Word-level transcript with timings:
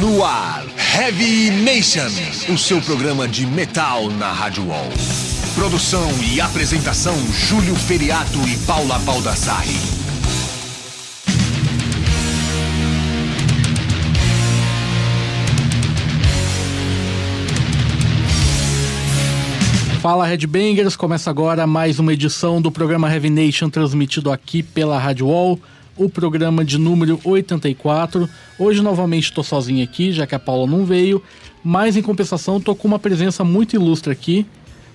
No 0.00 0.24
ar, 0.24 0.64
Heavy 0.96 1.50
Nation, 1.50 2.06
o 2.52 2.56
seu 2.56 2.80
programa 2.80 3.26
de 3.26 3.44
metal 3.44 4.08
na 4.10 4.30
Rádio 4.30 4.68
Wall. 4.68 4.86
Produção 5.56 6.08
e 6.22 6.40
apresentação: 6.40 7.16
Júlio 7.32 7.74
Feriato 7.74 8.38
e 8.46 8.56
Paula 8.58 8.96
Baldassarri. 9.00 9.76
Fala 20.00 20.26
Headbangers, 20.26 20.94
começa 20.94 21.28
agora 21.28 21.66
mais 21.66 21.98
uma 21.98 22.12
edição 22.12 22.62
do 22.62 22.70
programa 22.70 23.12
Heavy 23.12 23.30
Nation 23.30 23.68
transmitido 23.68 24.30
aqui 24.30 24.62
pela 24.62 24.96
Rádio 24.96 25.26
Wall, 25.26 25.58
o 25.98 26.08
programa 26.08 26.64
de 26.64 26.78
número 26.78 27.20
84. 27.24 28.28
Hoje 28.58 28.80
novamente 28.80 29.24
estou 29.24 29.44
sozinho 29.44 29.82
aqui, 29.84 30.12
já 30.12 30.26
que 30.26 30.34
a 30.34 30.38
Paula 30.38 30.66
não 30.66 30.84
veio, 30.84 31.22
mas 31.62 31.96
em 31.96 32.02
compensação 32.02 32.58
estou 32.58 32.74
com 32.74 32.88
uma 32.88 32.98
presença 32.98 33.44
muito 33.44 33.74
ilustre 33.74 34.12
aqui 34.12 34.46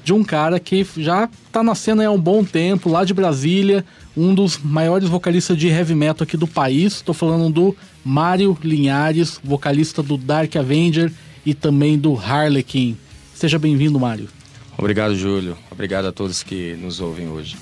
de 0.04 0.14
um 0.14 0.24
cara 0.24 0.60
que 0.60 0.86
já 0.98 1.30
está 1.48 1.64
na 1.64 1.76
cena 1.76 2.06
há 2.06 2.12
um 2.12 2.20
bom 2.20 2.44
tempo, 2.44 2.90
lá 2.90 3.06
de 3.06 3.14
Brasília, 3.14 3.86
um 4.16 4.34
dos 4.36 4.58
maiores 4.58 5.08
vocalistas 5.08 5.58
de 5.58 5.68
heavy 5.68 5.96
metal 5.96 6.24
aqui 6.24 6.36
do 6.36 6.48
país. 6.48 6.96
Estou 6.96 7.16
falando 7.16 7.50
do 7.52 7.76
Mário 8.04 8.58
Linhares, 8.62 9.40
vocalista 9.44 10.04
do 10.04 10.18
Dark 10.18 10.56
Avenger 10.56 11.12
e 11.46 11.54
também 11.54 11.98
do 11.98 12.16
Harlequin. 12.16 12.98
Seja 13.34 13.58
bem-vindo, 13.58 14.00
Mário. 14.00 14.28
Obrigado, 14.78 15.16
Júlio. 15.16 15.58
Obrigado 15.72 16.06
a 16.06 16.12
todos 16.12 16.44
que 16.44 16.76
nos 16.82 17.00
ouvem 17.00 17.30
hoje. 17.30 17.56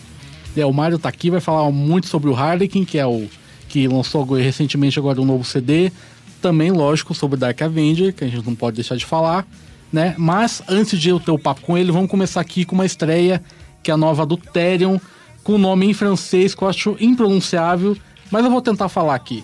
É, 0.55 0.65
o 0.65 0.73
Mário 0.73 0.99
tá 0.99 1.09
aqui, 1.09 1.29
vai 1.29 1.39
falar 1.39 1.70
muito 1.71 2.07
sobre 2.07 2.29
o 2.29 2.35
Harlequin, 2.35 2.84
que 2.84 2.98
é 2.98 3.05
o 3.05 3.27
que 3.71 3.88
lançou 3.88 4.25
recentemente 4.25 4.99
agora 4.99 5.21
um 5.21 5.25
novo 5.25 5.45
CD. 5.45 5.93
Também, 6.41 6.71
lógico, 6.71 7.13
sobre 7.13 7.39
Dark 7.39 7.62
Avenger, 7.62 8.13
que 8.13 8.25
a 8.25 8.27
gente 8.27 8.45
não 8.45 8.53
pode 8.53 8.75
deixar 8.75 8.98
de 8.98 9.05
falar, 9.05 9.48
né? 9.93 10.13
Mas 10.17 10.62
antes 10.68 10.99
de 10.99 11.07
eu 11.07 11.21
ter 11.21 11.32
o 11.32 11.40
papo 11.40 11.62
com 11.62 11.77
ele, 11.77 11.90
vamos 11.90 12.12
começar 12.12 12.41
aqui 12.41 12.65
com 12.65 12.76
uma 12.76 12.85
estreia, 12.85 13.41
que 13.82 13.90
é 13.90 13.93
a 13.93 13.98
nova 13.98 14.26
do 14.26 14.35
Therion, 14.35 14.98
com 15.41 15.54
o 15.54 15.57
nome 15.57 15.90
em 15.90 15.93
francês 15.93 16.54
que 16.54 16.62
eu 16.62 16.68
acho 16.68 16.98
impronunciável, 16.99 17.95
mas 18.29 18.43
eu 18.43 18.51
vou 18.51 18.62
tentar 18.62 18.90
falar 18.90 19.15
aqui. 19.15 19.41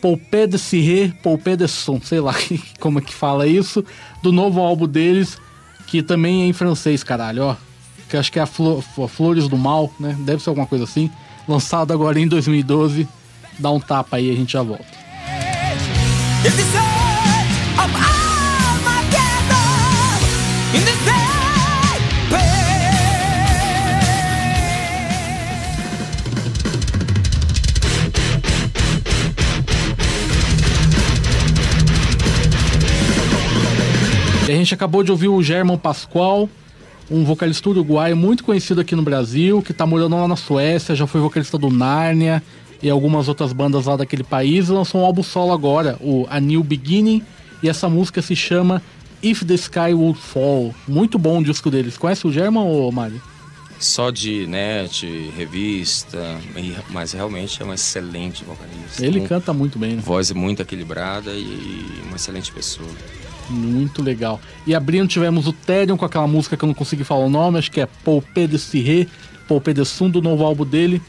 Poupé 0.00 0.46
de 0.46 0.56
Siré, 0.56 1.12
Poupé 1.20 1.56
de 1.56 1.66
Son, 1.66 2.00
sei 2.00 2.20
lá 2.20 2.34
como 2.78 3.00
é 3.00 3.02
que 3.02 3.12
fala 3.12 3.44
isso, 3.44 3.84
do 4.22 4.30
novo 4.30 4.60
álbum 4.60 4.86
deles, 4.86 5.36
que 5.88 6.00
também 6.00 6.42
é 6.42 6.46
em 6.46 6.52
francês, 6.52 7.02
caralho, 7.02 7.42
ó. 7.42 7.56
Que 8.08 8.16
acho 8.16 8.30
que 8.30 8.38
é 8.38 8.42
a 8.42 8.46
Flo 8.46 8.80
Flores 9.08 9.48
do 9.48 9.58
Mal, 9.58 9.92
né? 9.98 10.16
Deve 10.20 10.42
ser 10.42 10.48
alguma 10.48 10.66
coisa 10.66 10.84
assim. 10.84 11.10
Lançado 11.46 11.92
agora 11.92 12.20
em 12.20 12.28
2012. 12.28 13.06
Dá 13.58 13.70
um 13.70 13.80
tapa 13.80 14.16
aí 14.16 14.28
e 14.28 14.30
a 14.30 14.36
gente 14.36 14.52
já 14.52 14.62
volta. 14.62 14.86
E 34.48 34.50
a 34.50 34.54
gente 34.54 34.72
acabou 34.72 35.02
de 35.02 35.10
ouvir 35.10 35.28
o 35.28 35.42
German 35.42 35.76
Pascoal, 35.76 36.48
um 37.10 37.22
vocalista 37.22 37.68
uruguaio 37.68 38.16
muito 38.16 38.42
conhecido 38.42 38.80
aqui 38.80 38.96
no 38.96 39.02
Brasil, 39.02 39.60
que 39.60 39.74
tá 39.74 39.84
morando 39.84 40.16
lá 40.16 40.26
na 40.26 40.36
Suécia, 40.36 40.94
já 40.94 41.06
foi 41.06 41.20
vocalista 41.20 41.58
do 41.58 41.68
Nárnia 41.68 42.42
e 42.82 42.88
algumas 42.88 43.28
outras 43.28 43.52
bandas 43.52 43.86
lá 43.86 43.96
daquele 43.96 44.24
país, 44.24 44.68
lançou 44.68 45.00
um 45.00 45.04
álbum 45.04 45.22
solo 45.22 45.52
agora, 45.52 45.96
o 46.00 46.26
A 46.30 46.40
New 46.40 46.62
Beginning, 46.62 47.22
e 47.62 47.68
essa 47.68 47.88
música 47.88 48.22
se 48.22 48.36
chama 48.36 48.82
If 49.22 49.44
the 49.44 49.54
Sky 49.54 49.92
Would 49.94 50.18
Fall. 50.18 50.74
Muito 50.86 51.18
bom 51.18 51.40
o 51.40 51.44
disco 51.44 51.70
deles. 51.70 51.98
Conhece 51.98 52.26
o 52.26 52.32
German 52.32 52.62
ou 52.62 52.90
Mário? 52.92 53.20
Só 53.80 54.10
de 54.10 54.46
net, 54.46 55.06
revista, 55.36 56.36
mas 56.90 57.12
realmente 57.12 57.62
é 57.62 57.64
um 57.64 57.72
excelente 57.72 58.44
vocalista. 58.44 59.04
Ele 59.04 59.20
canta 59.20 59.52
muito 59.52 59.78
bem, 59.78 59.94
né? 59.94 60.02
Voz 60.04 60.32
muito 60.32 60.62
equilibrada 60.62 61.30
e 61.30 61.86
uma 62.06 62.16
excelente 62.16 62.50
pessoa. 62.50 62.88
Muito 63.48 64.02
legal. 64.02 64.40
E 64.66 64.74
abrindo 64.74 65.08
tivemos 65.08 65.46
o 65.46 65.52
Therion 65.52 65.96
com 65.96 66.04
aquela 66.04 66.26
música 66.26 66.56
que 66.56 66.64
eu 66.64 66.66
não 66.66 66.74
consegui 66.74 67.04
falar 67.04 67.24
o 67.24 67.30
nome, 67.30 67.58
acho 67.58 67.70
que 67.70 67.80
é 67.80 67.86
Poupé 67.86 68.46
de 68.46 68.58
Siré, 68.58 69.06
Poupé 69.46 69.72
de 69.72 69.84
Sum, 69.84 70.10
do 70.10 70.20
novo 70.20 70.44
álbum 70.44 70.66
dele. 70.66 71.00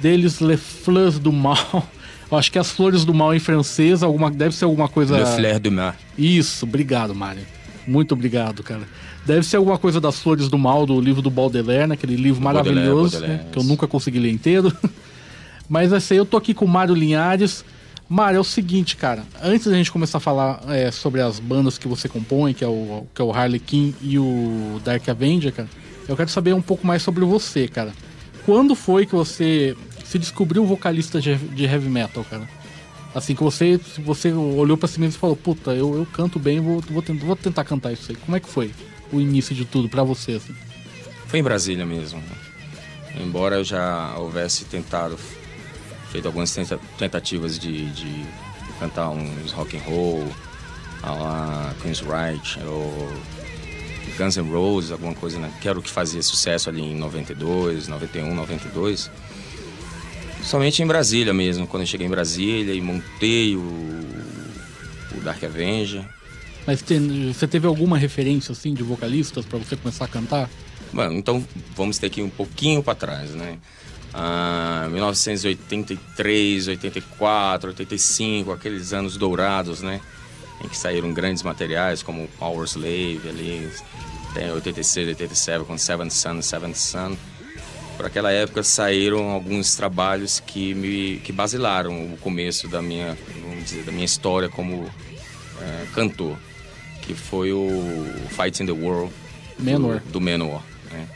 Deles, 0.00 0.40
Les 0.40 0.60
Fleurs 0.60 1.18
do 1.18 1.32
Mal. 1.32 1.88
Eu 2.30 2.36
acho 2.36 2.52
que 2.52 2.58
é 2.58 2.60
as 2.60 2.70
Flores 2.70 3.04
do 3.04 3.14
Mal 3.14 3.34
em 3.34 3.38
francês, 3.38 4.02
alguma, 4.02 4.30
deve 4.30 4.54
ser 4.54 4.66
alguma 4.66 4.88
coisa... 4.88 5.18
Le 5.18 5.24
Fleur 5.24 5.58
du 5.58 5.72
Mal. 5.72 5.94
Isso, 6.16 6.66
obrigado, 6.66 7.14
Mário. 7.14 7.42
Muito 7.86 8.12
obrigado, 8.12 8.62
cara. 8.62 8.82
Deve 9.24 9.44
ser 9.46 9.56
alguma 9.56 9.78
coisa 9.78 9.98
das 10.00 10.20
Flores 10.20 10.48
do 10.48 10.58
Mal, 10.58 10.84
do 10.84 11.00
livro 11.00 11.22
do 11.22 11.30
Baudelaire, 11.30 11.86
né? 11.86 11.94
aquele 11.94 12.16
livro 12.16 12.42
maravilhoso, 12.42 13.12
Baudelaire, 13.12 13.44
né? 13.44 13.50
que 13.50 13.58
eu 13.58 13.62
nunca 13.62 13.86
consegui 13.86 14.18
ler 14.18 14.30
inteiro. 14.30 14.70
Mas 15.68 15.92
esse 15.92 16.14
aí 16.14 16.18
eu 16.18 16.26
tô 16.26 16.36
aqui 16.36 16.52
com 16.52 16.64
o 16.64 16.68
Mário 16.68 16.94
Linhares. 16.94 17.64
Mário, 18.08 18.38
é 18.38 18.40
o 18.40 18.44
seguinte, 18.44 18.96
cara. 18.96 19.22
Antes 19.42 19.66
da 19.66 19.74
gente 19.74 19.92
começar 19.92 20.16
a 20.18 20.20
falar 20.20 20.62
é, 20.68 20.90
sobre 20.90 21.20
as 21.20 21.38
bandas 21.38 21.76
que 21.76 21.86
você 21.86 22.08
compõe, 22.08 22.54
que 22.54 22.64
é 22.64 22.68
o, 22.68 23.06
que 23.14 23.20
é 23.20 23.24
o 23.24 23.30
Harlequin 23.32 23.94
e 24.00 24.18
o 24.18 24.80
Dark 24.82 25.06
Avenger, 25.08 25.52
cara, 25.52 25.68
eu 26.08 26.16
quero 26.16 26.30
saber 26.30 26.54
um 26.54 26.62
pouco 26.62 26.86
mais 26.86 27.02
sobre 27.02 27.24
você, 27.24 27.68
cara. 27.68 27.92
Quando 28.46 28.74
foi 28.74 29.04
que 29.04 29.14
você 29.14 29.76
se 30.08 30.18
descobriu 30.18 30.64
vocalista 30.64 31.20
de, 31.20 31.64
heavy 31.64 31.88
metal, 31.88 32.24
cara? 32.24 32.48
Assim 33.14 33.34
que 33.34 33.42
você, 33.42 33.78
você 33.98 34.32
olhou 34.32 34.76
para 34.76 34.88
si 34.88 34.98
mesmo 34.98 35.16
e 35.16 35.20
falou, 35.20 35.36
puta, 35.36 35.72
eu, 35.72 35.94
eu 35.94 36.06
canto 36.06 36.38
bem, 36.38 36.60
vou, 36.60 36.80
vou, 36.80 37.02
tentar, 37.02 37.26
vou 37.26 37.36
tentar 37.36 37.64
cantar 37.64 37.92
isso 37.92 38.10
aí. 38.10 38.16
Como 38.16 38.36
é 38.36 38.40
que 38.40 38.48
foi 38.48 38.72
o 39.12 39.20
início 39.20 39.54
de 39.54 39.64
tudo 39.66 39.88
para 39.88 40.02
você, 40.02 40.32
assim? 40.32 40.54
Foi 41.26 41.40
em 41.40 41.42
Brasília 41.42 41.84
mesmo. 41.84 42.22
Embora 43.20 43.56
eu 43.56 43.64
já 43.64 44.14
houvesse 44.16 44.64
tentado 44.64 45.18
feito 46.10 46.26
algumas 46.26 46.54
tentativas 46.96 47.58
de, 47.58 47.90
de 47.90 48.26
cantar 48.78 49.10
uns 49.10 49.52
rock 49.52 49.76
and 49.76 49.82
roll, 49.82 50.26
a 51.02 51.12
la 51.12 51.74
Queen's 51.82 52.00
Right 52.00 52.58
ou 52.66 53.12
Guns 54.16 54.36
N' 54.36 54.50
Roses, 54.50 54.90
alguma 54.90 55.14
coisa, 55.14 55.38
né? 55.38 55.52
Que 55.60 55.68
era 55.68 55.78
o 55.78 55.82
que 55.82 55.90
fazia 55.90 56.22
sucesso 56.22 56.70
ali 56.70 56.82
em 56.82 56.96
92, 56.96 57.88
91, 57.88 58.34
92. 58.34 59.10
Somente 60.42 60.82
em 60.82 60.86
Brasília 60.86 61.34
mesmo, 61.34 61.66
quando 61.66 61.82
eu 61.82 61.86
cheguei 61.86 62.06
em 62.06 62.10
Brasília 62.10 62.74
e 62.74 62.80
montei 62.80 63.56
o, 63.56 63.60
o 63.60 65.20
Dark 65.22 65.42
Avenger. 65.44 66.04
Mas 66.66 66.82
você 67.34 67.46
teve 67.46 67.66
alguma 67.66 67.96
referência 67.96 68.52
assim 68.52 68.74
de 68.74 68.82
vocalistas 68.82 69.44
para 69.46 69.58
você 69.58 69.76
começar 69.76 70.04
a 70.04 70.08
cantar? 70.08 70.50
Bom, 70.92 71.12
então 71.12 71.44
vamos 71.76 71.98
ter 71.98 72.10
que 72.10 72.20
ir 72.20 72.24
um 72.24 72.30
pouquinho 72.30 72.82
para 72.82 72.94
trás, 72.94 73.30
né? 73.30 73.58
Ah, 74.12 74.88
1983, 74.90 76.68
84, 76.68 77.70
85, 77.70 78.52
aqueles 78.52 78.92
anos 78.92 79.16
dourados, 79.16 79.82
né? 79.82 80.00
Em 80.64 80.68
que 80.68 80.76
saíram 80.76 81.12
grandes 81.12 81.42
materiais 81.42 82.02
como 82.02 82.26
Power 82.38 82.64
Slave 82.66 83.20
ali, 83.28 83.70
tem 84.34 84.50
86, 84.50 85.08
87 85.08 85.64
com 85.64 85.78
Seven 85.78 86.10
Sun, 86.10 86.42
Seven 86.42 86.74
Sun. 86.74 87.16
Por 87.98 88.06
aquela 88.06 88.30
época 88.30 88.62
saíram 88.62 89.28
alguns 89.28 89.74
trabalhos 89.74 90.38
que 90.38 90.72
me 90.72 91.16
que 91.24 91.32
basilaram 91.32 92.14
o 92.14 92.16
começo 92.18 92.68
da 92.68 92.80
minha, 92.80 93.18
vamos 93.42 93.64
dizer, 93.64 93.82
da 93.82 93.90
minha 93.90 94.04
história 94.04 94.48
como 94.48 94.88
é, 95.60 95.86
cantor, 95.92 96.38
que 97.02 97.12
foi 97.12 97.52
o 97.52 98.06
Fight 98.30 98.62
in 98.62 98.66
the 98.66 98.72
World 98.72 99.12
Menor. 99.58 99.98
do, 99.98 100.12
do 100.12 100.20
Menor. 100.20 100.62
Né? 100.92 101.08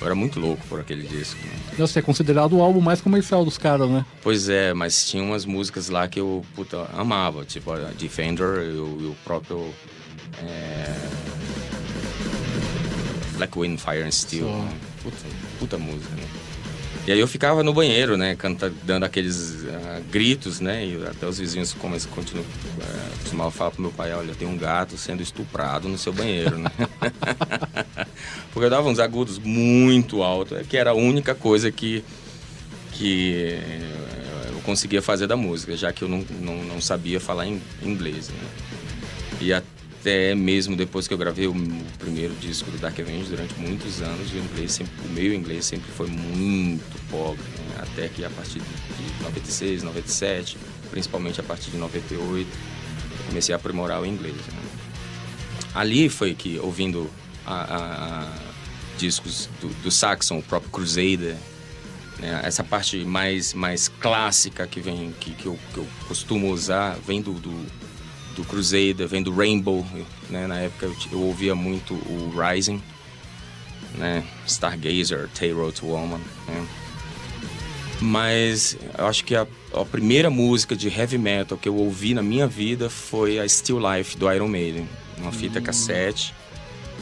Eu 0.00 0.06
era 0.06 0.14
muito 0.16 0.40
louco 0.40 0.60
por 0.68 0.80
aquele 0.80 1.06
disco. 1.06 1.38
Né? 1.46 1.76
Você 1.78 2.00
é 2.00 2.02
considerado 2.02 2.54
o 2.54 2.62
álbum 2.62 2.80
mais 2.80 3.00
comercial 3.00 3.44
dos 3.44 3.56
caras, 3.56 3.88
né? 3.88 4.04
Pois 4.20 4.48
é, 4.48 4.74
mas 4.74 5.08
tinha 5.08 5.22
umas 5.22 5.44
músicas 5.44 5.88
lá 5.88 6.08
que 6.08 6.18
eu 6.18 6.44
puta, 6.56 6.90
amava, 6.94 7.44
tipo 7.44 7.70
a 7.70 7.92
Defender 7.96 8.74
e 8.74 8.76
o, 8.76 8.98
e 9.02 9.06
o 9.06 9.16
próprio 9.24 9.72
é... 10.42 10.94
Black 13.36 13.56
Wind, 13.56 13.78
Fire 13.78 14.02
and 14.02 14.10
Steel. 14.10 14.48
Né? 14.48 14.74
Puta, 15.02 15.16
puta 15.58 15.78
música, 15.78 16.14
né? 16.16 16.23
E 17.06 17.12
aí 17.12 17.20
eu 17.20 17.28
ficava 17.28 17.62
no 17.62 17.74
banheiro, 17.74 18.16
né, 18.16 18.34
canta, 18.34 18.72
dando 18.82 19.04
aqueles 19.04 19.62
uh, 19.62 20.02
gritos, 20.10 20.58
né, 20.58 20.86
e 20.86 21.06
até 21.06 21.26
os 21.26 21.38
vizinhos 21.38 21.74
começam, 21.74 22.10
continuam, 22.10 22.46
uh, 22.46 23.18
costumavam 23.20 23.52
falar 23.52 23.70
pro 23.72 23.82
meu 23.82 23.92
pai, 23.92 24.14
olha, 24.14 24.34
tem 24.34 24.48
um 24.48 24.56
gato 24.56 24.96
sendo 24.96 25.22
estuprado 25.22 25.86
no 25.86 25.98
seu 25.98 26.14
banheiro, 26.14 26.58
né. 26.58 26.70
Porque 28.52 28.64
eu 28.64 28.70
dava 28.70 28.88
uns 28.88 28.98
agudos 28.98 29.38
muito 29.38 30.22
altos, 30.22 30.66
que 30.66 30.78
era 30.78 30.92
a 30.92 30.94
única 30.94 31.34
coisa 31.34 31.70
que, 31.70 32.02
que 32.92 33.58
eu 34.48 34.60
conseguia 34.60 35.02
fazer 35.02 35.26
da 35.26 35.36
música, 35.36 35.76
já 35.76 35.92
que 35.92 36.02
eu 36.02 36.08
não, 36.08 36.24
não, 36.40 36.64
não 36.64 36.80
sabia 36.80 37.20
falar 37.20 37.46
inglês, 37.82 38.30
né. 38.30 38.48
E 39.42 39.52
até 39.52 39.66
mesmo 40.36 40.76
depois 40.76 41.08
que 41.08 41.14
eu 41.14 41.18
gravei 41.18 41.46
o 41.46 41.54
primeiro 41.98 42.34
disco 42.34 42.70
do 42.70 42.78
Dark 42.78 42.98
Avenger, 42.98 43.26
durante 43.26 43.54
muitos 43.58 44.02
anos, 44.02 44.32
o, 44.32 44.36
inglês 44.36 44.72
sempre, 44.72 44.92
o 45.06 45.08
meu 45.08 45.32
inglês 45.32 45.64
sempre 45.64 45.90
foi 45.90 46.06
muito 46.06 47.10
pobre. 47.10 47.42
Né? 47.42 47.76
Até 47.78 48.08
que 48.08 48.24
a 48.24 48.30
partir 48.30 48.60
de 48.60 49.22
96, 49.22 49.82
97, 49.82 50.58
principalmente 50.90 51.40
a 51.40 51.42
partir 51.42 51.70
de 51.70 51.78
98, 51.78 52.48
comecei 53.28 53.54
a 53.54 53.56
aprimorar 53.56 54.02
o 54.02 54.06
inglês. 54.06 54.36
Né? 54.36 54.62
Ali 55.74 56.08
foi 56.08 56.34
que, 56.34 56.58
ouvindo 56.58 57.10
a, 57.46 57.54
a, 57.54 58.22
a 58.24 58.32
discos 58.98 59.48
do, 59.60 59.68
do, 59.82 59.90
Saxon, 59.90 60.38
o 60.38 60.42
próprio 60.42 60.70
Crusader, 60.70 61.36
né? 62.18 62.42
essa 62.44 62.62
parte 62.62 63.04
mais, 63.04 63.54
mais 63.54 63.88
clássica 63.88 64.66
que 64.66 64.80
vem 64.80 65.14
que, 65.18 65.32
que, 65.32 65.46
eu, 65.46 65.58
que 65.72 65.78
eu 65.78 65.86
costumo 66.06 66.50
usar, 66.50 66.96
vem 67.06 67.20
do, 67.20 67.32
do, 67.32 67.50
do 68.34 68.44
Crusader, 68.44 69.06
vem 69.08 69.22
do 69.22 69.34
Rainbow. 69.34 69.86
Né? 70.28 70.46
Na 70.46 70.58
época 70.58 70.86
eu, 70.86 70.96
eu 71.12 71.20
ouvia 71.20 71.54
muito 71.54 71.94
o 71.94 72.32
Rising, 72.36 72.82
né? 73.96 74.24
Stargazer, 74.46 75.28
Taylor 75.34 75.72
to 75.72 75.86
Woman. 75.86 76.20
Né? 76.46 76.66
Mas 78.00 78.76
eu 78.98 79.06
acho 79.06 79.24
que 79.24 79.34
a, 79.34 79.46
a, 79.72 79.84
primeira 79.84 80.28
música 80.28 80.76
de 80.76 80.88
heavy 80.88 81.16
metal 81.16 81.56
que 81.56 81.68
eu 81.68 81.76
ouvi 81.76 82.12
na 82.12 82.22
minha 82.22 82.46
vida 82.46 82.90
foi 82.90 83.38
a 83.38 83.48
Still 83.48 83.78
Life 83.78 84.16
do 84.18 84.30
Iron 84.30 84.48
Maiden, 84.48 84.88
uma 85.18 85.32
fita 85.32 85.60
hum. 85.60 85.62
cassete 85.62 86.34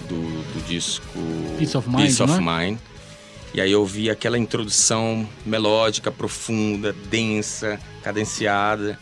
do, 0.09 0.21
do 0.53 0.67
disco 0.67 1.19
Peace 1.59 1.77
of 1.77 1.89
Mind. 1.89 2.03
Peace 2.03 2.23
of 2.23 2.41
né? 2.41 2.67
Mind. 2.67 2.79
E 3.55 3.61
aí 3.61 3.73
eu 3.73 3.81
ouvi 3.81 4.09
aquela 4.09 4.39
introdução 4.39 5.29
melódica, 5.45 6.11
profunda, 6.11 6.95
densa, 7.11 7.79
cadenciada. 8.03 8.99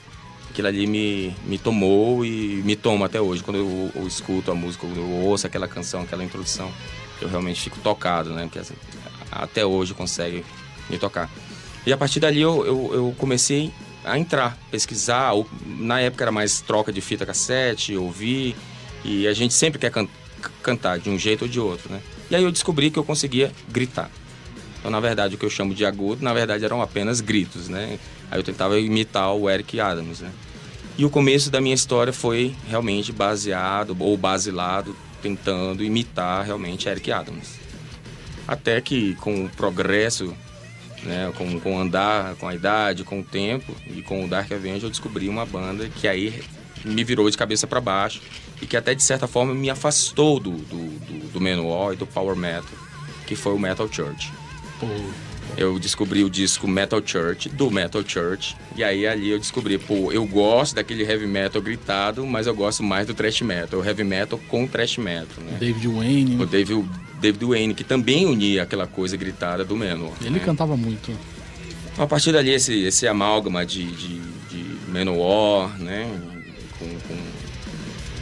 Aquilo 0.51 0.69
ali 0.69 0.87
me, 0.87 1.35
me 1.47 1.59
tomou 1.59 2.25
e 2.25 2.63
me 2.65 2.77
toma 2.77 3.07
até 3.07 3.21
hoje. 3.21 3.43
Quando 3.43 3.59
eu, 3.59 3.91
eu 3.95 4.07
escuto 4.07 4.51
a 4.51 4.55
música, 4.55 4.87
eu 4.87 5.11
ouço 5.25 5.47
aquela 5.47 5.69
canção, 5.69 6.03
aquela 6.03 6.25
introdução, 6.25 6.71
eu 7.21 7.29
realmente 7.29 7.61
fico 7.61 7.79
tocado, 7.79 8.31
né? 8.31 8.43
Porque 8.43 8.59
assim, 8.59 8.75
até 9.31 9.65
hoje 9.65 9.95
consegue 9.95 10.45
me 10.89 10.99
tocar. 10.99 11.31
E 11.87 11.93
a 11.93 11.97
partir 11.97 12.21
dali 12.21 12.41
eu, 12.41 12.67
eu, 12.67 12.91
eu 12.95 13.15
comecei 13.17 13.73
a 14.05 14.19
entrar, 14.19 14.59
pesquisar. 14.71 15.33
Na 15.65 16.01
época 16.01 16.25
era 16.25 16.33
mais 16.33 16.61
troca 16.61 16.93
de 16.93 17.01
fita 17.01 17.25
cassete, 17.25 17.97
ouvir. 17.97 18.57
E 19.05 19.27
a 19.27 19.33
gente 19.33 19.55
sempre 19.55 19.79
quer 19.79 19.91
can 19.91 20.09
cantar 20.63 20.99
de 20.99 21.11
um 21.11 21.19
jeito 21.19 21.43
ou 21.43 21.49
de 21.49 21.61
outro, 21.61 21.93
né? 21.93 22.01
E 22.31 22.37
aí 22.37 22.43
eu 22.43 22.51
descobri 22.51 22.91
que 22.91 22.99
eu 22.99 23.05
conseguia 23.05 23.53
gritar. 23.69 24.11
Então, 24.81 24.91
na 24.91 24.99
verdade, 24.99 25.35
o 25.35 25.39
que 25.39 25.45
eu 25.45 25.51
chamo 25.51 25.75
de 25.75 25.85
agudo, 25.85 26.25
na 26.25 26.33
verdade, 26.33 26.65
eram 26.65 26.81
apenas 26.81 27.21
gritos, 27.21 27.69
né? 27.69 27.99
Aí 28.31 28.39
eu 28.39 28.43
tentava 28.43 28.81
imitar 28.81 29.33
o 29.35 29.49
Eric 29.49 29.79
Adams, 29.79 30.21
né? 30.21 30.31
E 30.97 31.05
o 31.05 31.11
começo 31.11 31.51
da 31.51 31.61
minha 31.61 31.75
história 31.75 32.13
foi 32.13 32.55
realmente 32.69 33.13
baseado 33.13 33.97
ou 33.99 34.17
basilado 34.17 34.97
tentando 35.23 35.85
imitar 35.85 36.45
realmente 36.45 36.89
Eric 36.89 37.13
Adams. 37.13 37.59
Até 38.49 38.81
que 38.81 39.15
com 39.17 39.45
o 39.45 39.49
progresso, 39.51 40.35
né, 41.03 41.33
com, 41.37 41.61
com 41.61 41.79
andar, 41.79 42.35
com 42.37 42.49
a 42.49 42.55
idade, 42.55 43.05
com 43.05 43.21
o 43.21 43.25
tempo 43.25 43.75
e 43.87 44.03
com 44.03 44.25
o 44.25 44.29
Dark 44.29 44.51
Avenger 44.51 44.85
eu 44.85 44.91
descobri 44.91 45.29
uma 45.29 45.47
banda 45.47 45.89
que 45.89 46.09
aí 46.09 46.43
me 46.85 47.05
virou 47.05 47.31
de 47.31 47.37
cabeça 47.37 47.67
para 47.67 47.81
baixo 47.81 48.21
e 48.61 48.67
que 48.67 48.77
até 48.77 48.95
de 48.95 49.03
certa 49.03 49.27
forma 49.27 49.55
me 49.55 49.71
afastou 49.71 50.41
do, 50.41 50.53
do, 50.53 50.99
do, 50.99 51.33
do 51.33 51.41
Manowar 51.41 51.93
e 51.93 51.97
do 51.97 52.07
Power 52.07 52.37
Metal, 52.37 52.79
que 53.27 53.37
foi 53.37 53.55
o 53.55 53.59
Metal 53.59 53.91
Church. 53.91 54.33
Pô 54.81 54.87
eu 55.57 55.79
descobri 55.79 56.25
o 56.25 56.31
disco 56.31 56.67
Metal 56.69 57.01
Church, 57.05 57.49
do 57.49 57.71
Metal 57.71 58.03
Church. 58.07 58.57
E 58.77 58.85
aí 58.85 59.07
ali 59.07 59.31
eu 59.31 59.39
descobri, 59.39 59.79
pô, 59.79 60.13
eu 60.13 60.27
gosto 60.27 60.75
daquele 60.75 61.03
heavy 61.03 61.27
metal 61.27 61.61
gritado, 61.61 62.27
mas 62.27 62.47
eu 62.47 62.55
gosto 62.55 62.83
mais 62.83 63.07
do 63.07 63.15
thrash 63.15 63.43
metal. 63.43 63.81
O 63.81 63.85
heavy 63.85 64.05
metal 64.05 64.41
com 64.49 64.67
thrash 64.67 64.99
metal, 64.99 65.45
né? 65.45 65.57
David 65.59 65.89
Wayne. 65.89 66.43
O 66.43 66.47
David, 66.47 66.89
David 67.21 67.45
Wayne, 67.45 67.75
que 67.75 67.85
também 67.85 68.27
unia 68.27 68.63
aquela 68.63 68.87
coisa 68.87 69.17
gritada 69.17 69.65
do 69.65 69.77
Manowar. 69.77 70.17
Ele 70.21 70.31
né? 70.31 70.39
cantava 70.39 70.77
muito. 70.77 71.13
A 71.99 72.07
partir 72.07 72.33
dali, 72.33 72.51
esse, 72.51 72.83
esse 72.85 73.07
amálgama 73.07 73.67
de, 73.67 73.85
de, 73.85 74.21
de 74.49 74.77
Manowar, 74.89 75.79
né? 75.79 76.09
Com, 76.79 76.87
com 76.87 77.17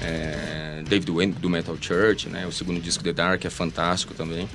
é, 0.02 0.82
David 0.88 1.12
Wayne 1.12 1.32
do 1.34 1.48
Metal 1.48 1.76
Church, 1.80 2.28
né? 2.28 2.46
O 2.46 2.52
segundo 2.52 2.80
disco 2.80 3.04
The 3.04 3.12
Dark 3.12 3.44
é 3.44 3.50
fantástico 3.50 4.14
também 4.14 4.48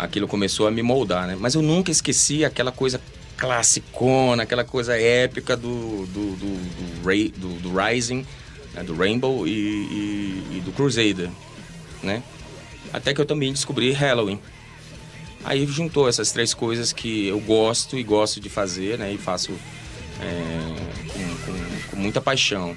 aquilo 0.00 0.26
começou 0.26 0.66
a 0.66 0.70
me 0.70 0.82
moldar, 0.82 1.26
né? 1.26 1.36
Mas 1.38 1.54
eu 1.54 1.62
nunca 1.62 1.90
esqueci 1.90 2.44
aquela 2.44 2.72
coisa 2.72 3.00
classicona, 3.36 4.42
aquela 4.42 4.64
coisa 4.64 4.98
épica 4.98 5.56
do, 5.56 6.06
do, 6.06 6.36
do, 6.36 7.00
do, 7.00 7.06
Ray, 7.06 7.32
do, 7.36 7.48
do 7.60 7.74
Rising, 7.74 8.26
né? 8.74 8.82
do 8.82 8.94
Rainbow 8.94 9.46
e, 9.46 9.50
e, 9.50 10.56
e, 10.56 10.62
do 10.64 10.72
Crusader, 10.72 11.30
né? 12.02 12.22
Até 12.92 13.14
que 13.14 13.20
eu 13.20 13.26
também 13.26 13.52
descobri 13.52 13.92
Halloween. 13.92 14.38
Aí 15.44 15.66
juntou 15.66 16.08
essas 16.08 16.32
três 16.32 16.52
coisas 16.52 16.92
que 16.92 17.28
eu 17.28 17.40
gosto 17.40 17.96
e 17.96 18.02
gosto 18.02 18.40
de 18.40 18.48
fazer, 18.48 18.98
né? 18.98 19.12
E 19.12 19.16
faço 19.16 19.52
é, 20.20 21.12
com, 21.12 21.52
com, 21.52 21.90
com 21.90 21.96
muita 21.96 22.20
paixão. 22.20 22.76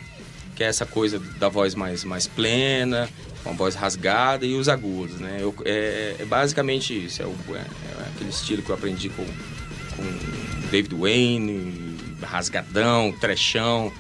Que 0.56 0.64
é 0.64 0.68
essa 0.68 0.86
coisa 0.86 1.20
da 1.20 1.50
voz 1.50 1.74
mais, 1.74 2.04
mais 2.04 2.28
plena, 2.28 3.10
com 3.44 3.50
a 3.50 3.54
voz 3.54 3.76
rasgada 3.76 4.46
e 4.46 4.56
os 4.56 4.70
agudos, 4.70 5.20
né? 5.20 5.38
Eu, 5.40 5.54
é, 5.66 6.16
é, 6.20 6.26
basicamente 6.26 7.06
isso, 7.06 7.22
é, 7.22 7.26
o, 7.26 7.36
é, 7.50 7.60
é, 7.60 8.08
aquele 8.14 8.30
estilo 8.30 8.62
que 8.62 8.70
eu 8.70 8.76
aprendi 8.76 9.10
com, 9.10 9.26
com 9.26 10.70
David 10.72 10.96
Wayne, 10.96 11.98
rasgadão, 12.22 13.12
trechão, 13.12 13.92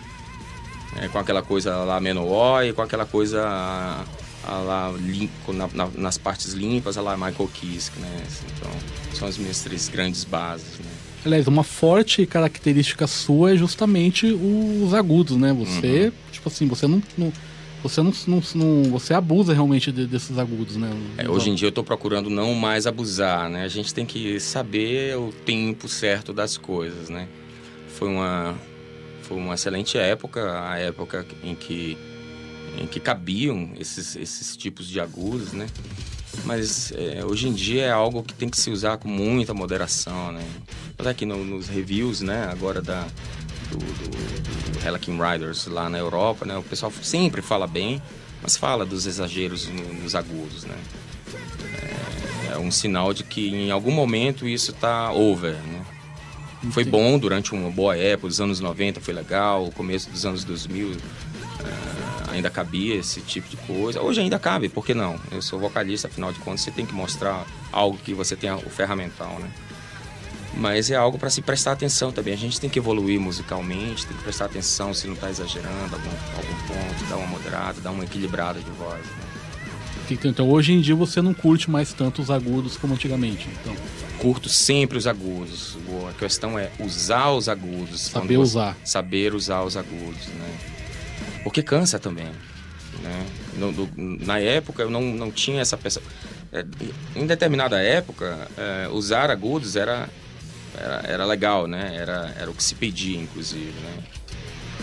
né? 0.95 1.09
com 1.09 1.19
aquela 1.19 1.41
coisa 1.41 1.75
lá 1.77 1.99
menor 1.99 2.63
e 2.63 2.71
com 2.71 2.81
aquela 2.81 3.05
coisa 3.05 3.43
a, 3.45 4.05
a 4.45 4.57
lá 4.59 4.93
limpo, 4.97 5.51
na, 5.51 5.67
na, 5.73 5.89
nas 5.95 6.17
partes 6.17 6.53
limpas, 6.53 6.97
a 6.97 7.01
lá 7.01 7.17
Michael 7.17 7.49
Kiske, 7.53 7.99
né? 7.99 8.23
Então, 8.55 8.71
são 9.13 9.27
as 9.27 9.37
minhas 9.37 9.61
três 9.61 9.89
grandes 9.89 10.23
bases, 10.23 10.79
né? 10.79 10.91
Aliás, 11.25 11.47
uma 11.47 11.63
forte 11.63 12.25
característica 12.25 13.07
sua 13.07 13.53
é 13.53 13.57
justamente 13.57 14.25
os 14.25 14.93
agudos, 14.93 15.37
né? 15.37 15.53
Você, 15.53 16.05
uhum. 16.05 16.11
tipo 16.31 16.49
assim, 16.49 16.67
você 16.67 16.85
não, 16.85 17.01
não 17.17 17.31
você 17.83 18.01
não, 18.01 18.13
não, 18.27 18.41
não, 18.55 18.83
você 18.91 19.13
abusa 19.13 19.53
realmente 19.53 19.91
de, 19.91 20.07
desses 20.07 20.37
agudos, 20.37 20.77
né? 20.77 20.89
É, 21.17 21.29
hoje 21.29 21.49
em 21.49 21.55
dia 21.55 21.67
eu 21.67 21.69
estou 21.69 21.83
procurando 21.83 22.29
não 22.29 22.53
mais 22.53 22.87
abusar, 22.87 23.49
né? 23.49 23.63
A 23.63 23.67
gente 23.67 23.93
tem 23.93 24.05
que 24.05 24.39
saber 24.39 25.17
o 25.17 25.33
tempo 25.45 25.89
certo 25.89 26.31
das 26.31 26.57
coisas, 26.57 27.09
né? 27.09 27.27
Foi 27.89 28.07
uma 28.07 28.55
foi 29.23 29.37
uma 29.37 29.53
excelente 29.55 29.97
época, 29.97 30.69
a 30.69 30.77
época 30.79 31.25
em 31.43 31.53
que 31.53 31.97
em 32.81 32.87
que 32.87 33.01
cabiam 33.01 33.71
esses 33.77 34.15
esses 34.15 34.55
tipos 34.55 34.87
de 34.87 35.01
agudos, 35.01 35.51
né? 35.51 35.67
Mas 36.45 36.91
é, 36.93 37.23
hoje 37.23 37.47
em 37.49 37.53
dia 37.53 37.83
é 37.83 37.91
algo 37.91 38.23
que 38.23 38.33
tem 38.33 38.49
que 38.49 38.57
se 38.57 38.71
usar 38.71 38.97
com 38.97 39.09
muita 39.09 39.53
moderação, 39.53 40.31
né? 40.31 40.43
Apesar 40.93 41.13
que 41.13 41.25
no, 41.25 41.43
nos 41.43 41.67
reviews, 41.67 42.21
né? 42.21 42.47
Agora 42.49 42.81
da 42.81 43.05
do, 43.69 43.77
do, 43.77 44.79
do 44.79 44.87
Helican 44.87 45.17
Riders 45.17 45.67
lá 45.67 45.89
na 45.89 45.97
Europa, 45.97 46.45
né? 46.45 46.57
O 46.57 46.63
pessoal 46.63 46.91
sempre 47.01 47.41
fala 47.41 47.67
bem, 47.67 48.01
mas 48.41 48.57
fala 48.57 48.85
dos 48.85 49.05
exageros 49.05 49.67
nos 49.67 50.15
agudos, 50.15 50.65
né? 50.65 50.77
É, 52.51 52.53
é 52.53 52.57
um 52.57 52.71
sinal 52.71 53.13
de 53.13 53.23
que 53.23 53.49
em 53.49 53.71
algum 53.71 53.91
momento 53.91 54.47
isso 54.47 54.71
está 54.71 55.11
over, 55.11 55.53
né? 55.53 55.85
Foi 56.71 56.85
bom 56.85 57.19
durante 57.19 57.53
uma 57.53 57.69
boa 57.69 57.97
época, 57.97 58.27
os 58.27 58.39
anos 58.39 58.61
90 58.61 59.01
foi 59.01 59.13
legal, 59.13 59.65
o 59.65 59.71
começo 59.71 60.09
dos 60.09 60.25
anos 60.25 60.45
2000 60.45 60.91
é, 60.91 62.31
ainda 62.31 62.49
cabia 62.49 62.95
esse 62.95 63.19
tipo 63.21 63.49
de 63.49 63.57
coisa. 63.57 64.01
Hoje 64.01 64.21
ainda 64.21 64.39
cabe, 64.39 64.69
por 64.69 64.85
que 64.85 64.93
não? 64.93 65.19
Eu 65.31 65.41
sou 65.41 65.59
vocalista, 65.59 66.07
afinal 66.07 66.31
de 66.31 66.39
contas, 66.39 66.61
você 66.61 66.71
tem 66.71 66.85
que 66.85 66.93
mostrar 66.93 67.45
algo 67.71 67.97
que 67.97 68.13
você 68.13 68.35
tenha 68.35 68.55
o 68.55 68.69
ferramental, 68.69 69.37
né? 69.39 69.51
Mas 70.55 70.91
é 70.91 70.95
algo 70.95 71.17
para 71.17 71.29
se 71.29 71.41
prestar 71.41 71.71
atenção 71.71 72.11
também. 72.11 72.33
A 72.33 72.37
gente 72.37 72.59
tem 72.59 72.69
que 72.69 72.77
evoluir 72.77 73.19
musicalmente, 73.19 74.05
tem 74.05 74.15
que 74.15 74.23
prestar 74.23 74.45
atenção 74.45 74.93
se 74.93 75.07
não 75.07 75.15
está 75.15 75.29
exagerando 75.29 75.95
algum, 75.95 76.09
algum 76.37 76.67
ponto, 76.67 77.09
dar 77.09 77.17
uma 77.17 77.27
moderada, 77.27 77.81
dar 77.81 77.91
uma 77.91 78.03
equilibrada 78.03 78.59
de 78.59 78.69
voz. 78.71 79.01
Né? 79.01 79.33
Então, 80.25 80.49
hoje 80.49 80.73
em 80.73 80.81
dia 80.81 80.95
você 80.95 81.21
não 81.21 81.33
curte 81.33 81.71
mais 81.71 81.93
tanto 81.93 82.21
os 82.21 82.29
agudos 82.29 82.77
como 82.77 82.93
antigamente, 82.93 83.47
então? 83.49 83.75
Curto 84.19 84.49
sempre 84.49 84.97
os 84.97 85.07
agudos. 85.07 85.77
A 86.09 86.13
questão 86.13 86.59
é 86.59 86.69
usar 86.79 87.31
os 87.31 87.49
agudos. 87.49 88.01
Saber 88.01 88.37
usar. 88.37 88.77
Saber 88.83 89.33
usar 89.33 89.63
os 89.63 89.75
agudos, 89.75 90.27
né? 90.27 90.57
Porque 91.43 91.63
cansa 91.63 91.97
também, 91.97 92.29
né? 93.01 93.25
No, 93.55 93.71
no, 93.71 93.89
na 93.95 94.39
época 94.39 94.83
eu 94.83 94.89
não, 94.89 95.01
não 95.01 95.31
tinha 95.31 95.61
essa 95.61 95.77
pessoa... 95.77 96.05
É, 96.51 96.63
em 97.15 97.25
determinada 97.25 97.81
época, 97.81 98.47
é, 98.57 98.87
usar 98.89 99.31
agudos 99.31 99.75
era 99.75 100.07
era, 100.77 101.01
era 101.05 101.25
legal, 101.25 101.67
né? 101.67 101.95
Era, 101.95 102.33
era 102.39 102.51
o 102.51 102.53
que 102.53 102.63
se 102.63 102.75
pedia, 102.75 103.19
inclusive, 103.19 103.73
né? 103.81 104.03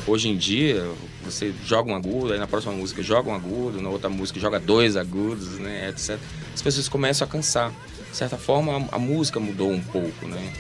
Hoje 0.07 0.29
em 0.29 0.37
dia, 0.37 0.91
você 1.25 1.53
joga 1.65 1.91
um 1.91 1.95
agudo, 1.95 2.33
aí 2.33 2.39
na 2.39 2.47
próxima 2.47 2.73
música 2.73 3.03
joga 3.03 3.31
um 3.31 3.35
agudo, 3.35 3.83
na 3.83 3.91
outra 3.91 4.09
música 4.09 4.41
joga 4.41 4.59
dois 4.59 4.97
agudos, 4.97 5.59
né, 5.59 5.91
etc. 5.91 6.19
As 6.55 6.63
pessoas 6.63 6.89
começam 6.89 7.27
a 7.27 7.31
cansar. 7.31 7.73
De 8.11 8.17
certa 8.17 8.37
forma, 8.37 8.89
a, 8.91 8.99
música 8.99 9.39
mudou 9.39 9.71
um 9.71 9.81
pouco, 9.81 10.27
né? 10.27 10.53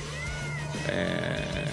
É... 0.86 1.64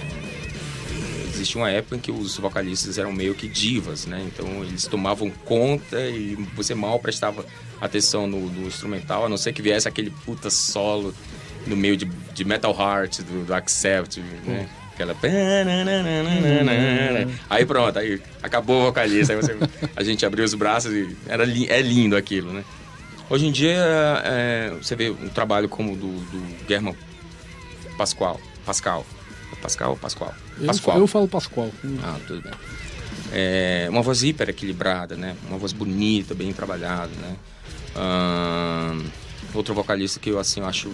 Existia 1.28 1.62
uma 1.62 1.70
época 1.70 1.98
em 1.98 2.00
que 2.00 2.12
os 2.12 2.36
vocalistas 2.38 2.98
eram 2.98 3.12
meio 3.12 3.36
que 3.36 3.48
divas, 3.48 4.08
né? 4.08 4.26
Então, 4.26 4.64
eles 4.64 4.88
tomavam 4.88 5.30
conta 5.30 6.00
e 6.02 6.36
você 6.56 6.74
mal 6.74 6.98
prestava 7.00 7.46
atenção 7.80 8.26
no, 8.26 8.40
no 8.50 8.68
instrumental, 8.68 9.26
a 9.26 9.30
não 9.30 9.38
ser 9.38 9.54
que 9.54 9.62
viesse 9.62 9.88
aquele 9.88 10.10
puta 10.10 10.50
solo 10.50 11.14
no 11.68 11.76
meio 11.76 11.96
de, 11.96 12.10
de 12.38 12.46
Metal 12.46 12.72
Heart, 12.72 13.22
do, 13.22 13.46
do 13.46 13.53
Accept, 13.53 14.22
né? 14.46 14.70
Aquela. 14.94 15.15
Aí 17.50 17.65
pronto, 17.65 17.98
aí 17.98 18.22
acabou 18.44 18.82
o 18.82 18.86
vocalista. 18.86 19.34
Aí 19.34 19.41
você, 19.41 19.58
a 19.96 20.03
gente 20.03 20.24
abriu 20.24 20.46
os 20.46 20.53
braços 20.53 20.94
e 20.94 21.17
era 21.27 21.44
li, 21.44 21.67
é 21.67 21.82
lindo 21.82 22.15
aquilo, 22.15 22.53
né? 22.53 22.63
Hoje 23.27 23.48
em 23.48 23.51
dia, 23.51 23.75
é, 24.24 24.72
você 24.79 24.96
vê 24.96 25.10
um 25.10 25.29
trabalho 25.29 25.67
como 25.67 25.96
do, 25.96 26.08
do 26.08 26.67
German 26.67 26.96
Pascoal. 27.98 28.39
Pascal. 28.63 29.06
Pascal 29.62 29.91
ou 29.91 29.98
Pascoal? 29.98 30.36
Pascoal. 30.63 30.98
Eu, 30.98 31.03
eu 31.03 31.08
falo 31.08 31.27
Pascoal. 31.27 31.72
Ah, 32.03 32.20
tudo 32.27 32.44
bem. 32.44 32.53
É, 33.34 33.88
uma 33.89 34.03
voz 34.03 34.22
hiper 34.24 34.50
equilibrada, 34.50 35.15
né? 35.15 35.36
Uma 35.50 35.58
voz 35.58 35.74
bonita, 35.74 36.36
bem 36.36 36.53
trabalhada, 36.53 37.12
né? 37.20 37.36
outro 39.56 39.74
vocalista 39.74 40.20
que 40.20 40.29
eu 40.29 40.38
assim 40.38 40.60
eu 40.60 40.67
acho 40.67 40.91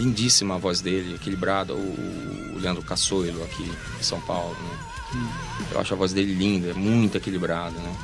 lindíssima 0.00 0.54
a 0.54 0.58
voz 0.58 0.80
dele, 0.80 1.14
equilibrada, 1.14 1.74
o, 1.74 2.54
o 2.54 2.58
Leandro 2.58 2.82
Cassoilo 2.82 3.42
aqui 3.44 3.70
em 3.98 4.02
São 4.02 4.20
Paulo, 4.20 4.56
né? 4.62 4.78
Hum. 5.14 5.28
Eu 5.72 5.80
acho 5.80 5.92
a 5.92 5.96
voz 5.96 6.12
dele 6.12 6.34
linda, 6.34 6.70
é 6.70 6.74
muito 6.74 7.16
equilibrada, 7.16 7.78
né? 7.78 7.96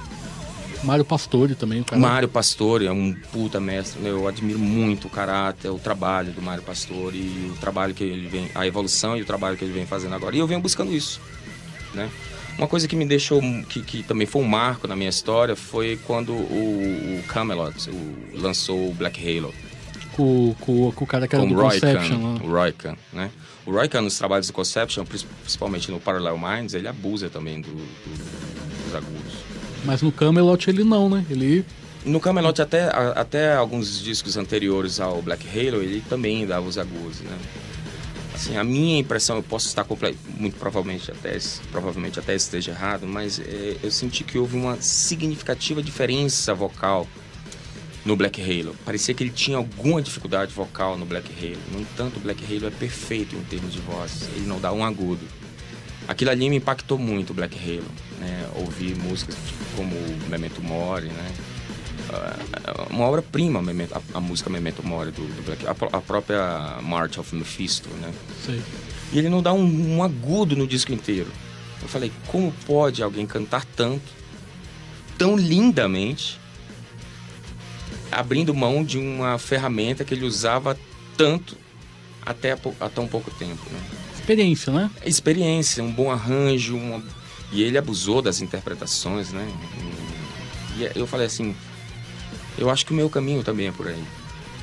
Mário 0.83 1.05
Pastore 1.05 1.55
também, 1.55 1.83
cara. 1.83 2.01
Mário 2.01 2.29
Pastore 2.29 2.87
é 2.87 2.93
um 2.93 3.13
puta 3.33 3.59
mestre. 3.59 4.05
Eu 4.07 4.29
admiro 4.29 4.59
muito 4.59 5.07
o 5.07 5.11
caráter, 5.11 5.71
o 5.71 5.79
trabalho 5.79 6.33
do 6.33 6.43
Mário 6.43 6.63
Pastore 6.63 7.17
e 7.17 7.53
o 7.53 7.59
trabalho 7.59 7.95
que 7.95 8.05
ele 8.05 8.29
vem, 8.29 8.51
a 8.55 8.67
evolução 8.67 9.17
e 9.17 9.23
o 9.23 9.25
trabalho 9.25 9.57
que 9.57 9.65
ele 9.65 9.73
vem 9.73 9.87
fazendo 9.87 10.15
agora. 10.15 10.37
E 10.37 10.39
eu 10.39 10.47
venho 10.47 10.61
buscando 10.61 10.93
isso, 10.93 11.21
né? 11.95 12.11
Uma 12.59 12.69
coisa 12.69 12.89
que 12.89 12.97
me 12.97 13.05
deixou, 13.05 13.41
que, 13.69 13.83
que 13.83 14.03
também 14.03 14.27
foi 14.27 14.43
um 14.43 14.47
marco 14.47 14.89
na 14.89 14.97
minha 14.97 15.11
história, 15.11 15.55
foi 15.55 15.99
quando 16.07 16.33
o, 16.33 17.19
o 17.19 17.23
Camelot 17.29 17.91
o, 17.91 18.41
lançou 18.41 18.91
o 18.91 18.95
Black 18.95 19.21
Halo. 19.21 19.53
Com, 20.17 20.55
com, 20.61 20.93
com 20.93 21.05
o 21.05 21.07
cara 21.07 21.29
que 21.29 21.37
era 21.37 21.45
com 21.45 21.53
do 21.53 21.61
Roy 21.61 21.79
Conception. 21.79 22.19
Né? 22.19 22.41
o 22.43 22.51
Roy 22.51 22.73
Khan, 22.73 22.97
né? 23.13 23.31
O 23.67 23.71
Roy 23.71 23.87
Khan, 23.87 24.01
nos 24.01 24.17
trabalhos 24.17 24.47
do 24.47 24.53
Conception, 24.55 25.05
principalmente 25.05 25.91
no 25.91 26.01
Parallel 26.01 26.39
Minds, 26.39 26.73
ele 26.73 26.89
abusa 26.89 27.29
também 27.29 27.61
do, 27.61 27.69
do, 27.69 28.85
dos 28.85 28.95
agudos. 28.95 29.35
Mas 29.85 30.01
no 30.01 30.11
Camelot 30.11 30.71
ele 30.71 30.85
não, 30.85 31.11
né? 31.11 31.25
Ele... 31.29 31.65
No 32.05 32.19
Camelot, 32.19 32.63
até, 32.63 32.89
até 33.15 33.55
alguns 33.55 34.01
discos 34.03 34.37
anteriores 34.37 35.01
ao 35.01 35.21
Black 35.21 35.47
Halo, 35.47 35.83
ele 35.83 36.03
também 36.09 36.47
dava 36.47 36.67
os 36.67 36.79
agudos, 36.79 37.21
né? 37.21 37.37
Assim, 38.35 38.57
a 38.57 38.63
minha 38.63 38.99
impressão, 38.99 39.37
eu 39.37 39.43
posso 39.43 39.67
estar 39.67 39.87
muito 40.39 40.57
provavelmente 40.59 41.11
até, 41.11 41.37
provavelmente 41.73 42.19
até 42.19 42.35
esteja 42.35 42.71
errado, 42.71 43.07
mas 43.07 43.41
é, 43.41 43.77
eu 43.83 43.91
senti 43.91 44.25
que 44.25 44.39
houve 44.39 44.57
uma 44.57 44.81
significativa 44.81 45.83
diferença 45.83 46.55
vocal 46.55 47.09
no 48.07 48.17
Black 48.17 48.41
Halo. 48.41 48.75
Parecia 48.85 49.13
que 49.13 49.23
ele 49.23 49.31
tinha 49.31 49.59
alguma 49.59 50.01
dificuldade 50.01 50.53
vocal 50.53 50.97
no 50.97 51.05
Black 51.05 51.29
Halo. 51.31 51.61
No 51.73 51.81
entanto, 51.81 52.17
o 52.17 52.21
Black 52.21 52.43
Halo 52.45 52.69
é 52.69 52.71
perfeito 52.71 53.37
em 53.37 53.43
termos 53.43 53.73
de 53.73 53.81
voz. 53.81 54.29
Ele 54.37 54.47
não 54.47 54.61
dá 54.61 54.73
um 54.73 54.85
agudo. 54.85 55.27
Aquilo 56.09 56.31
ali 56.31 56.49
me 56.49 56.57
impactou 56.57 56.97
muito, 56.99 57.31
o 57.31 57.35
Black 57.35 57.59
Halo. 57.59 57.91
Né? 58.21 58.49
Ouvir 58.55 58.97
músicas 58.97 59.37
como 59.77 59.95
Memento 60.29 60.63
Mori, 60.63 61.09
né? 61.09 61.33
uh, 62.11 62.95
uma 62.95 63.07
obra-prima, 63.07 63.61
a, 63.61 64.19
a, 64.19 64.21
música 64.21 64.49
Memento 64.49 64.87
Mori 64.87 65.11
do, 65.11 65.23
do 65.23 65.43
Black, 65.45 65.67
a, 65.67 65.71
a, 65.71 66.01
própria 66.01 66.79
March 66.83 67.19
of 67.19 67.35
Mephisto, 67.35 67.89
né? 68.01 68.13
Sim. 68.45 68.63
E 69.13 69.19
ele 69.19 69.29
não 69.29 69.43
dá 69.43 69.53
um, 69.53 69.97
um 69.97 70.03
agudo 70.03 70.57
no 70.57 70.67
disco 70.67 70.93
inteiro. 70.93 71.29
Eu 71.83 71.89
falei, 71.89 72.11
como 72.27 72.53
pode 72.67 73.03
alguém 73.03 73.27
cantar 73.27 73.65
tanto, 73.65 74.05
tão 75.19 75.37
lindamente, 75.37 76.39
abrindo 78.17 78.55
mão 78.55 78.83
de 78.83 78.99
uma 78.99 79.39
ferramenta 79.39 80.05
que 80.05 80.15
ele 80.15 80.25
usava 80.25 80.77
tanto 81.17 81.57
até 82.25 82.53
há, 82.81 82.89
tão 82.89 83.07
pouco 83.07 83.31
tempo, 83.31 83.63
né? 83.71 83.81
Experiência, 84.19 84.73
né? 84.73 84.91
Experiência, 85.05 85.85
um 85.85 85.93
bom 85.93 86.11
arranjo, 86.11 86.77
uma... 86.77 87.03
e 87.53 87.63
ele 87.63 87.77
abusou 87.77 88.23
das 88.23 88.41
interpretações, 88.41 89.33
né? 89.33 89.47
E 90.77 90.99
eu 90.99 91.07
falei 91.07 91.27
assim, 91.27 91.55
eu 92.59 92.71
acho 92.71 92.87
que 92.87 92.93
o 92.93 92.97
meu 92.97 93.11
caminho 93.11 93.45
também 93.45 93.69
é 93.69 93.73
por 93.73 93.87
aí. 93.87 94.03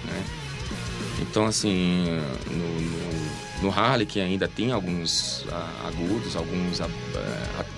Né? 0.04 0.26
Então, 1.22 1.46
assim, 1.46 2.06
no, 2.50 2.82
no, 2.82 3.62
no 3.62 3.70
Harley, 3.72 4.06
que 4.06 4.20
ainda 4.20 4.48
tem 4.48 4.72
alguns 4.72 5.46
agudos, 5.86 6.36
alguns, 6.36 6.82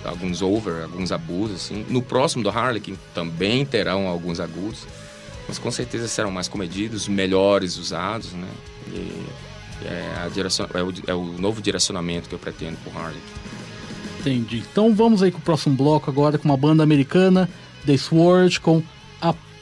alguns 0.04 0.42
over, 0.42 0.84
alguns 0.84 1.12
abusos, 1.12 1.56
assim. 1.56 1.86
No 1.88 2.02
próximo 2.02 2.42
do 2.42 2.48
Harley, 2.50 2.80
que 2.80 2.98
também 3.14 3.64
terão 3.64 4.08
alguns 4.08 4.40
agudos, 4.40 4.86
mas 5.48 5.58
com 5.58 5.70
certeza 5.70 6.08
serão 6.08 6.30
mais 6.30 6.48
comedidos, 6.48 7.08
melhores 7.08 7.76
usados, 7.76 8.32
né? 8.32 8.48
E, 8.88 9.26
é, 9.84 10.24
a 10.24 10.28
direção, 10.28 10.66
é, 10.72 10.82
o, 10.82 10.92
é 11.06 11.14
o 11.14 11.24
novo 11.38 11.60
direcionamento 11.60 12.28
que 12.28 12.34
eu 12.34 12.38
pretendo 12.38 12.76
pro 12.78 12.98
Harley. 12.98 13.20
Entendi. 14.20 14.62
Então 14.70 14.94
vamos 14.94 15.22
aí 15.22 15.30
com 15.30 15.38
o 15.38 15.42
próximo 15.42 15.76
bloco 15.76 16.10
agora 16.10 16.38
com 16.38 16.46
uma 16.46 16.56
banda 16.56 16.82
americana, 16.82 17.48
The 17.84 17.96
Sword, 17.96 18.60
com 18.60 18.82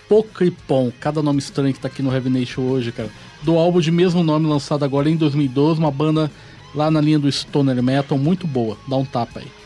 Pocripon, 0.08 0.92
cada 1.00 1.22
nome 1.22 1.38
estranho 1.38 1.72
que 1.72 1.80
tá 1.80 1.88
aqui 1.88 2.02
no 2.02 2.12
Heavy 2.12 2.30
Nation 2.30 2.62
hoje, 2.62 2.92
cara. 2.92 3.10
Do 3.42 3.58
álbum 3.58 3.80
de 3.80 3.90
mesmo 3.90 4.22
nome 4.22 4.46
lançado 4.46 4.84
agora 4.84 5.08
em 5.08 5.16
2012, 5.16 5.80
uma 5.80 5.90
banda 5.90 6.30
lá 6.74 6.90
na 6.90 7.00
linha 7.00 7.18
do 7.18 7.30
Stoner 7.30 7.82
Metal, 7.82 8.16
muito 8.18 8.46
boa. 8.46 8.76
Dá 8.86 8.96
um 8.96 9.04
tapa 9.04 9.40
aí. 9.40 9.63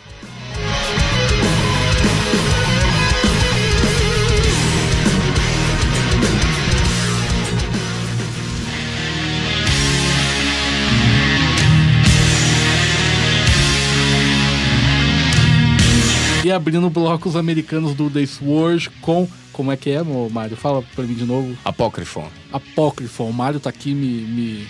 Abrindo 16.59 16.91
blocos 16.91 17.37
americanos 17.37 17.95
do 17.95 18.11
The 18.11 18.27
Sword 18.27 18.91
com 19.00 19.29
como 19.53 19.73
é 19.73 19.77
que 19.77 19.91
é, 19.91 20.00
Mário? 20.31 20.57
Fala 20.57 20.83
pra 20.95 21.05
mim 21.05 21.15
de 21.15 21.25
novo. 21.25 21.57
Apócrifon. 21.65 22.29
Apócrifon. 22.53 23.29
O 23.29 23.33
Mário 23.33 23.59
tá 23.59 23.71
aqui 23.71 23.93
me, 23.93 24.21
me, 24.23 24.67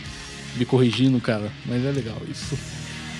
me 0.56 0.64
corrigindo, 0.64 1.20
cara. 1.20 1.52
Mas 1.66 1.84
é 1.84 1.90
legal 1.90 2.16
isso. 2.30 2.58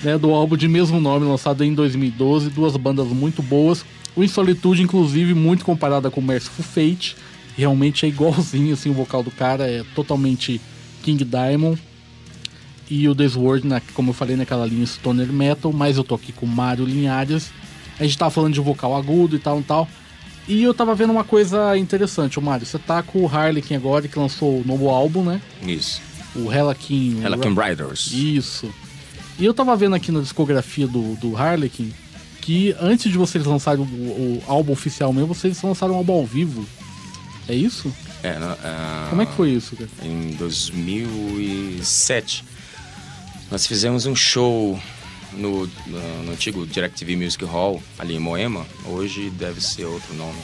Né, 0.03 0.17
do 0.17 0.31
álbum 0.31 0.57
de 0.57 0.67
mesmo 0.67 0.99
nome, 0.99 1.27
lançado 1.27 1.63
em 1.63 1.73
2012. 1.73 2.49
Duas 2.49 2.75
bandas 2.75 3.07
muito 3.09 3.43
boas. 3.43 3.85
O 4.15 4.23
Insolitude, 4.23 4.81
inclusive, 4.81 5.35
muito 5.35 5.63
comparada 5.63 6.09
com 6.09 6.21
Merciful 6.21 6.65
Fate. 6.65 7.15
Realmente 7.55 8.05
é 8.05 8.09
igualzinho, 8.09 8.73
assim, 8.73 8.89
o 8.89 8.93
vocal 8.93 9.21
do 9.21 9.29
cara 9.29 9.69
é 9.69 9.83
totalmente 9.93 10.59
King 11.03 11.23
Diamond. 11.23 11.79
E 12.89 13.07
o 13.07 13.13
The 13.13 13.29
Sword, 13.29 13.67
né, 13.67 13.79
como 13.93 14.09
eu 14.09 14.13
falei, 14.15 14.35
naquela 14.35 14.65
linha 14.65 14.87
Stoner 14.87 15.31
Metal. 15.31 15.71
Mas 15.71 15.97
eu 15.97 16.03
tô 16.03 16.15
aqui 16.15 16.31
com 16.31 16.47
o 16.47 16.49
Mário 16.49 16.83
Linhares. 16.83 17.51
A 17.99 18.03
gente 18.03 18.17
tava 18.17 18.31
falando 18.31 18.53
de 18.53 18.59
vocal 18.59 18.95
agudo 18.95 19.35
e 19.35 19.39
tal 19.39 19.59
e 19.59 19.63
tal. 19.63 19.87
E 20.47 20.63
eu 20.63 20.73
tava 20.73 20.95
vendo 20.95 21.11
uma 21.11 21.23
coisa 21.23 21.77
interessante, 21.77 22.39
o 22.39 22.41
Mário. 22.41 22.65
Você 22.65 22.79
tá 22.79 23.03
com 23.03 23.23
o 23.23 23.27
Harlequin 23.27 23.75
agora, 23.75 24.07
que 24.07 24.17
lançou 24.17 24.61
o 24.61 24.63
novo 24.65 24.89
álbum, 24.89 25.23
né? 25.23 25.39
Isso. 25.61 26.01
O 26.35 26.49
Harlequin... 26.49 27.23
Harlequin 27.23 27.53
Riders. 27.53 28.11
Isso. 28.11 28.73
E 29.37 29.45
eu 29.45 29.53
tava 29.53 29.75
vendo 29.75 29.95
aqui 29.95 30.11
na 30.11 30.21
discografia 30.21 30.87
do, 30.87 31.15
do 31.15 31.37
Harlequin 31.37 31.93
que 32.41 32.75
antes 32.79 33.11
de 33.11 33.17
vocês 33.17 33.45
lançarem 33.45 33.81
o, 33.81 33.85
o 33.85 34.43
álbum 34.47 34.73
oficial 34.73 35.13
mesmo, 35.13 35.35
vocês 35.35 35.61
lançaram 35.61 35.93
um 35.93 35.97
álbum 35.97 36.13
ao 36.13 36.25
vivo. 36.25 36.65
É 37.47 37.53
isso? 37.53 37.93
É, 38.23 38.31
uh, 38.31 39.09
Como 39.09 39.21
é 39.21 39.25
que 39.25 39.33
foi 39.33 39.51
isso, 39.51 39.75
cara? 39.75 39.89
Em 40.03 40.31
2007, 40.31 42.43
nós 43.51 43.67
fizemos 43.67 44.07
um 44.07 44.15
show 44.15 44.79
no, 45.33 45.67
no, 45.87 46.23
no 46.23 46.31
antigo 46.31 46.65
DirecTV 46.65 47.15
Music 47.15 47.43
Hall, 47.45 47.81
ali 47.97 48.15
em 48.15 48.19
Moema. 48.19 48.65
Hoje 48.85 49.29
deve 49.29 49.61
ser 49.61 49.85
outro 49.85 50.13
nome. 50.13 50.39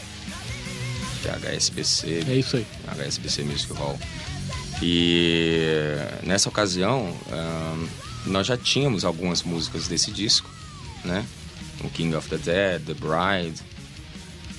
Que 1.21 1.29
é 1.29 1.55
HSBC. 1.55 2.25
É 2.27 2.35
isso 2.35 2.57
aí. 2.57 2.65
HSBC 2.87 3.43
Music 3.43 3.73
Hall. 3.73 3.97
E 4.81 5.97
nessa 6.23 6.49
ocasião, 6.49 7.15
um, 7.31 7.87
nós 8.31 8.47
já 8.47 8.57
tínhamos 8.57 9.05
algumas 9.05 9.43
músicas 9.43 9.87
desse 9.87 10.11
disco, 10.11 10.49
né? 11.03 11.25
O 11.83 11.89
King 11.89 12.15
of 12.15 12.29
the 12.29 12.37
Dead, 12.37 12.81
The 12.83 12.93
Bride. 12.93 13.61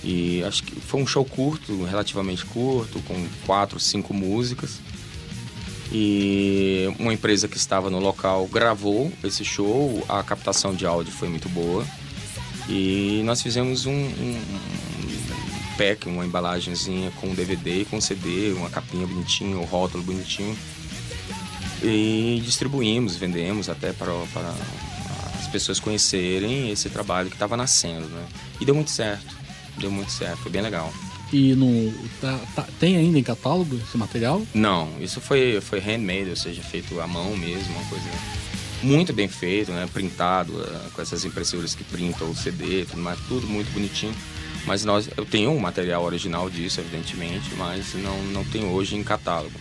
E 0.03 0.43
acho 0.45 0.63
que 0.63 0.81
foi 0.81 1.03
um 1.03 1.07
show 1.07 1.25
curto, 1.25 1.85
relativamente 1.85 2.45
curto, 2.47 3.01
com 3.03 3.27
quatro, 3.45 3.81
cinco 3.81 4.15
músicas. 4.15 4.81
E 5.93 6.93
uma 6.99 7.13
empresa 7.13 7.47
que 7.47 7.57
estava 7.57 7.89
no 7.89 7.99
local 8.01 8.47
gravou 8.47 9.13
esse 9.23 9.45
show, 9.45 10.05
a 10.09 10.23
captação 10.23 10.75
de 10.75 10.87
áudio 10.87 11.13
foi 11.13 11.29
muito 11.29 11.49
boa. 11.49 11.85
E 12.69 13.23
nós 13.25 13.41
fizemos 13.41 13.87
um, 13.87 13.93
um, 13.93 14.41
um 14.41 15.77
pack, 15.77 16.09
uma 16.09 16.25
embalagenzinha 16.25 17.13
com 17.21 17.33
DVD, 17.35 17.85
com 17.85 18.01
CD, 18.01 18.53
uma 18.53 18.69
capinha 18.69 19.07
bonitinha, 19.07 19.57
um 19.57 19.65
rótulo 19.65 20.03
bonitinho. 20.03 20.57
E 21.83 22.43
distribuímos, 22.45 23.17
vendemos 23.17 23.69
até 23.69 23.93
para, 23.93 24.13
para 24.33 24.55
as 25.39 25.47
pessoas 25.47 25.79
conhecerem 25.79 26.71
esse 26.71 26.89
trabalho 26.89 27.29
que 27.29 27.37
estava 27.37 27.57
nascendo, 27.57 28.09
né? 28.09 28.27
E 28.61 28.65
deu 28.65 28.75
muito 28.75 28.91
certo, 28.91 29.37
deu 29.79 29.91
muito 29.91 30.11
certo, 30.11 30.39
foi 30.39 30.51
bem 30.51 30.63
legal. 30.63 30.93
E 31.33 31.55
no, 31.55 31.93
tá, 32.21 32.39
tá, 32.55 32.69
tem 32.79 32.97
ainda 32.97 33.19
em 33.19 33.23
catálogo 33.23 33.77
esse 33.77 33.97
material? 33.97 34.43
Não, 34.55 34.89
isso 35.01 35.21
foi, 35.21 35.61
foi 35.61 35.81
handmade, 35.81 36.31
ou 36.31 36.37
seja, 36.37 36.63
feito 36.63 37.01
à 37.01 37.07
mão 37.07 37.37
mesmo, 37.37 37.75
uma 37.75 37.85
coisa 37.89 38.09
muito 38.83 39.13
bem 39.13 39.29
feito, 39.29 39.73
né? 39.73 39.89
Printado, 39.93 40.53
uh, 40.53 40.91
com 40.93 41.03
essas 41.03 41.25
impressoras 41.25 41.75
que 41.75 41.83
printam 41.85 42.31
o 42.31 42.37
CD, 42.37 42.85
tudo 42.85 43.03
mais, 43.03 43.19
tudo 43.27 43.47
muito 43.47 43.73
bonitinho. 43.73 44.15
Mas 44.67 44.85
nós, 44.85 45.09
eu 45.17 45.25
tenho 45.25 45.51
um 45.51 45.59
material 45.59 46.03
original 46.05 46.51
disso, 46.51 46.81
evidentemente, 46.81 47.55
mas 47.57 47.95
não, 47.95 48.21
não 48.25 48.45
tem 48.45 48.65
hoje 48.65 48.97
em 48.97 49.03
catálogo. 49.03 49.59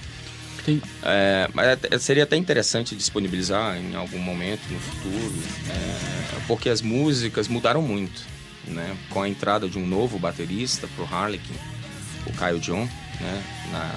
Tem. 0.66 0.82
É, 1.04 1.48
mas 1.54 2.02
seria 2.02 2.24
até 2.24 2.36
interessante 2.36 2.96
disponibilizar 2.96 3.78
em 3.78 3.96
algum 3.96 4.18
momento 4.18 4.62
no 4.72 4.80
futuro, 4.80 5.34
é, 5.70 6.40
porque 6.48 6.70
as 6.70 6.82
músicas 6.82 7.48
mudaram 7.48 7.84
muito, 7.84 8.24
né? 8.68 8.96
Com 9.10 9.22
a 9.22 9.30
entrada 9.30 9.68
de 9.68 9.78
um 9.78 9.86
novo 9.86 10.18
baterista 10.20 10.88
pro 10.96 11.06
Harlequin, 11.06 11.56
o 12.26 12.32
Kyle 12.32 12.60
John, 12.60 12.88
né? 13.20 13.44
Na 13.72 13.92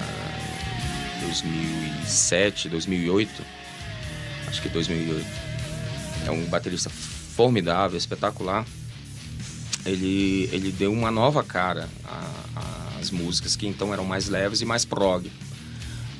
2007, 1.21 2.69
2008, 2.69 3.43
acho 4.47 4.61
que 4.61 4.69
2008. 4.69 5.25
É 6.25 6.31
um 6.31 6.45
baterista 6.45 6.89
formidável, 6.89 7.97
espetacular 7.97 8.65
ele, 9.85 10.49
ele 10.51 10.71
deu 10.71 10.91
uma 10.91 11.11
nova 11.11 11.43
cara 11.43 11.87
às 12.99 13.11
músicas 13.11 13.55
que 13.55 13.67
então 13.67 13.93
eram 13.93 14.05
mais 14.05 14.27
leves 14.27 14.61
e 14.61 14.65
mais 14.65 14.85
prog. 14.85 15.31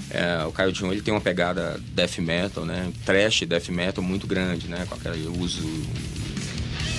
É, 0.09 0.43
o 0.45 0.51
Caio 0.51 0.71
Dion 0.71 0.91
ele 0.91 1.01
tem 1.01 1.13
uma 1.13 1.21
pegada 1.21 1.79
death 1.93 2.17
metal, 2.17 2.65
né? 2.65 2.91
Trash 3.05 3.41
death 3.41 3.69
metal 3.69 4.03
muito 4.03 4.25
grande, 4.25 4.67
né? 4.67 4.85
Com 4.89 4.95
aquele 4.95 5.27
uso 5.27 5.61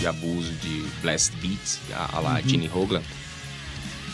e 0.01 0.07
abuso 0.07 0.53
de 0.53 0.85
blast 1.03 1.33
beats, 1.37 1.79
a, 1.93 2.17
a 2.17 2.21
lá 2.21 2.35
uhum. 2.35 2.49
Gene 2.49 2.71
Hoglan. 2.73 3.03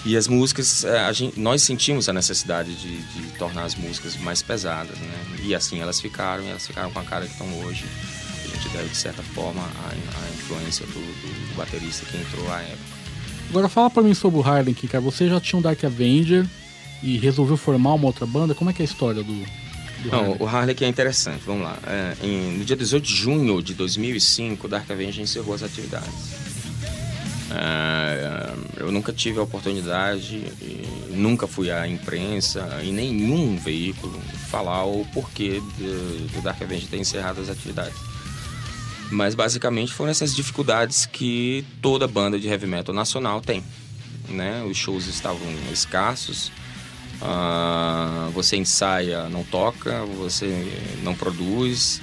E 0.05 0.17
as 0.17 0.29
músicas, 0.29 0.85
é, 0.85 1.13
gente, 1.13 1.39
nós 1.39 1.63
sentimos 1.63 2.09
a 2.09 2.13
necessidade 2.13 2.75
de, 2.75 2.97
de, 2.97 3.23
tornar 3.39 3.65
as 3.65 3.75
músicas 3.75 4.17
mais 4.17 4.41
pesadas, 4.41 4.97
né? 4.99 5.27
E 5.43 5.55
assim 5.55 5.81
elas 5.81 6.01
ficaram, 6.01 6.45
e 6.45 6.49
elas 6.49 6.67
ficaram 6.67 6.93
com 6.93 7.01
a 7.01 7.03
cara 7.03 7.27
que 7.27 7.33
estão 7.33 7.53
hoje 7.65 7.85
gente 8.57 8.69
deve, 8.71 8.89
de 8.89 8.97
certa 8.97 9.23
forma, 9.23 9.63
a, 9.63 9.89
a 9.91 10.31
influência 10.31 10.87
do, 10.87 10.93
do, 10.93 11.51
do, 11.51 11.57
baterista 11.57 12.07
que 12.07 12.17
entrou 12.17 12.51
à 12.51 12.61
época. 12.61 12.97
Agora 13.51 13.69
fala 13.69 13.91
para 13.91 14.03
mim 14.03 14.15
sobre 14.15 14.39
o 14.39 14.43
Harden, 14.43 14.75
cara. 14.75 15.01
Você 15.01 15.29
já 15.29 15.41
tinha 15.41 15.59
um 15.59 15.63
Dark 15.63 15.83
Avenger 15.85 16.47
e 17.03 17.17
resolveu 17.19 17.57
formar 17.57 17.95
uma 17.95 18.07
outra 18.07 18.27
banda? 18.27 18.55
Como 18.55 18.71
é 18.71 18.73
que 18.73 18.83
é 18.83 18.85
a 18.85 18.89
história 18.89 19.23
do 19.23 19.47
Não, 20.11 20.37
o 20.39 20.47
Harley 20.47 20.75
que 20.75 20.85
é 20.85 20.89
interessante, 20.89 21.43
vamos 21.45 21.63
lá. 21.65 21.79
É, 21.87 22.17
em, 22.23 22.59
no 22.59 22.65
dia 22.65 22.77
18 22.77 23.05
de 23.05 23.15
junho 23.15 23.63
de 23.63 23.75
2005, 23.75 24.67
o 24.67 24.71
Dark 24.71 24.91
Avenger 24.91 25.23
encerrou 25.23 25.55
as 25.55 25.63
atividades. 25.63 26.47
É, 27.51 28.55
eu 28.79 28.91
nunca 28.91 29.13
tive 29.13 29.39
a 29.39 29.43
oportunidade, 29.43 30.45
nunca 31.11 31.47
fui 31.47 31.71
à 31.71 31.87
imprensa, 31.87 32.81
em 32.83 32.93
nenhum 32.93 33.57
veículo, 33.57 34.21
falar 34.51 34.85
o 34.85 35.05
porquê 35.13 35.61
do 35.79 36.43
Dark 36.43 36.61
Avenger 36.61 36.89
ter 36.89 36.99
encerrado 36.99 37.41
as 37.41 37.49
atividades. 37.49 37.97
Mas 39.11 39.35
basicamente 39.35 39.93
foram 39.93 40.11
essas 40.11 40.35
dificuldades 40.35 41.07
que 41.07 41.65
toda 41.81 42.09
banda 42.09 42.39
de 42.39 42.49
heavy 42.49 42.67
metal 42.67 42.95
nacional 42.95 43.41
tem. 43.41 43.63
Né? 44.29 44.65
Os 44.69 44.77
shows 44.77 45.07
estavam 45.07 45.47
escassos, 45.73 46.51
uh, 47.23 48.31
você 48.31 48.57
ensaia, 48.57 49.29
não 49.29 49.45
toca, 49.45 50.05
você 50.19 50.67
não 51.03 51.15
produz. 51.15 52.01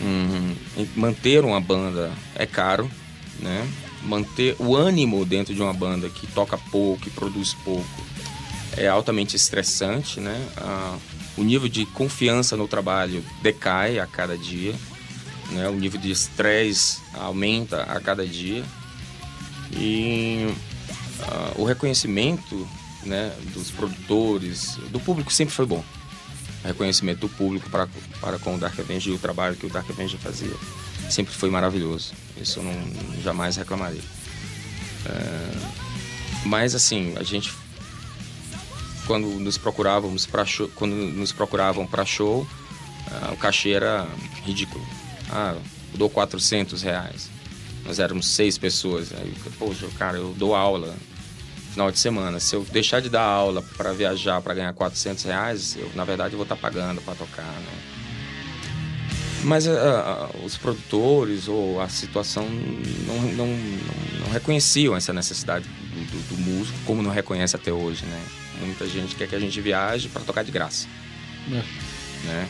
Hum, 0.00 0.54
manter 0.96 1.44
uma 1.44 1.60
banda 1.60 2.10
é 2.34 2.46
caro, 2.46 2.90
né? 3.38 3.68
Manter 4.02 4.56
o 4.58 4.74
ânimo 4.74 5.24
dentro 5.24 5.54
de 5.54 5.62
uma 5.62 5.72
banda 5.72 6.08
que 6.08 6.26
toca 6.26 6.56
pouco, 6.56 7.02
que 7.02 7.10
produz 7.10 7.54
pouco, 7.64 8.06
é 8.76 8.88
altamente 8.88 9.36
estressante, 9.36 10.18
né? 10.18 10.48
Uh, 10.58 10.98
o 11.36 11.44
nível 11.44 11.68
de 11.68 11.86
confiança 11.86 12.56
no 12.56 12.66
trabalho 12.66 13.24
decai 13.42 13.98
a 13.98 14.06
cada 14.06 14.36
dia 14.36 14.74
né? 15.52 15.68
O 15.68 15.74
nível 15.74 16.00
de 16.00 16.10
estresse 16.10 17.00
aumenta 17.14 17.82
a 17.82 18.00
cada 18.00 18.26
dia 18.26 18.64
e 19.72 20.48
uh, 21.20 21.62
o 21.62 21.64
reconhecimento 21.64 22.66
né, 23.04 23.34
dos 23.52 23.70
produtores, 23.70 24.76
do 24.90 25.00
público 25.00 25.32
sempre 25.32 25.54
foi 25.54 25.66
bom. 25.66 25.84
O 26.64 26.68
reconhecimento 26.68 27.20
do 27.20 27.28
público 27.28 27.68
para, 27.70 27.88
para 28.20 28.38
com 28.38 28.54
o 28.54 28.58
Dark 28.58 28.78
Avenger 28.78 29.12
e 29.12 29.16
o 29.16 29.18
trabalho 29.18 29.56
que 29.56 29.66
o 29.66 29.70
Dark 29.70 29.90
Avenger 29.90 30.18
fazia 30.18 30.54
sempre 31.12 31.34
foi 31.34 31.50
maravilhoso. 31.50 32.12
Isso 32.40 32.60
eu 32.60 32.64
não 32.64 33.22
jamais 33.22 33.56
reclamaria. 33.56 34.00
Uh, 35.04 35.72
mas 36.46 36.74
assim, 36.74 37.14
a 37.16 37.22
gente 37.22 37.52
quando 39.06 39.26
nos 39.26 39.58
procurávamos 39.58 40.26
para 40.26 40.46
show, 40.46 40.70
quando 40.74 40.94
nos 40.94 41.32
procuravam 41.32 41.86
para 41.86 42.04
show, 42.04 42.42
uh, 42.42 43.32
o 43.32 43.36
cachê 43.36 43.70
era 43.70 44.08
ridículo. 44.44 44.84
Ah, 45.30 45.54
eu 45.92 45.98
dou 45.98 46.08
400 46.08 46.82
reais. 46.82 47.28
Nós 47.84 47.98
éramos 47.98 48.28
seis 48.28 48.56
pessoas. 48.56 49.12
Aí, 49.12 49.34
poxa, 49.58 49.86
cara, 49.98 50.16
eu 50.16 50.32
dou 50.38 50.54
aula 50.54 50.94
final 51.72 51.90
de 51.90 51.98
semana. 51.98 52.38
Se 52.38 52.54
eu 52.54 52.64
deixar 52.64 53.00
de 53.00 53.08
dar 53.08 53.22
aula 53.22 53.62
para 53.76 53.92
viajar 53.92 54.40
para 54.40 54.54
ganhar 54.54 54.72
400 54.72 55.24
reais, 55.24 55.76
eu 55.76 55.90
na 55.94 56.04
verdade 56.04 56.36
vou 56.36 56.44
estar 56.44 56.56
tá 56.56 56.60
pagando 56.60 57.00
para 57.00 57.14
tocar, 57.14 57.42
né? 57.42 57.72
Mas 59.44 59.66
uh, 59.66 59.70
os 60.44 60.56
produtores 60.56 61.48
ou 61.48 61.80
a 61.80 61.88
situação 61.88 62.48
não, 62.48 63.22
não, 63.32 63.46
não, 63.46 63.46
não 64.20 64.32
reconheciam 64.32 64.96
essa 64.96 65.12
necessidade 65.12 65.66
do, 65.66 66.04
do, 66.04 66.28
do, 66.28 66.40
músico, 66.40 66.78
como 66.86 67.02
não 67.02 67.10
reconhece 67.10 67.56
até 67.56 67.72
hoje, 67.72 68.04
né? 68.04 68.22
Muita 68.60 68.86
gente 68.86 69.16
quer 69.16 69.26
que 69.26 69.34
a 69.34 69.40
gente 69.40 69.60
viaje 69.60 70.08
para 70.08 70.22
tocar 70.22 70.44
de 70.44 70.52
graça. 70.52 70.86
É. 71.48 72.26
Né? 72.26 72.48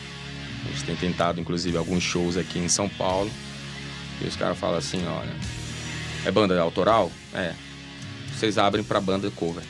A 0.66 0.68
gente 0.68 0.84
tem 0.84 0.96
tentado, 0.96 1.40
inclusive, 1.40 1.78
alguns 1.78 2.02
shows 2.02 2.36
aqui 2.36 2.58
em 2.58 2.68
São 2.68 2.90
Paulo. 2.90 3.30
E 4.20 4.26
os 4.26 4.36
caras 4.36 4.58
falam 4.58 4.76
assim, 4.76 5.02
olha, 5.06 5.34
é 6.26 6.30
banda 6.30 6.60
autoral? 6.60 7.10
É. 7.32 7.54
Vocês 8.42 8.58
abrem 8.58 8.82
pra 8.82 9.00
banda 9.00 9.30
cover. 9.30 9.62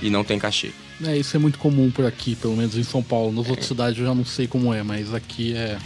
E 0.00 0.08
não 0.08 0.24
tem 0.24 0.38
cachê. 0.38 0.70
É, 1.04 1.14
isso 1.14 1.36
é 1.36 1.38
muito 1.38 1.58
comum 1.58 1.90
por 1.90 2.06
aqui, 2.06 2.34
pelo 2.34 2.56
menos 2.56 2.74
em 2.74 2.82
São 2.82 3.02
Paulo. 3.02 3.30
Nas 3.30 3.46
é. 3.46 3.50
outras 3.50 3.68
cidades 3.68 4.00
eu 4.00 4.06
já 4.06 4.14
não 4.14 4.24
sei 4.24 4.46
como 4.46 4.72
é, 4.72 4.82
mas 4.82 5.12
aqui 5.12 5.54
é, 5.54 5.76
é. 5.76 5.78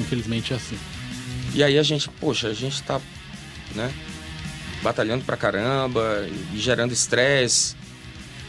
Infelizmente 0.00 0.54
é 0.54 0.56
assim. 0.56 0.78
E 1.52 1.62
aí 1.62 1.78
a 1.78 1.82
gente, 1.82 2.08
poxa, 2.08 2.48
a 2.48 2.54
gente 2.54 2.82
tá, 2.82 2.98
né? 3.74 3.92
Batalhando 4.82 5.26
pra 5.26 5.36
caramba 5.36 6.26
e 6.54 6.58
gerando 6.58 6.92
estresse. 6.92 7.76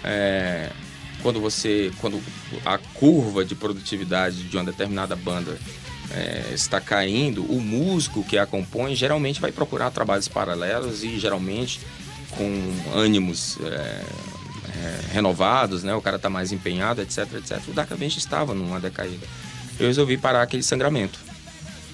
É, 0.02 0.70
quando 1.22 1.42
você 1.42 1.92
quando 2.00 2.24
a 2.66 2.78
curva 2.78 3.44
de 3.44 3.54
produtividade 3.54 4.44
de 4.44 4.56
uma 4.56 4.64
determinada 4.64 5.14
banda 5.14 5.58
é, 6.12 6.54
está 6.54 6.80
caindo, 6.80 7.44
o 7.44 7.60
músico 7.60 8.24
que 8.24 8.38
a 8.38 8.46
compõe 8.46 8.96
geralmente 8.96 9.42
vai 9.42 9.52
procurar 9.52 9.92
trabalhos 9.92 10.30
paralelos 10.30 11.04
e 11.04 11.20
geralmente 11.20 11.82
com 12.32 12.98
ânimos 12.98 13.58
é, 13.62 14.06
é, 14.76 15.00
renovados, 15.12 15.84
né? 15.84 15.94
O 15.94 16.02
cara 16.02 16.18
está 16.18 16.30
mais 16.30 16.52
empenhado, 16.52 17.02
etc, 17.02 17.34
etc. 17.36 17.62
O 17.68 17.74
Dark 17.74 17.92
Avenger 17.92 18.18
estava 18.18 18.54
numa 18.54 18.80
decaída. 18.80 19.26
Eu 19.80 19.88
resolvi 19.88 20.18
parar 20.18 20.42
aquele 20.42 20.64
sangramento, 20.64 21.20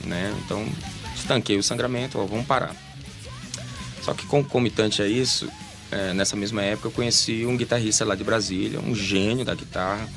né? 0.03 0.33
Então 0.43 0.67
estanquei 1.15 1.57
o 1.57 1.63
sangramento, 1.63 2.19
ó, 2.19 2.25
vamos 2.25 2.45
parar. 2.45 2.75
Só 4.01 4.13
que 4.13 4.25
concomitante 4.27 5.01
a 5.01 5.07
isso, 5.07 5.49
é, 5.91 6.13
nessa 6.13 6.35
mesma 6.35 6.61
época 6.61 6.87
eu 6.87 6.91
conheci 6.91 7.45
um 7.45 7.57
guitarrista 7.57 8.05
lá 8.05 8.15
de 8.15 8.23
Brasília, 8.23 8.79
um 8.79 8.93
gênio 8.93 9.45
da 9.45 9.55
guitarra, 9.55 10.07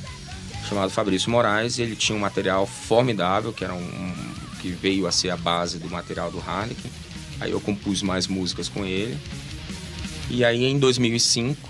chamado 0.68 0.90
Fabrício 0.90 1.30
Moraes. 1.30 1.78
Ele 1.78 1.96
tinha 1.96 2.16
um 2.16 2.20
material 2.20 2.66
formidável, 2.66 3.52
que 3.52 3.64
era 3.64 3.72
um, 3.72 3.78
um 3.78 4.14
que 4.60 4.70
veio 4.70 5.06
a 5.06 5.12
ser 5.12 5.30
a 5.30 5.36
base 5.36 5.78
do 5.78 5.88
material 5.88 6.30
do 6.30 6.40
Harlequin. 6.40 6.90
Aí 7.40 7.50
eu 7.50 7.60
compus 7.60 8.02
mais 8.02 8.26
músicas 8.26 8.68
com 8.68 8.84
ele. 8.84 9.18
E 10.30 10.44
aí 10.44 10.64
em 10.64 10.78
2005, 10.78 11.68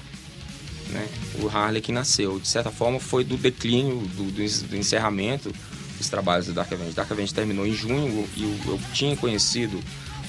né, 0.88 1.08
o 1.40 1.48
Harlequin 1.48 1.92
nasceu. 1.92 2.38
De 2.38 2.48
certa 2.48 2.70
forma 2.70 2.98
foi 2.98 3.24
do 3.24 3.36
declínio, 3.36 3.98
do, 3.98 4.24
do, 4.24 4.68
do 4.68 4.76
encerramento 4.76 5.52
dos 5.96 6.08
trabalhos 6.08 6.46
do 6.46 6.52
Dark 6.52 6.72
Avenger. 6.72 6.94
Dark 6.94 7.10
Avenger 7.10 7.34
terminou 7.34 7.66
em 7.66 7.74
junho 7.74 8.28
e 8.36 8.42
eu, 8.42 8.72
eu 8.72 8.80
tinha 8.92 9.16
conhecido 9.16 9.80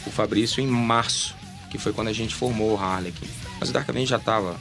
o 0.06 0.12
Fabrício 0.12 0.62
em 0.62 0.68
março, 0.68 1.36
que 1.70 1.78
foi 1.78 1.94
quando 1.94 2.08
a 2.08 2.14
gente 2.14 2.36
formou 2.36 2.74
o 2.74 2.78
Harlequin. 2.78 3.28
Mas 3.60 3.70
o 3.70 3.74
Dark 3.74 3.90
Avenger 3.90 4.10
já 4.10 4.18
estava 4.18 4.60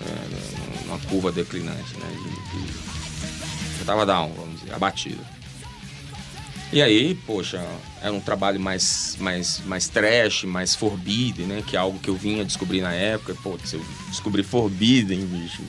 é, 0.00 0.86
numa 0.86 0.98
curva 1.00 1.32
declinante, 1.32 1.94
né? 1.98 2.06
E, 2.12 2.56
e 2.56 3.76
já 3.76 3.80
estava 3.80 4.04
down, 4.06 4.32
vamos 4.34 4.60
dizer, 4.60 4.74
abatido. 4.74 5.39
E 6.72 6.80
aí, 6.80 7.16
poxa, 7.26 7.60
era 8.00 8.12
um 8.12 8.20
trabalho 8.20 8.60
mais, 8.60 9.16
mais, 9.18 9.60
mais 9.66 9.88
trash, 9.88 10.44
mais 10.44 10.74
forbidden, 10.74 11.46
né? 11.46 11.64
Que 11.66 11.76
é 11.76 11.80
algo 11.80 11.98
que 11.98 12.08
eu 12.08 12.14
vinha 12.14 12.44
descobrir 12.44 12.80
na 12.80 12.92
época. 12.92 13.34
Pô, 13.42 13.58
eu 13.72 13.80
descobri 14.08 14.44
forbidden, 14.44 15.26
bicho, 15.26 15.62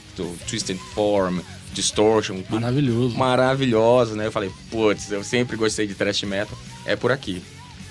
twisted 0.48 0.78
form, 0.94 1.40
distortion. 1.74 2.44
Maravilhoso. 2.48 3.18
Maravilhoso, 3.18 4.16
né? 4.16 4.28
Eu 4.28 4.32
falei, 4.32 4.52
putz, 4.70 5.12
eu 5.12 5.24
sempre 5.24 5.58
gostei 5.58 5.88
de 5.88 5.96
thrash 5.96 6.22
metal, 6.22 6.56
é 6.86 6.96
por 6.96 7.12
aqui. 7.12 7.42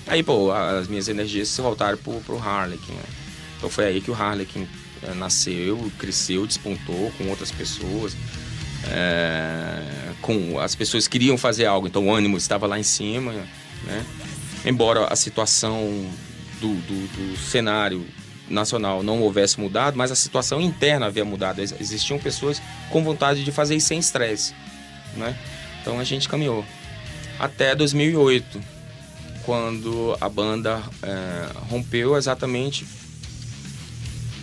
Aí, 0.07 0.23
pô, 0.23 0.51
as 0.51 0.87
minhas 0.87 1.09
energias 1.09 1.49
se 1.49 1.61
voltaram 1.61 1.97
pro, 1.97 2.13
pro 2.21 2.39
Harlequin, 2.39 2.93
né? 2.93 3.03
Então 3.57 3.69
foi 3.69 3.85
aí 3.85 4.01
que 4.01 4.09
o 4.09 4.13
Harlequin 4.13 4.67
é, 5.03 5.13
nasceu, 5.13 5.91
cresceu, 5.99 6.47
despontou 6.47 7.11
com 7.17 7.27
outras 7.27 7.51
pessoas. 7.51 8.15
É, 8.89 10.13
com 10.21 10.59
as 10.59 10.75
pessoas 10.75 11.07
queriam 11.07 11.37
fazer 11.37 11.65
algo, 11.65 11.87
então 11.87 12.07
o 12.07 12.13
ânimo 12.13 12.37
estava 12.37 12.65
lá 12.67 12.79
em 12.79 12.83
cima, 12.83 13.31
né? 13.83 14.05
embora 14.65 15.05
a 15.05 15.15
situação 15.15 16.09
do, 16.59 16.75
do, 16.75 17.07
do 17.07 17.37
cenário 17.37 18.05
nacional 18.47 19.01
não 19.01 19.21
houvesse 19.21 19.59
mudado, 19.59 19.97
mas 19.97 20.11
a 20.11 20.15
situação 20.15 20.61
interna 20.61 21.07
havia 21.07 21.25
mudado. 21.25 21.61
Existiam 21.61 22.19
pessoas 22.19 22.61
com 22.89 23.03
vontade 23.03 23.43
de 23.43 23.51
fazer 23.51 23.75
isso 23.75 23.87
sem 23.87 23.99
estresse, 23.99 24.53
né? 25.15 25.35
Então 25.81 25.99
a 25.99 26.03
gente 26.03 26.29
caminhou 26.29 26.65
até 27.39 27.73
2008, 27.73 28.61
quando 29.43 30.15
a 30.21 30.29
banda 30.29 30.81
é, 31.01 31.47
rompeu 31.69 32.15
exatamente. 32.15 32.85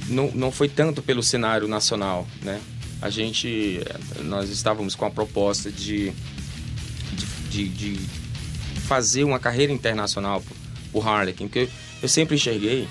Não, 0.08 0.30
não 0.30 0.50
foi 0.50 0.70
tanto 0.70 1.02
pelo 1.02 1.22
cenário 1.22 1.68
nacional, 1.68 2.26
né? 2.42 2.60
A 3.00 3.10
gente, 3.10 3.80
nós 4.24 4.50
estávamos 4.50 4.94
com 4.94 5.04
a 5.04 5.10
proposta 5.10 5.70
de, 5.70 6.12
de, 7.50 7.68
de, 7.68 7.94
de 7.94 8.06
fazer 8.80 9.24
uma 9.24 9.38
carreira 9.38 9.72
internacional 9.72 10.42
por 10.90 11.06
Harlequin, 11.06 11.46
porque 11.46 11.68
eu 12.02 12.08
sempre 12.08 12.36
enxerguei 12.36 12.88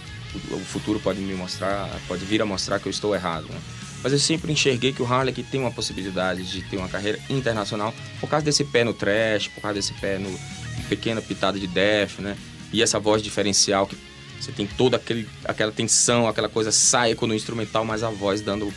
o 0.51 0.59
futuro 0.59 0.99
pode 0.99 1.19
me 1.19 1.33
mostrar, 1.33 1.89
pode 2.07 2.25
vir 2.25 2.41
a 2.41 2.45
mostrar 2.45 2.79
que 2.79 2.87
eu 2.87 2.91
estou 2.91 3.15
errado. 3.15 3.45
Né? 3.49 3.59
Mas 4.03 4.13
eu 4.13 4.19
sempre 4.19 4.51
enxerguei 4.51 4.93
que 4.93 5.01
o 5.01 5.05
Harley 5.05 5.33
tem 5.33 5.59
uma 5.59 5.71
possibilidade 5.71 6.43
de 6.43 6.61
ter 6.61 6.77
uma 6.77 6.87
carreira 6.87 7.19
internacional 7.29 7.93
por 8.19 8.29
causa 8.29 8.45
desse 8.45 8.63
pé 8.63 8.83
no 8.83 8.93
trash, 8.93 9.47
por 9.47 9.61
causa 9.61 9.75
desse 9.75 9.93
pé 9.93 10.17
no 10.17 10.37
pequena 10.87 11.21
pitada 11.21 11.59
de 11.59 11.67
death, 11.67 12.19
né? 12.19 12.37
E 12.71 12.81
essa 12.81 12.99
voz 12.99 13.21
diferencial 13.21 13.87
que 13.87 13.97
você 14.39 14.51
tem 14.51 14.67
toda 14.67 14.97
aquele, 14.97 15.27
aquela 15.43 15.71
tensão, 15.71 16.27
aquela 16.27 16.47
coisa 16.47 16.71
saico 16.71 17.25
no 17.25 17.33
instrumental, 17.33 17.83
mas 17.83 18.03
a 18.03 18.09
voz 18.09 18.41
dando 18.41 18.71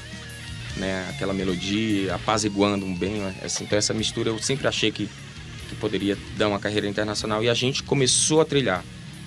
né, 0.76 1.06
aquela 1.10 1.32
melodia, 1.32 2.14
apaziguando 2.14 2.84
um 2.84 2.94
bem. 2.94 3.14
Né? 3.14 3.34
Assim, 3.44 3.64
então 3.64 3.78
essa 3.78 3.94
mistura 3.94 4.30
eu 4.30 4.38
sempre 4.38 4.66
achei 4.66 4.90
que, 4.90 5.08
que 5.68 5.74
poderia 5.76 6.16
dar 6.36 6.48
uma 6.48 6.58
carreira 6.58 6.88
internacional 6.88 7.42
e 7.42 7.48
a 7.48 7.54
gente 7.54 7.82
começou 7.82 8.40
a 8.40 8.44
trilhar. 8.44 8.84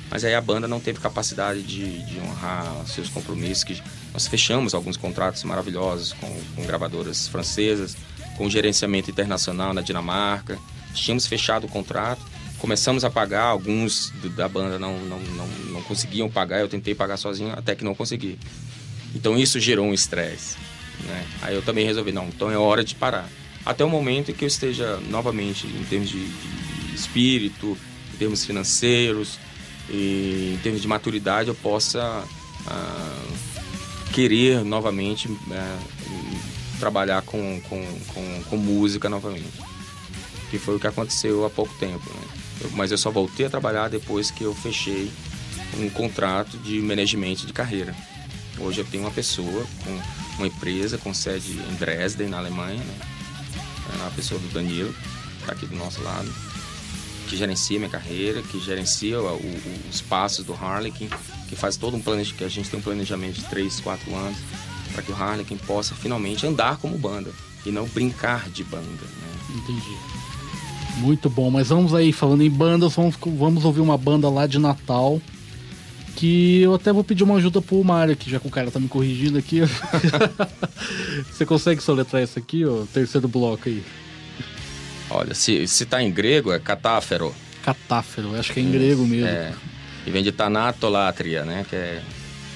Mas 0.09 0.23
aí 0.23 0.35
a 0.35 0.41
banda 0.41 0.67
não 0.67 0.79
teve 0.79 0.99
capacidade 0.99 1.63
de, 1.63 2.03
de 2.03 2.19
honrar 2.19 2.85
seus 2.85 3.09
compromissos. 3.09 3.63
Que 3.63 3.81
nós 4.13 4.27
fechamos 4.27 4.73
alguns 4.73 4.95
contratos 4.95 5.43
maravilhosos 5.43 6.13
com, 6.13 6.41
com 6.55 6.63
gravadoras 6.65 7.27
francesas, 7.27 7.97
com 8.37 8.49
gerenciamento 8.49 9.09
internacional 9.09 9.73
na 9.73 9.81
Dinamarca. 9.81 10.59
Tínhamos 10.93 11.25
fechado 11.25 11.65
o 11.65 11.67
contrato, 11.67 12.21
começamos 12.59 13.03
a 13.03 13.09
pagar, 13.09 13.45
alguns 13.45 14.13
da 14.35 14.47
banda 14.47 14.77
não, 14.77 14.99
não, 14.99 15.19
não, 15.19 15.47
não 15.47 15.81
conseguiam 15.81 16.29
pagar, 16.29 16.59
eu 16.59 16.67
tentei 16.67 16.93
pagar 16.93 17.17
sozinho 17.17 17.51
até 17.57 17.73
que 17.73 17.83
não 17.83 17.95
consegui. 17.95 18.37
Então 19.15 19.37
isso 19.37 19.59
gerou 19.59 19.87
um 19.87 19.93
estresse. 19.93 20.55
Né? 21.01 21.25
Aí 21.41 21.55
eu 21.55 21.61
também 21.61 21.85
resolvi, 21.85 22.11
não, 22.11 22.27
então 22.27 22.51
é 22.51 22.57
hora 22.57 22.83
de 22.83 22.95
parar. 22.95 23.29
Até 23.65 23.83
o 23.83 23.89
momento 23.89 24.31
em 24.31 24.33
que 24.33 24.43
eu 24.43 24.47
esteja 24.47 24.97
novamente 25.09 25.67
em 25.67 25.83
termos 25.85 26.09
de, 26.09 26.25
de 26.25 26.95
espírito, 26.95 27.77
em 28.13 28.17
termos 28.17 28.45
financeiros, 28.45 29.39
e 29.89 30.53
em 30.55 30.57
termos 30.61 30.81
de 30.81 30.87
maturidade 30.87 31.49
eu 31.49 31.55
possa 31.55 32.23
ah, 32.67 33.25
querer 34.13 34.63
novamente 34.63 35.29
ah, 35.51 35.79
trabalhar 36.79 37.21
com, 37.21 37.61
com, 37.61 37.85
com, 38.13 38.43
com, 38.49 38.57
música 38.57 39.09
novamente. 39.09 39.61
Que 40.49 40.59
foi 40.59 40.75
o 40.75 40.79
que 40.79 40.87
aconteceu 40.87 41.45
há 41.45 41.49
pouco 41.49 41.73
tempo. 41.79 42.03
Né? 42.09 42.69
Mas 42.73 42.91
eu 42.91 42.97
só 42.97 43.09
voltei 43.09 43.45
a 43.45 43.49
trabalhar 43.49 43.89
depois 43.89 44.29
que 44.29 44.43
eu 44.43 44.53
fechei 44.53 45.11
um 45.79 45.89
contrato 45.89 46.57
de 46.57 46.79
management 46.79 47.35
de 47.35 47.53
carreira. 47.53 47.95
Hoje 48.59 48.79
eu 48.79 48.85
tenho 48.85 49.03
uma 49.03 49.11
pessoa 49.11 49.65
com 49.83 50.22
uma 50.37 50.47
empresa 50.47 50.97
com 50.97 51.13
sede 51.13 51.51
em 51.51 51.75
Dresden, 51.75 52.27
na 52.27 52.37
Alemanha, 52.37 52.83
né? 52.83 52.95
É 53.93 54.01
uma 54.01 54.11
pessoa 54.11 54.39
do 54.39 54.47
Danilo, 54.53 54.93
está 55.41 55.53
aqui 55.53 55.65
do 55.65 55.75
nosso 55.75 56.01
lado 56.01 56.31
que 57.33 57.37
gerencia 57.37 57.79
minha 57.79 57.89
carreira, 57.89 58.41
que 58.43 58.59
gerencia 58.59 59.19
o, 59.19 59.25
o, 59.25 59.61
os 59.89 60.01
passos 60.01 60.45
do 60.45 60.53
Harlequin, 60.53 61.09
que 61.49 61.55
faz 61.55 61.77
todo 61.77 61.97
um 61.97 62.01
planejamento, 62.01 62.37
que 62.37 62.43
a 62.43 62.49
gente 62.49 62.69
tem 62.69 62.79
um 62.79 62.83
planejamento 62.83 63.35
de 63.35 63.45
3, 63.45 63.79
4 63.79 64.15
anos, 64.15 64.37
para 64.93 65.01
que 65.01 65.11
o 65.11 65.15
Harlequin 65.15 65.57
possa 65.57 65.95
finalmente 65.95 66.45
andar 66.45 66.77
como 66.77 66.97
banda 66.97 67.31
e 67.65 67.71
não 67.71 67.87
brincar 67.87 68.49
de 68.49 68.63
banda. 68.63 68.83
Né? 68.85 69.55
Entendi. 69.55 69.97
Muito 70.97 71.27
bom, 71.27 71.49
mas 71.49 71.69
vamos 71.69 71.95
aí, 71.95 72.13
falando 72.13 72.43
em 72.43 72.49
bandas, 72.49 72.93
vamos, 72.93 73.15
vamos 73.19 73.65
ouvir 73.65 73.81
uma 73.81 73.97
banda 73.97 74.29
lá 74.29 74.45
de 74.45 74.59
Natal. 74.59 75.19
Que 76.15 76.61
eu 76.61 76.75
até 76.75 76.93
vou 76.93 77.03
pedir 77.03 77.23
uma 77.23 77.35
ajuda 77.35 77.61
pro 77.61 77.83
Mário 77.83 78.13
aqui, 78.13 78.29
já 78.29 78.39
que 78.39 78.47
o 78.47 78.51
cara 78.51 78.69
tá 78.69 78.79
me 78.79 78.87
corrigindo 78.87 79.37
aqui. 79.37 79.61
Você 81.31 81.45
consegue 81.45 81.81
soletrar 81.81 82.21
isso 82.21 82.37
aqui, 82.37 82.65
ó? 82.65 82.83
Terceiro 82.93 83.27
bloco 83.27 83.67
aí. 83.67 83.83
Olha, 85.09 85.33
se, 85.33 85.67
se 85.67 85.85
tá 85.85 86.01
em 86.01 86.11
grego 86.11 86.51
é 86.51 86.59
catáfero. 86.59 87.33
Catáfero, 87.63 88.35
acho 88.35 88.53
que 88.53 88.59
é 88.59 88.63
em 88.63 88.71
grego 88.71 89.05
mesmo. 89.05 89.27
É. 89.27 89.53
E 90.05 90.11
vem 90.11 90.23
de 90.23 90.31
tanatolatria, 90.31 91.45
né? 91.45 91.65
Que 91.69 91.75
é 91.75 92.03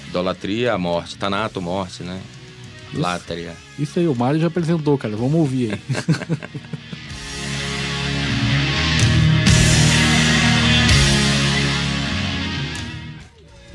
idolatria, 0.07 0.77
morte. 0.77 1.17
Tanato, 1.17 1.61
morte, 1.61 2.03
né? 2.03 2.19
Isso, 2.91 3.01
Látria. 3.01 3.53
Isso 3.77 3.99
aí, 3.99 4.07
o 4.07 4.15
Mário 4.15 4.39
já 4.39 4.47
apresentou, 4.47 4.97
cara. 4.97 5.15
Vamos 5.15 5.35
ouvir 5.35 5.73
aí. 5.73 5.79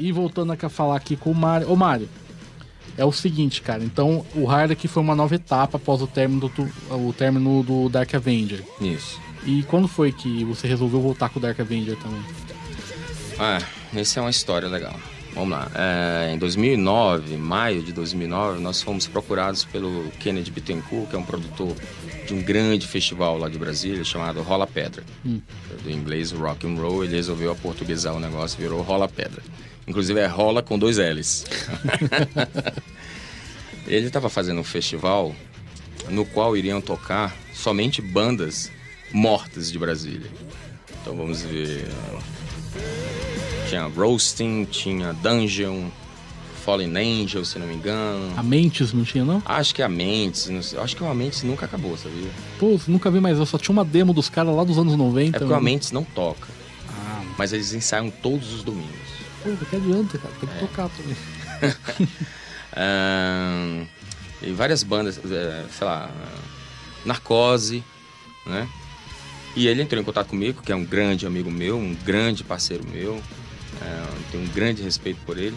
e 0.02 0.12
voltando 0.12 0.52
a 0.52 0.68
falar 0.68 0.96
aqui 0.96 1.16
com 1.16 1.30
o 1.30 1.34
Mário. 1.34 1.70
Ô, 1.70 1.76
Mário, 1.76 2.08
é 2.96 3.04
o 3.04 3.12
seguinte, 3.12 3.62
cara. 3.62 3.84
Então, 3.84 4.26
o 4.34 4.50
Harley 4.50 4.76
foi 4.76 5.02
uma 5.02 5.14
nova 5.14 5.34
etapa 5.34 5.76
após 5.76 6.02
o 6.02 6.06
término 6.06 6.48
do, 6.48 6.72
o 6.90 7.12
término 7.12 7.62
do 7.62 7.88
Dark 7.88 8.12
Avenger. 8.14 8.62
Isso. 8.80 9.20
E 9.46 9.62
quando 9.64 9.88
foi 9.88 10.12
que 10.12 10.44
você 10.44 10.66
resolveu 10.66 11.00
voltar 11.00 11.28
com 11.28 11.38
o 11.38 11.42
Dark 11.42 11.58
Avenger 11.58 11.96
também? 11.96 12.22
Ah, 13.38 13.58
essa 13.94 14.20
é 14.20 14.22
uma 14.22 14.30
história 14.30 14.68
legal. 14.68 14.94
Vamos 15.34 15.50
lá. 15.50 15.70
É, 15.74 16.32
em 16.34 16.38
2009, 16.38 17.36
maio 17.38 17.82
de 17.82 17.92
2009, 17.92 18.60
nós 18.60 18.82
fomos 18.82 19.06
procurados 19.06 19.64
pelo 19.64 20.10
Kennedy 20.20 20.50
Bittencourt, 20.50 21.08
que 21.08 21.16
é 21.16 21.18
um 21.18 21.24
produtor 21.24 21.74
de 22.26 22.34
um 22.34 22.42
grande 22.42 22.86
festival 22.86 23.38
lá 23.38 23.48
de 23.48 23.58
Brasília 23.58 24.04
chamado 24.04 24.42
Rola 24.42 24.66
Pedra. 24.66 25.02
Hum. 25.24 25.40
Do 25.82 25.90
inglês 25.90 26.32
rock 26.32 26.66
and 26.66 26.74
roll, 26.74 27.04
ele 27.04 27.16
resolveu 27.16 27.50
aportuguesar 27.50 28.14
o 28.14 28.20
negócio, 28.20 28.58
virou 28.58 28.82
Rola 28.82 29.08
Pedra. 29.08 29.42
Inclusive 29.86 30.20
é 30.20 30.26
rola 30.26 30.62
com 30.62 30.78
dois 30.78 30.98
L's. 30.98 31.44
Ele 33.86 34.06
estava 34.06 34.28
fazendo 34.28 34.60
um 34.60 34.64
festival 34.64 35.34
no 36.08 36.24
qual 36.24 36.56
iriam 36.56 36.80
tocar 36.80 37.34
somente 37.52 38.00
bandas 38.00 38.70
mortas 39.12 39.70
de 39.70 39.78
Brasília. 39.78 40.30
Então 41.00 41.16
vamos 41.16 41.42
ver. 41.42 41.86
Tinha 43.68 43.86
Roasting, 43.86 44.64
tinha 44.64 45.12
Dungeon, 45.14 45.88
Fallen 46.64 46.96
Angel, 46.96 47.44
se 47.44 47.58
não 47.58 47.66
me 47.66 47.74
engano. 47.74 48.32
A 48.36 48.42
Mentes 48.42 48.92
não 48.92 49.02
tinha, 49.02 49.24
não? 49.24 49.42
Acho 49.44 49.74
que 49.74 49.82
a 49.82 49.88
Mentes. 49.88 50.48
Acho 50.76 50.96
que 50.96 51.04
a 51.04 51.14
Mentes 51.14 51.42
nunca 51.42 51.66
acabou, 51.66 51.96
sabia? 51.96 52.30
Pô, 52.58 52.78
nunca 52.86 53.10
vi 53.10 53.20
mais. 53.20 53.38
Eu 53.38 53.46
só 53.46 53.58
tinha 53.58 53.72
uma 53.72 53.84
demo 53.84 54.14
dos 54.14 54.28
caras 54.28 54.54
lá 54.54 54.62
dos 54.62 54.78
anos 54.78 54.96
90. 54.96 55.36
É 55.36 55.40
porque 55.40 55.54
a 55.54 55.60
Mentes 55.60 55.90
não 55.90 56.04
toca. 56.04 56.48
Ah. 56.88 57.22
Mas 57.36 57.52
eles 57.52 57.72
ensaiam 57.72 58.10
todos 58.10 58.52
os 58.52 58.62
domingos. 58.62 59.01
Pô, 59.42 59.66
que 59.66 59.76
adianta, 59.76 60.18
cara. 60.18 60.34
Tem 60.40 60.48
que 60.48 60.54
é. 60.54 60.58
tocar 60.58 60.90
também. 60.90 61.16
um, 62.76 63.86
e 64.46 64.52
várias 64.52 64.82
bandas, 64.82 65.18
é, 65.18 65.64
sei 65.70 65.86
lá, 65.86 66.10
Narcose, 67.04 67.84
né? 68.46 68.68
E 69.54 69.66
ele 69.66 69.82
entrou 69.82 70.00
em 70.00 70.04
contato 70.04 70.28
comigo, 70.28 70.62
que 70.62 70.72
é 70.72 70.76
um 70.76 70.84
grande 70.84 71.26
amigo 71.26 71.50
meu, 71.50 71.76
um 71.76 71.94
grande 71.94 72.42
parceiro 72.42 72.84
meu, 72.88 73.22
é, 73.82 74.06
tenho 74.30 74.44
um 74.44 74.48
grande 74.48 74.82
respeito 74.82 75.20
por 75.26 75.36
ele, 75.36 75.56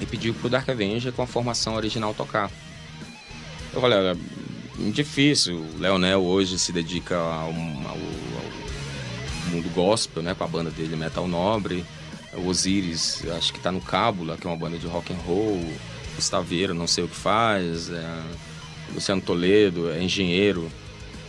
e 0.00 0.06
pediu 0.06 0.34
pro 0.34 0.48
Dark 0.48 0.68
Avenger 0.68 1.12
com 1.12 1.22
a 1.22 1.26
formação 1.26 1.74
original 1.74 2.12
tocar. 2.12 2.50
Eu 3.72 3.80
falei, 3.80 3.98
olha, 3.98 4.18
difícil, 4.92 5.58
o 5.58 5.78
Leonel 5.78 6.22
hoje 6.22 6.58
se 6.58 6.72
dedica 6.72 7.16
ao, 7.16 7.24
ao, 7.24 7.50
ao 7.50 7.98
mundo 9.50 9.72
gospel, 9.72 10.22
né, 10.22 10.34
com 10.34 10.44
a 10.44 10.48
banda 10.48 10.70
dele 10.70 10.96
Metal 10.96 11.28
Nobre, 11.28 11.84
o 12.34 12.48
Osiris, 12.48 13.24
acho 13.36 13.52
que 13.52 13.60
tá 13.60 13.72
no 13.72 13.80
Cábula, 13.80 14.36
que 14.36 14.46
é 14.46 14.50
uma 14.50 14.56
banda 14.56 14.78
de 14.78 14.86
rock 14.86 15.12
and 15.12 15.18
roll. 15.26 15.62
Gustaveiro, 16.16 16.74
não 16.74 16.86
sei 16.86 17.04
o 17.04 17.08
que 17.08 17.16
faz. 17.16 17.90
É, 17.90 18.20
Luciano 18.92 19.20
Toledo 19.20 19.90
é 19.90 20.02
engenheiro 20.02 20.70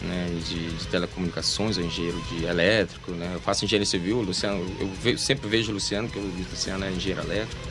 né, 0.02 0.28
de, 0.48 0.70
de, 0.70 0.88
telecomunicações, 0.88 1.78
é 1.78 1.82
engenheiro 1.82 2.20
de 2.30 2.46
elétrico. 2.46 3.12
Né? 3.12 3.32
Eu 3.34 3.40
faço 3.40 3.66
engenharia 3.66 3.86
civil, 3.86 4.22
Luciano, 4.22 4.66
eu 4.80 4.88
ve, 5.02 5.18
sempre 5.18 5.48
vejo 5.48 5.72
o 5.72 5.76
Luciano, 5.76 6.08
porque 6.08 6.20
o 6.20 6.46
Luciano 6.50 6.86
é 6.86 6.92
engenheiro 6.92 7.22
elétrico. 7.22 7.70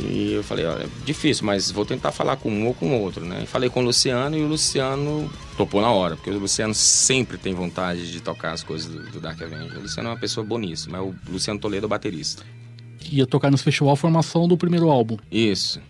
E 0.00 0.32
eu 0.32 0.42
falei, 0.42 0.64
olha, 0.66 0.88
difícil, 1.04 1.46
mas 1.46 1.70
vou 1.70 1.84
tentar 1.84 2.12
falar 2.12 2.36
com 2.36 2.50
um 2.50 2.66
ou 2.66 2.74
com 2.74 3.00
outro, 3.00 3.24
né? 3.24 3.44
falei 3.46 3.70
com 3.70 3.80
o 3.80 3.84
Luciano 3.84 4.36
e 4.36 4.42
o 4.42 4.48
Luciano 4.48 5.30
topou 5.62 5.80
na 5.80 5.92
hora, 5.92 6.16
porque 6.16 6.30
o 6.30 6.38
Luciano 6.38 6.74
sempre 6.74 7.38
tem 7.38 7.54
vontade 7.54 8.10
de 8.10 8.20
tocar 8.20 8.50
as 8.50 8.64
coisas 8.64 8.92
do, 8.92 9.00
do 9.12 9.20
Dark 9.20 9.40
Avenger. 9.40 9.78
O 9.78 9.82
Luciano 9.82 10.08
é 10.08 10.12
uma 10.12 10.18
pessoa 10.18 10.44
boníssima, 10.44 10.98
é 10.98 11.00
o 11.00 11.14
Luciano 11.28 11.60
Toledo 11.60 11.86
baterista. 11.86 12.42
Ia 13.10 13.26
tocar 13.26 13.48
no 13.48 13.56
festival 13.56 13.94
formação 13.94 14.48
do 14.48 14.56
primeiro 14.56 14.90
álbum. 14.90 15.16
Isso. 15.30 15.80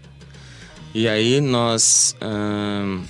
E 0.95 1.09
aí 1.09 1.41
nós... 1.41 2.15
Hum, 2.23 3.03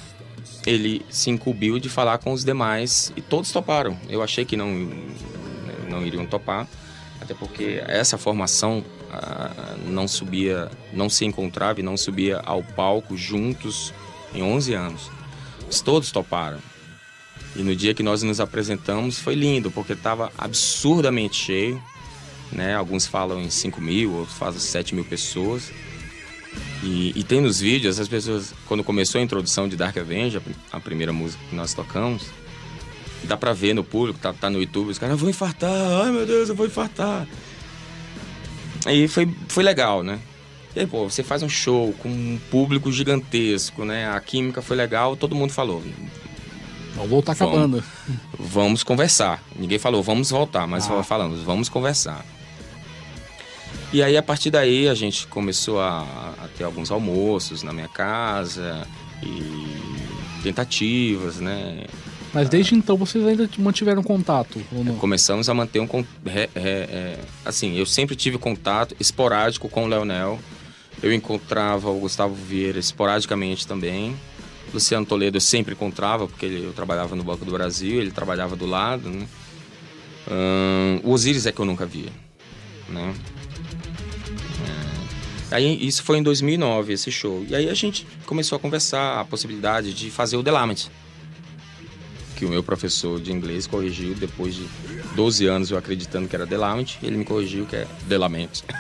ele 0.64 1.04
se 1.10 1.30
incumbiu 1.30 1.80
de 1.80 1.88
falar 1.88 2.18
com 2.18 2.32
os 2.32 2.44
demais 2.44 3.12
e 3.16 3.20
todos 3.20 3.50
toparam. 3.50 3.98
Eu 4.08 4.22
achei 4.22 4.44
que 4.44 4.56
não 4.56 4.88
não 5.88 6.06
iriam 6.06 6.24
topar, 6.24 6.66
até 7.20 7.34
porque 7.34 7.82
essa 7.86 8.16
formação 8.16 8.84
ah, 9.10 9.74
não 9.84 10.06
subia, 10.06 10.70
não 10.92 11.10
se 11.10 11.24
encontrava 11.24 11.80
e 11.80 11.82
não 11.82 11.96
subia 11.96 12.40
ao 12.46 12.62
palco 12.62 13.16
juntos 13.16 13.92
em 14.32 14.42
11 14.42 14.74
anos. 14.74 15.10
Todos 15.80 16.10
toparam. 16.10 16.58
E 17.54 17.62
no 17.62 17.74
dia 17.76 17.94
que 17.94 18.02
nós 18.02 18.22
nos 18.22 18.40
apresentamos 18.40 19.18
foi 19.18 19.34
lindo, 19.34 19.70
porque 19.70 19.92
estava 19.92 20.32
absurdamente 20.36 21.36
cheio. 21.36 21.82
Né? 22.50 22.74
Alguns 22.74 23.06
falam 23.06 23.40
em 23.40 23.50
5 23.50 23.80
mil, 23.80 24.12
outros 24.12 24.36
falam 24.36 24.58
7 24.58 24.94
mil 24.94 25.04
pessoas. 25.04 25.72
E, 26.82 27.12
e, 27.14 27.24
tem 27.24 27.40
nos 27.40 27.60
vídeos, 27.60 27.98
as 27.98 28.08
pessoas, 28.08 28.52
quando 28.66 28.82
começou 28.82 29.20
a 29.20 29.24
introdução 29.24 29.68
de 29.68 29.76
Dark 29.76 29.96
Avenger, 29.96 30.42
a 30.70 30.80
primeira 30.80 31.12
música 31.12 31.42
que 31.48 31.54
nós 31.54 31.72
tocamos, 31.72 32.24
dá 33.24 33.36
pra 33.36 33.52
ver 33.52 33.72
no 33.72 33.84
público, 33.84 34.18
tá, 34.18 34.32
tá 34.32 34.50
no 34.50 34.60
YouTube, 34.60 34.90
os 34.90 34.98
caras, 34.98 35.12
eu 35.12 35.18
vou 35.18 35.30
infartar, 35.30 35.70
ai 35.70 36.10
meu 36.10 36.26
Deus, 36.26 36.48
eu 36.48 36.54
vou 36.54 36.66
infartar. 36.66 37.26
E 38.86 39.06
foi, 39.06 39.32
foi 39.48 39.62
legal, 39.62 40.02
né? 40.02 40.18
E 40.74 40.80
aí, 40.80 40.86
pô, 40.86 41.08
você 41.08 41.22
faz 41.22 41.42
um 41.42 41.48
show 41.48 41.92
com 41.98 42.08
um 42.08 42.38
público 42.50 42.90
gigantesco, 42.90 43.84
né? 43.84 44.08
A 44.08 44.20
química 44.20 44.62
foi 44.62 44.76
legal, 44.76 45.16
todo 45.16 45.34
mundo 45.34 45.52
falou. 45.52 45.82
Vamos 46.94 47.10
voltar 47.10 47.34
com 47.34 47.44
a 47.44 47.46
banda. 47.46 47.84
Vamos 48.38 48.82
conversar. 48.82 49.42
Ninguém 49.56 49.78
falou, 49.78 50.02
vamos 50.02 50.30
voltar, 50.30 50.66
mas 50.66 50.90
ah. 50.90 51.02
falamos, 51.02 51.40
vamos 51.40 51.68
conversar. 51.68 52.24
E 53.92 54.02
aí, 54.02 54.16
a 54.16 54.22
partir 54.22 54.50
daí, 54.50 54.88
a 54.88 54.94
gente 54.94 55.26
começou 55.26 55.80
a, 55.80 56.00
a 56.42 56.48
ter 56.56 56.64
alguns 56.64 56.90
almoços 56.90 57.62
na 57.62 57.72
minha 57.72 57.88
casa 57.88 58.86
e 59.22 60.42
tentativas, 60.42 61.36
né? 61.38 61.84
Mas 62.32 62.48
desde 62.48 62.74
então 62.74 62.96
vocês 62.96 63.26
ainda 63.26 63.48
mantiveram 63.58 64.02
contato? 64.02 64.62
Começamos 64.98 65.48
a 65.50 65.54
manter 65.54 65.80
um. 65.80 65.86
É, 66.24 66.48
é, 66.56 67.18
assim, 67.44 67.76
eu 67.76 67.84
sempre 67.84 68.16
tive 68.16 68.38
contato 68.38 68.96
esporádico 68.98 69.68
com 69.68 69.84
o 69.84 69.86
Leonel. 69.86 70.38
Eu 71.02 71.12
encontrava 71.12 71.90
o 71.90 71.98
Gustavo 71.98 72.34
Vieira 72.34 72.78
esporadicamente 72.78 73.66
também. 73.66 74.16
Luciano 74.72 75.04
Toledo 75.04 75.36
eu 75.36 75.40
sempre 75.40 75.74
encontrava, 75.74 76.28
porque 76.28 76.46
ele, 76.46 76.64
eu 76.64 76.72
trabalhava 76.72 77.16
no 77.16 77.24
Banco 77.24 77.44
do 77.44 77.50
Brasil, 77.50 78.00
ele 78.00 78.10
trabalhava 78.10 78.54
do 78.56 78.66
lado. 78.66 79.08
Né? 79.10 79.26
o 81.02 81.10
Osiris 81.10 81.46
é 81.46 81.52
que 81.52 81.60
eu 81.60 81.64
nunca 81.64 81.84
via. 81.84 82.10
Né? 82.88 83.14
É, 85.50 85.56
aí, 85.56 85.86
isso 85.86 86.02
foi 86.04 86.18
em 86.18 86.22
2009, 86.22 86.92
esse 86.92 87.10
show. 87.10 87.44
E 87.48 87.54
aí 87.54 87.68
a 87.68 87.74
gente 87.74 88.06
começou 88.24 88.56
a 88.56 88.58
conversar 88.60 89.20
a 89.20 89.24
possibilidade 89.24 89.92
de 89.92 90.10
fazer 90.10 90.36
o 90.36 90.42
Delamet 90.42 90.88
que 92.42 92.46
o 92.46 92.48
meu 92.48 92.62
professor 92.64 93.20
de 93.20 93.30
inglês 93.30 93.68
corrigiu 93.68 94.14
depois 94.16 94.56
de 94.56 94.66
12 95.14 95.46
anos 95.46 95.70
eu 95.70 95.78
acreditando 95.78 96.26
que 96.26 96.34
era 96.34 96.44
Delament, 96.44 96.96
ele 97.00 97.16
me 97.16 97.24
corrigiu 97.24 97.66
que 97.66 97.76
é 97.76 97.86
Delamente. 98.08 98.64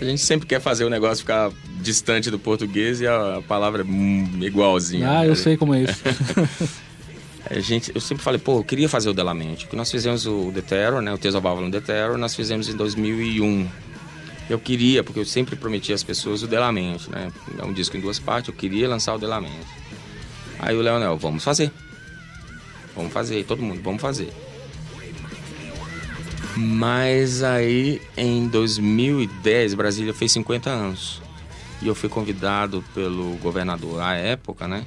a 0.00 0.04
gente 0.04 0.22
sempre 0.22 0.46
quer 0.46 0.60
fazer 0.60 0.84
o 0.84 0.90
negócio 0.90 1.18
ficar 1.18 1.50
distante 1.80 2.30
do 2.30 2.38
português 2.38 3.00
e 3.00 3.06
a 3.06 3.42
palavra 3.46 3.84
é 3.84 4.44
igualzinha. 4.44 5.18
Ah, 5.18 5.26
eu 5.26 5.36
sei 5.36 5.56
como 5.56 5.74
é 5.74 5.82
isso. 5.82 6.02
a 7.50 7.58
gente, 7.60 7.92
eu 7.94 8.00
sempre 8.00 8.22
falei, 8.22 8.40
pô, 8.40 8.58
eu 8.58 8.64
queria 8.64 8.88
fazer 8.88 9.10
o 9.10 9.12
Delamente, 9.12 9.64
porque 9.64 9.76
nós 9.76 9.90
fizemos 9.90 10.26
o 10.26 10.50
The 10.54 10.62
Terror, 10.62 11.02
né, 11.02 11.12
o 11.12 11.36
Avalon 11.36 11.70
The 11.70 11.80
Terror, 11.80 12.16
nós 12.16 12.34
fizemos 12.34 12.68
em 12.68 12.76
2001. 12.76 13.68
Eu 14.48 14.58
queria, 14.58 15.04
porque 15.04 15.20
eu 15.20 15.24
sempre 15.24 15.54
prometi 15.54 15.92
às 15.92 16.02
pessoas 16.02 16.42
o 16.42 16.46
Delamente, 16.46 17.08
né? 17.08 17.30
É 17.56 17.64
um 17.64 17.72
disco 17.72 17.96
em 17.96 18.00
duas 18.00 18.18
partes, 18.18 18.48
eu 18.48 18.54
queria 18.54 18.88
lançar 18.88 19.14
o 19.14 19.18
Delamente. 19.18 19.68
Aí 20.58 20.76
o 20.76 20.80
Leonel, 20.80 21.16
vamos 21.16 21.44
fazer. 21.44 21.70
Vamos 22.96 23.12
fazer, 23.12 23.44
todo 23.44 23.62
mundo, 23.62 23.80
vamos 23.82 24.02
fazer. 24.02 24.32
Mas 26.62 27.42
aí 27.42 28.02
em 28.14 28.46
2010, 28.46 29.72
Brasília 29.72 30.12
fez 30.12 30.32
50 30.32 30.68
anos. 30.68 31.22
E 31.80 31.88
eu 31.88 31.94
fui 31.94 32.10
convidado 32.10 32.84
pelo 32.94 33.38
governador 33.38 34.02
à 34.02 34.14
época, 34.14 34.68
né? 34.68 34.84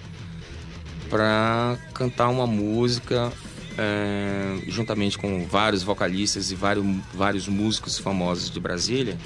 Para 1.10 1.76
cantar 1.96 2.30
uma 2.30 2.46
música 2.46 3.34
é, 3.76 4.60
juntamente 4.68 5.18
com 5.18 5.48
vários 5.48 5.82
vocalistas 5.82 6.52
e 6.52 6.56
vários, 6.56 6.86
vários 7.12 7.48
músicos 7.48 7.98
famosos 7.98 8.52
de 8.52 8.60
Brasília. 8.60 9.18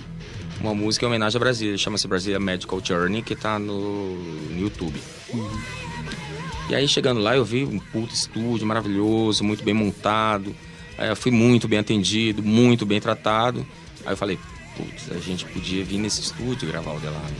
Uma 0.61 0.73
música 0.73 1.05
em 1.05 1.09
homenagem 1.09 1.35
a 1.35 1.39
Brasília, 1.39 1.77
chama-se 1.77 2.07
Brasília 2.07 2.39
Medical 2.39 2.79
Journey, 2.81 3.21
que 3.21 3.33
está 3.33 3.59
no, 3.59 4.15
no 4.15 4.57
YouTube. 4.57 4.97
E 6.69 6.75
aí 6.75 6.87
chegando 6.87 7.19
lá 7.19 7.35
eu 7.35 7.43
vi 7.43 7.65
um 7.65 7.77
puto 7.77 8.13
estúdio 8.13 8.65
maravilhoso, 8.65 9.43
muito 9.43 9.65
bem 9.65 9.73
montado. 9.73 10.55
Aí 10.97 11.09
eu 11.09 11.15
fui 11.15 11.31
muito 11.31 11.67
bem 11.67 11.79
atendido, 11.79 12.41
muito 12.41 12.85
bem 12.85 12.99
tratado. 12.99 13.65
Aí 14.05 14.13
eu 14.13 14.17
falei, 14.17 14.39
putz, 14.75 15.11
a 15.11 15.19
gente 15.19 15.45
podia 15.45 15.83
vir 15.83 15.99
nesse 15.99 16.21
estúdio 16.21 16.67
gravar 16.67 16.93
o 16.93 16.99
Delano. 16.99 17.35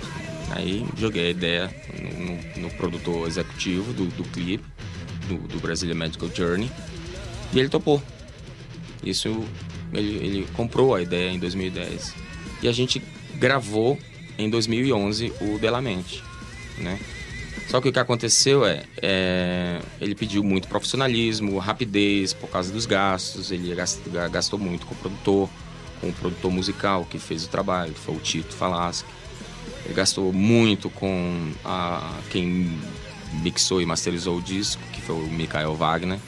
Aí 0.51 0.85
joguei 0.97 1.27
a 1.27 1.29
ideia 1.29 1.75
no, 2.55 2.61
no 2.63 2.69
produtor 2.71 3.27
executivo 3.27 3.91
do, 3.93 4.05
do 4.05 4.23
clipe, 4.25 4.63
do, 5.27 5.37
do 5.47 5.59
Brasília 5.59 5.95
Medical 5.95 6.29
Journey, 6.33 6.71
e 7.53 7.59
ele 7.59 7.69
topou. 7.69 8.01
Isso, 9.03 9.43
ele, 9.93 10.15
ele 10.15 10.47
comprou 10.53 10.95
a 10.95 11.01
ideia 11.01 11.31
em 11.31 11.39
2010. 11.39 12.13
E 12.61 12.67
a 12.67 12.71
gente 12.71 13.01
gravou 13.35 13.97
em 14.37 14.49
2011 14.49 15.33
o 15.41 15.57
Delamente, 15.59 16.23
né? 16.77 16.99
Só 17.67 17.81
que 17.81 17.89
o 17.89 17.93
que 17.93 17.99
aconteceu 17.99 18.65
é, 18.65 18.83
é, 19.01 19.81
ele 19.99 20.15
pediu 20.15 20.43
muito 20.43 20.67
profissionalismo, 20.67 21.57
rapidez 21.57 22.33
por 22.33 22.49
causa 22.49 22.71
dos 22.71 22.85
gastos. 22.85 23.51
Ele 23.51 23.73
gastou, 23.75 24.13
gastou 24.29 24.59
muito 24.59 24.85
com 24.85 24.93
o 24.93 24.97
produtor, 24.97 25.49
com 25.99 26.09
o 26.09 26.13
produtor 26.13 26.51
musical 26.51 27.05
que 27.05 27.19
fez 27.19 27.45
o 27.45 27.49
trabalho, 27.49 27.93
que 27.93 27.99
foi 27.99 28.15
o 28.15 28.19
Tito 28.19 28.53
Falaschi. 28.53 29.03
Ele 29.85 29.93
gastou 29.93 30.31
muito 30.31 30.89
com 30.89 31.51
a, 31.63 32.19
quem 32.29 32.77
mixou 33.41 33.81
e 33.81 33.85
masterizou 33.85 34.37
o 34.37 34.41
disco, 34.41 34.81
que 34.93 35.01
foi 35.01 35.15
o 35.15 35.27
Michael 35.27 35.75
Wagner. 35.75 36.19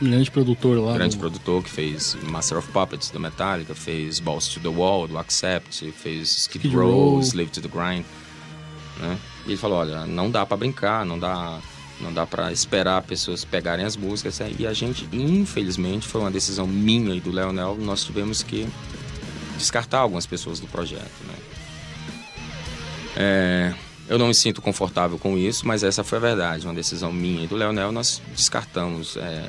Grande 0.00 0.30
produtor 0.30 0.78
lá. 0.78 0.94
Grande 0.94 1.16
no... 1.16 1.20
produtor 1.20 1.62
que 1.62 1.70
fez 1.70 2.16
Master 2.22 2.58
of 2.58 2.68
Puppets 2.68 3.10
do 3.10 3.20
Metallica, 3.20 3.74
fez 3.74 4.18
Balls 4.18 4.48
to 4.48 4.60
the 4.60 4.68
Wall 4.68 5.06
do 5.06 5.18
Accept, 5.18 5.92
fez 5.92 6.30
Skid, 6.30 6.66
Skid 6.66 6.74
Row, 6.74 7.20
Slave 7.20 7.50
to 7.50 7.60
the 7.60 7.68
Grind. 7.68 8.04
Né? 8.98 9.18
E 9.46 9.50
ele 9.50 9.56
falou, 9.56 9.78
olha, 9.78 10.06
não 10.06 10.30
dá 10.30 10.44
para 10.44 10.56
brincar, 10.56 11.04
não 11.04 11.18
dá, 11.18 11.58
não 12.00 12.12
dá 12.12 12.26
para 12.26 12.52
esperar 12.52 13.02
pessoas 13.02 13.44
pegarem 13.44 13.84
as 13.84 13.96
músicas. 13.96 14.40
E 14.58 14.66
a 14.66 14.72
gente, 14.72 15.08
infelizmente, 15.12 16.06
foi 16.06 16.20
uma 16.20 16.30
decisão 16.30 16.66
minha 16.66 17.14
e 17.14 17.20
do 17.20 17.30
Leonel, 17.30 17.76
nós 17.80 18.04
tivemos 18.04 18.42
que 18.42 18.68
descartar 19.56 19.98
algumas 19.98 20.26
pessoas 20.26 20.58
do 20.58 20.66
projeto, 20.66 21.24
né? 21.26 21.34
É, 23.16 23.74
eu 24.08 24.18
não 24.18 24.28
me 24.28 24.34
sinto 24.34 24.62
confortável 24.62 25.18
com 25.18 25.36
isso, 25.36 25.66
mas 25.66 25.82
essa 25.82 26.02
foi 26.02 26.18
a 26.18 26.20
verdade, 26.20 26.66
uma 26.66 26.74
decisão 26.74 27.12
minha 27.12 27.44
e 27.44 27.46
do 27.46 27.54
Leonel. 27.54 27.92
Nós 27.92 28.20
descartamos 28.34 29.16
é, 29.16 29.44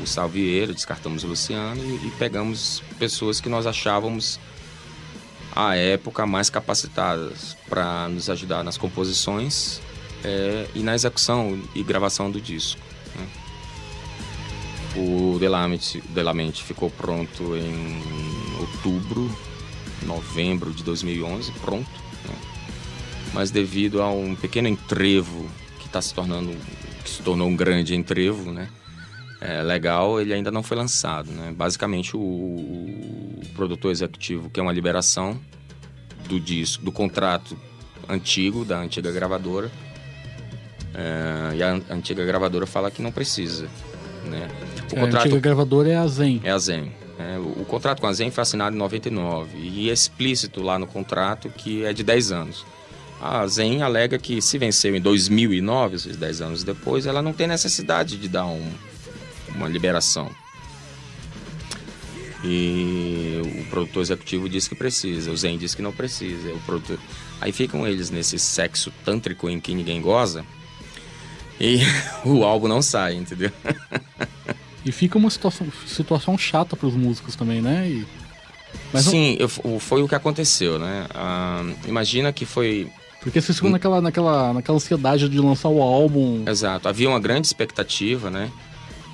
o, 0.00 0.02
o 0.02 0.06
Salvieiro, 0.06 0.74
descartamos 0.74 1.24
o 1.24 1.28
Luciano 1.28 1.82
e, 1.82 2.06
e 2.06 2.12
pegamos 2.18 2.82
pessoas 2.98 3.40
que 3.40 3.48
nós 3.48 3.66
achávamos 3.66 4.40
à 5.56 5.74
época 5.74 6.26
mais 6.26 6.50
capacitadas 6.50 7.56
para 7.66 8.08
nos 8.08 8.28
ajudar 8.28 8.62
nas 8.62 8.76
composições 8.76 9.80
é, 10.22 10.68
e 10.74 10.80
na 10.80 10.94
execução 10.94 11.58
e 11.74 11.82
gravação 11.82 12.30
do 12.30 12.38
disco. 12.38 12.80
Né? 13.16 13.26
O 14.96 15.38
Delamente, 15.38 16.62
ficou 16.62 16.90
pronto 16.90 17.56
em 17.56 18.02
outubro, 18.60 19.34
novembro 20.02 20.72
de 20.72 20.84
2011, 20.84 21.50
pronto. 21.52 21.90
Né? 22.24 22.34
Mas 23.32 23.50
devido 23.50 24.02
a 24.02 24.10
um 24.10 24.34
pequeno 24.34 24.68
entrevo 24.68 25.48
que 25.78 25.86
está 25.86 26.02
se 26.02 26.12
tornando, 26.12 26.54
que 27.02 27.08
se 27.08 27.22
tornou 27.22 27.48
um 27.48 27.56
grande 27.56 27.94
entrevo, 27.94 28.52
né? 28.52 28.68
É, 29.40 29.62
legal, 29.62 30.20
ele 30.20 30.32
ainda 30.32 30.50
não 30.50 30.62
foi 30.62 30.76
lançado. 30.76 31.30
Né? 31.30 31.52
Basicamente, 31.54 32.16
o, 32.16 32.20
o, 32.20 33.40
produtor 33.54 33.90
executivo 33.90 34.48
quer 34.50 34.62
uma 34.62 34.72
liberação 34.72 35.38
do 36.28 36.40
disco, 36.40 36.84
do 36.84 36.92
contrato 36.92 37.56
antigo 38.08 38.64
da 38.64 38.78
antiga 38.78 39.12
gravadora. 39.12 39.70
É, 40.94 41.56
e 41.56 41.62
a 41.62 41.80
antiga 41.90 42.24
gravadora 42.24 42.66
fala 42.66 42.90
que 42.90 43.02
não 43.02 43.12
precisa. 43.12 43.68
Né? 44.24 44.48
O 44.92 44.96
é, 44.96 45.00
contrato, 45.00 45.16
a 45.16 45.26
antiga 45.26 45.40
gravadora 45.40 45.88
é 45.90 45.96
a 45.96 46.06
Zen. 46.06 46.40
É 46.42 46.50
a 46.50 46.58
Zen. 46.58 46.92
É, 47.18 47.38
o, 47.38 47.62
o, 47.62 47.64
contrato 47.64 48.00
com 48.00 48.06
a 48.06 48.12
Zen 48.12 48.30
foi 48.30 48.42
assinado 48.42 48.74
em 48.74 48.78
99 48.78 49.56
e 49.58 49.90
é 49.90 49.92
explícito 49.92 50.62
lá 50.62 50.78
no 50.78 50.86
contrato 50.86 51.48
que 51.50 51.84
é 51.84 51.92
de 51.92 52.02
10 52.02 52.32
anos. 52.32 52.64
A 53.20 53.46
Zen 53.46 53.82
alega 53.82 54.18
que 54.18 54.42
se 54.42 54.58
venceu 54.58 54.94
em 54.94 55.00
2009, 55.00 55.94
ou 55.94 55.98
seja, 55.98 56.16
10 56.16 56.40
anos 56.42 56.64
depois, 56.64 57.06
ela 57.06 57.22
não 57.22 57.32
tem 57.32 57.46
necessidade 57.46 58.18
de 58.18 58.28
dar 58.28 58.44
um, 58.44 58.70
uma 59.56 59.68
liberação. 59.68 60.30
E 62.44 63.40
o 63.42 63.64
produtor 63.70 64.02
executivo 64.02 64.48
diz 64.48 64.68
que 64.68 64.74
precisa, 64.74 65.30
o 65.30 65.36
Zen 65.36 65.58
diz 65.58 65.74
que 65.74 65.82
não 65.82 65.92
precisa. 65.92 66.52
O 66.52 66.60
produtor... 66.60 66.98
Aí 67.40 67.50
ficam 67.50 67.86
eles 67.86 68.10
nesse 68.10 68.38
sexo 68.38 68.92
tântrico 69.04 69.48
em 69.48 69.58
que 69.58 69.74
ninguém 69.74 70.00
goza 70.00 70.44
e 71.60 71.80
o 72.24 72.44
álbum 72.44 72.68
não 72.68 72.82
sai, 72.82 73.14
entendeu? 73.14 73.50
E 74.84 74.92
fica 74.92 75.18
uma 75.18 75.30
situação, 75.30 75.66
situação 75.86 76.38
chata 76.38 76.76
para 76.76 76.86
os 76.86 76.94
músicos 76.94 77.34
também, 77.34 77.60
né? 77.60 77.88
E... 77.88 78.06
Mas 78.92 79.04
Sim, 79.04 79.36
não... 79.40 79.48
eu, 79.64 79.80
foi 79.80 80.02
o 80.02 80.08
que 80.08 80.14
aconteceu, 80.14 80.78
né? 80.78 81.06
Ah, 81.14 81.64
imagina 81.86 82.32
que 82.32 82.44
foi 82.44 82.90
porque 83.26 83.40
vocês 83.40 83.56
ficam 83.56 83.72
naquela, 83.72 84.00
naquela, 84.00 84.52
naquela 84.52 84.76
ansiedade 84.76 85.28
de 85.28 85.40
lançar 85.40 85.68
o 85.68 85.82
álbum. 85.82 86.44
Exato. 86.46 86.88
Havia 86.88 87.08
uma 87.08 87.18
grande 87.18 87.48
expectativa, 87.48 88.30
né? 88.30 88.52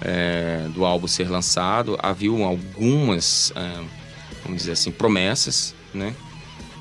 É, 0.04 0.68
do 0.74 0.84
álbum 0.84 1.06
ser 1.06 1.28
lançado. 1.28 1.98
Havia 2.02 2.30
algumas, 2.44 3.52
é, 3.54 3.84
vamos 4.42 4.58
dizer 4.58 4.72
assim, 4.72 4.90
promessas, 4.90 5.74
né? 5.94 6.14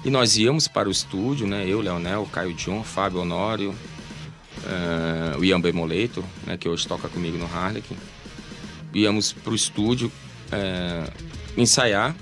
E 0.04 0.10
nós 0.10 0.38
íamos 0.38 0.68
para 0.68 0.90
o 0.90 0.92
estúdio, 0.92 1.46
né? 1.46 1.64
Eu, 1.68 1.82
Leonel, 1.82 2.28
Caio 2.32 2.54
John, 2.54 2.84
Fábio 2.84 3.22
Honório, 3.22 3.76
é, 4.66 5.38
o 5.38 5.46
Ian 5.46 5.62
Bemoleto, 5.62 6.24
né? 6.48 6.58
Que 6.58 6.68
hoje 6.68 6.88
toca 6.88 7.08
comigo 7.08 7.38
no 7.38 7.46
Harlequin. 7.46 7.96
Íamos 8.94 9.32
para 9.32 9.52
o 9.52 9.56
estúdio 9.56 10.12
é, 10.52 11.08
ensaiar 11.56 12.16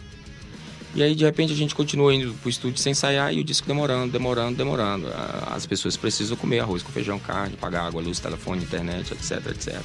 e 0.96 1.04
aí, 1.04 1.14
de 1.14 1.24
repente, 1.24 1.54
a 1.54 1.56
gente 1.56 1.76
continua 1.76 2.14
indo 2.14 2.34
pro 2.36 2.50
estúdio 2.50 2.80
sem 2.80 2.92
ensaiar 2.92 3.34
e 3.34 3.40
o 3.40 3.44
disco 3.44 3.68
demorando, 3.68 4.12
demorando, 4.12 4.58
demorando. 4.58 5.08
As 5.52 5.66
pessoas 5.66 5.96
precisam 5.96 6.36
comer 6.36 6.60
arroz 6.60 6.82
com 6.82 6.92
feijão, 6.92 7.20
carne, 7.20 7.56
pagar 7.56 7.86
água, 7.86 8.02
luz, 8.02 8.20
telefone, 8.20 8.64
internet, 8.64 9.14
etc, 9.14 9.48
etc. 9.52 9.76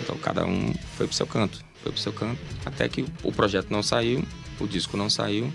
Então, 0.00 0.16
cada 0.18 0.44
um 0.44 0.74
foi 0.96 1.06
pro 1.06 1.16
seu 1.16 1.26
canto, 1.26 1.64
foi 1.82 1.92
pro 1.92 2.00
seu 2.00 2.12
canto. 2.12 2.38
Até 2.64 2.88
que 2.88 3.04
o 3.22 3.32
projeto 3.32 3.70
não 3.70 3.82
saiu, 3.82 4.24
o 4.60 4.66
disco 4.66 4.96
não 4.96 5.10
saiu 5.10 5.52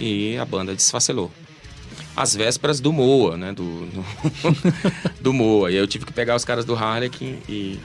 e 0.00 0.38
a 0.38 0.44
banda 0.44 0.74
desfacelou. 0.74 1.30
Às 2.16 2.34
vésperas 2.34 2.80
do 2.80 2.92
Moa, 2.92 3.36
né? 3.36 3.52
Do, 3.52 3.86
do, 3.86 4.04
do 5.20 5.32
Moa. 5.32 5.70
E 5.70 5.74
aí 5.74 5.80
eu 5.80 5.86
tive 5.86 6.04
que 6.04 6.12
pegar 6.12 6.34
os 6.34 6.44
caras 6.44 6.64
do 6.64 6.74
Harlequin 6.74 7.38
e, 7.48 7.52
e... 7.52 7.80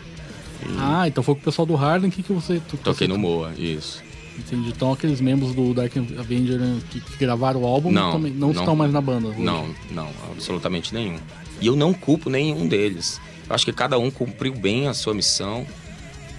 Ah, 0.79 1.07
então 1.07 1.23
foi 1.23 1.35
com 1.35 1.41
o 1.41 1.43
pessoal 1.43 1.65
do 1.65 1.75
Harlequin 1.75 2.09
que, 2.09 2.23
que 2.23 2.33
você... 2.33 2.59
Toquei 2.83 3.07
você... 3.07 3.07
no 3.07 3.17
Moa, 3.17 3.53
isso. 3.57 4.01
Entendi. 4.37 4.69
Então 4.69 4.91
aqueles 4.91 5.21
membros 5.21 5.53
do 5.53 5.73
Dark 5.73 5.95
Avenger 6.19 6.59
né, 6.59 6.79
que, 6.89 6.99
que 6.99 7.17
gravaram 7.17 7.61
o 7.61 7.65
álbum 7.65 7.91
não, 7.91 8.19
não, 8.19 8.29
não, 8.29 8.51
estão 8.51 8.75
mais 8.75 8.91
na 8.91 9.01
banda? 9.01 9.29
Hoje. 9.29 9.41
Não, 9.41 9.73
não, 9.91 10.09
absolutamente 10.31 10.93
nenhum. 10.93 11.17
E 11.61 11.67
eu 11.67 11.75
não 11.75 11.93
culpo 11.93 12.29
nenhum 12.29 12.67
deles. 12.67 13.19
Eu 13.47 13.55
acho 13.55 13.65
que 13.65 13.71
cada 13.71 13.97
um 13.97 14.11
cumpriu 14.11 14.53
bem 14.53 14.87
a 14.87 14.93
sua 14.93 15.13
missão, 15.13 15.65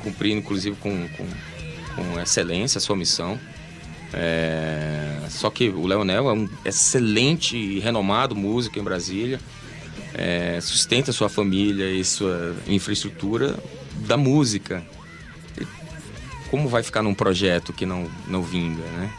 cumprindo 0.02 0.38
inclusive 0.38 0.76
com, 0.76 1.08
com, 1.08 1.26
com 1.94 2.20
excelência 2.20 2.78
a 2.78 2.80
sua 2.80 2.96
missão. 2.96 3.38
É... 4.12 5.18
Só 5.28 5.50
que 5.50 5.68
o 5.68 5.86
Leonel 5.86 6.28
é 6.28 6.32
um 6.32 6.48
excelente 6.64 7.56
e 7.56 7.80
renomado 7.80 8.34
músico 8.34 8.78
em 8.78 8.82
Brasília, 8.82 9.40
é... 10.14 10.60
sustenta 10.60 11.12
sua 11.12 11.28
família 11.28 11.90
e 11.90 12.04
sua 12.04 12.54
infraestrutura 12.66 13.56
da 14.06 14.16
música 14.16 14.84
como 16.50 16.68
vai 16.68 16.82
ficar 16.82 17.02
num 17.02 17.14
projeto 17.14 17.72
que 17.72 17.86
não, 17.86 18.08
não 18.26 18.42
vinga, 18.42 18.82
né? 18.82 19.12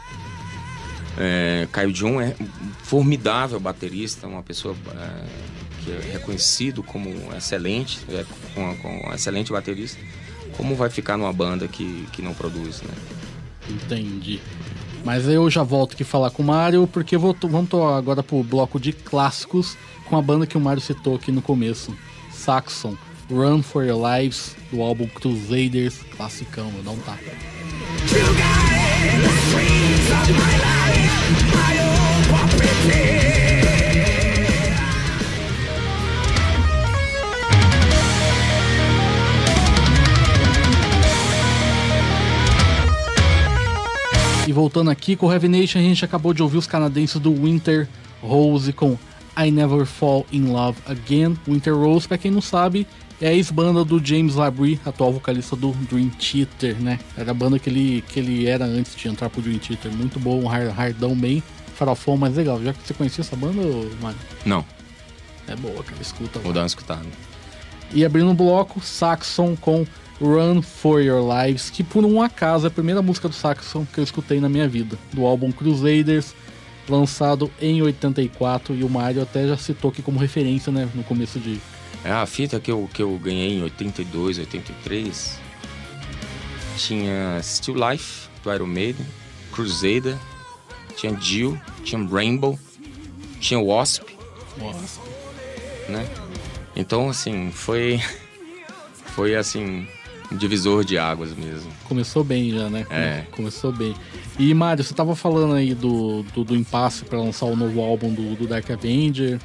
É, 1.19 1.67
Caio 1.71 1.91
John 1.91 2.21
é 2.21 2.35
formidável 2.83 3.59
baterista, 3.59 4.27
uma 4.27 4.43
pessoa 4.43 4.75
é, 4.95 5.25
que 5.83 5.91
é 5.91 6.11
reconhecido 6.13 6.83
como 6.83 7.09
excelente, 7.35 7.99
é, 8.09 8.23
com, 8.53 8.77
com 8.77 9.09
um 9.09 9.13
excelente 9.13 9.51
baterista. 9.51 9.99
Como 10.55 10.75
vai 10.75 10.89
ficar 10.89 11.17
numa 11.17 11.33
banda 11.33 11.67
que, 11.67 12.07
que 12.11 12.21
não 12.21 12.33
produz, 12.33 12.81
né? 12.81 12.93
Entendi. 13.69 14.39
Mas 15.03 15.27
eu 15.27 15.49
já 15.49 15.63
volto 15.63 15.93
aqui 15.93 16.03
falar 16.03 16.31
com 16.31 16.43
o 16.43 16.45
Mário, 16.45 16.87
porque 16.87 17.17
vou, 17.17 17.35
vamos 17.41 17.73
agora 17.73 18.21
pro 18.21 18.43
bloco 18.43 18.79
de 18.79 18.93
clássicos 18.93 19.77
com 20.05 20.17
a 20.17 20.21
banda 20.21 20.47
que 20.47 20.57
o 20.57 20.61
Mário 20.61 20.81
citou 20.81 21.15
aqui 21.15 21.31
no 21.31 21.41
começo, 21.41 21.95
Saxon. 22.31 22.95
Run 23.29 23.61
for 23.61 23.83
Your 23.83 24.01
Lives, 24.01 24.55
do 24.71 24.81
álbum 24.81 25.07
Crusaders, 25.07 25.99
classicão, 26.15 26.71
não 26.83 26.97
tá. 26.97 27.17
E 44.47 44.53
voltando 44.53 44.89
aqui 44.89 45.17
com 45.17 45.27
o 45.27 45.31
Heavy 45.31 45.49
Nation, 45.49 45.79
a 45.79 45.81
gente 45.81 46.05
acabou 46.05 46.33
de 46.33 46.41
ouvir 46.41 46.57
os 46.57 46.65
canadenses 46.65 47.19
do 47.19 47.33
Winter 47.33 47.89
Rose 48.21 48.71
com 48.71 48.97
I 49.37 49.51
Never 49.51 49.85
Fall 49.85 50.25
in 50.31 50.51
Love 50.51 50.77
Again. 50.87 51.37
Winter 51.47 51.75
Rose, 51.75 52.07
para 52.07 52.17
quem 52.17 52.31
não 52.31 52.41
sabe, 52.41 52.87
é 53.21 53.29
a 53.29 53.33
ex-banda 53.33 53.85
do 53.85 54.03
James 54.03 54.35
Labrie, 54.35 54.79
atual 54.85 55.13
vocalista 55.13 55.55
do 55.55 55.71
Dream 55.89 56.09
Theater, 56.09 56.75
né? 56.81 56.99
Era 57.15 57.31
a 57.31 57.33
banda 57.33 57.59
que 57.59 57.69
ele, 57.69 58.03
que 58.07 58.19
ele 58.19 58.47
era 58.47 58.65
antes 58.65 58.95
de 58.95 59.07
entrar 59.07 59.29
pro 59.29 59.41
Dream 59.41 59.59
Theater. 59.59 59.91
Muito 59.91 60.19
bom, 60.19 60.41
um 60.41 60.47
hardão 60.47 61.15
bem 61.15 61.43
farofão, 61.75 62.17
mas 62.17 62.35
legal. 62.35 62.61
Já 62.63 62.73
que 62.73 62.79
você 62.85 62.93
conhecia 62.93 63.21
essa 63.21 63.35
banda, 63.35 63.61
Mário? 64.01 64.17
Não. 64.45 64.65
É 65.47 65.55
boa, 65.55 65.83
cara. 65.83 66.01
Escuta. 66.01 66.39
Vou 66.39 66.51
dar 66.51 66.61
uma 66.61 66.67
escutada. 66.67 67.05
E 67.93 68.03
abrindo 68.03 68.31
o 68.31 68.33
bloco, 68.33 68.81
Saxon 68.81 69.55
com 69.55 69.85
Run 70.19 70.61
For 70.61 71.01
Your 71.01 71.23
Lives, 71.23 71.69
que 71.69 71.83
por 71.83 72.03
um 72.03 72.21
acaso 72.21 72.65
é 72.65 72.67
a 72.67 72.71
primeira 72.71 73.01
música 73.01 73.29
do 73.29 73.35
Saxon 73.35 73.85
que 73.93 73.99
eu 73.99 74.03
escutei 74.03 74.39
na 74.39 74.49
minha 74.49 74.67
vida, 74.67 74.97
do 75.13 75.25
álbum 75.25 75.51
Crusaders, 75.51 76.33
lançado 76.87 77.51
em 77.61 77.81
84, 77.81 78.75
e 78.75 78.83
o 78.83 78.89
Mario 78.89 79.21
até 79.21 79.47
já 79.47 79.57
citou 79.57 79.91
aqui 79.91 80.01
como 80.01 80.19
referência, 80.19 80.71
né, 80.71 80.89
no 80.93 81.03
começo 81.03 81.39
de, 81.39 81.59
é 82.03 82.11
a 82.11 82.25
fita 82.25 82.57
que 82.59 82.71
eu, 82.71 82.89
que 82.93 83.01
eu 83.01 83.17
ganhei 83.17 83.57
em 83.57 83.63
82, 83.63 84.39
83. 84.39 85.37
Tinha 86.77 87.41
Still 87.43 87.75
Life, 87.75 88.29
do 88.43 88.53
Iron 88.53 88.67
Maiden, 88.67 89.05
Crusader, 89.51 90.17
tinha 90.95 91.19
Jill, 91.19 91.59
tinha 91.83 92.01
Rainbow, 92.07 92.57
tinha 93.39 93.59
Wasp. 93.59 94.03
Wasp. 94.59 95.01
Né? 95.89 96.07
Então, 96.75 97.09
assim, 97.09 97.51
foi. 97.51 98.01
Foi 99.15 99.33
assim. 99.33 99.87
Um 100.31 100.35
divisor 100.35 100.83
de 100.83 100.97
águas 100.97 101.33
mesmo. 101.35 101.71
Começou 101.85 102.23
bem 102.23 102.51
já, 102.51 102.69
né? 102.69 102.85
É. 102.89 103.23
Começou 103.31 103.71
bem. 103.71 103.95
E, 104.37 104.53
Mário, 104.53 104.83
você 104.83 104.93
tava 104.93 105.15
falando 105.15 105.53
aí 105.53 105.73
do, 105.73 106.23
do, 106.33 106.43
do 106.43 106.55
impasse 106.55 107.05
para 107.05 107.17
lançar 107.17 107.45
o 107.45 107.55
novo 107.55 107.81
álbum 107.81 108.13
do, 108.13 108.35
do 108.35 108.47
Dark 108.47 108.69
Avenger. 108.69 109.39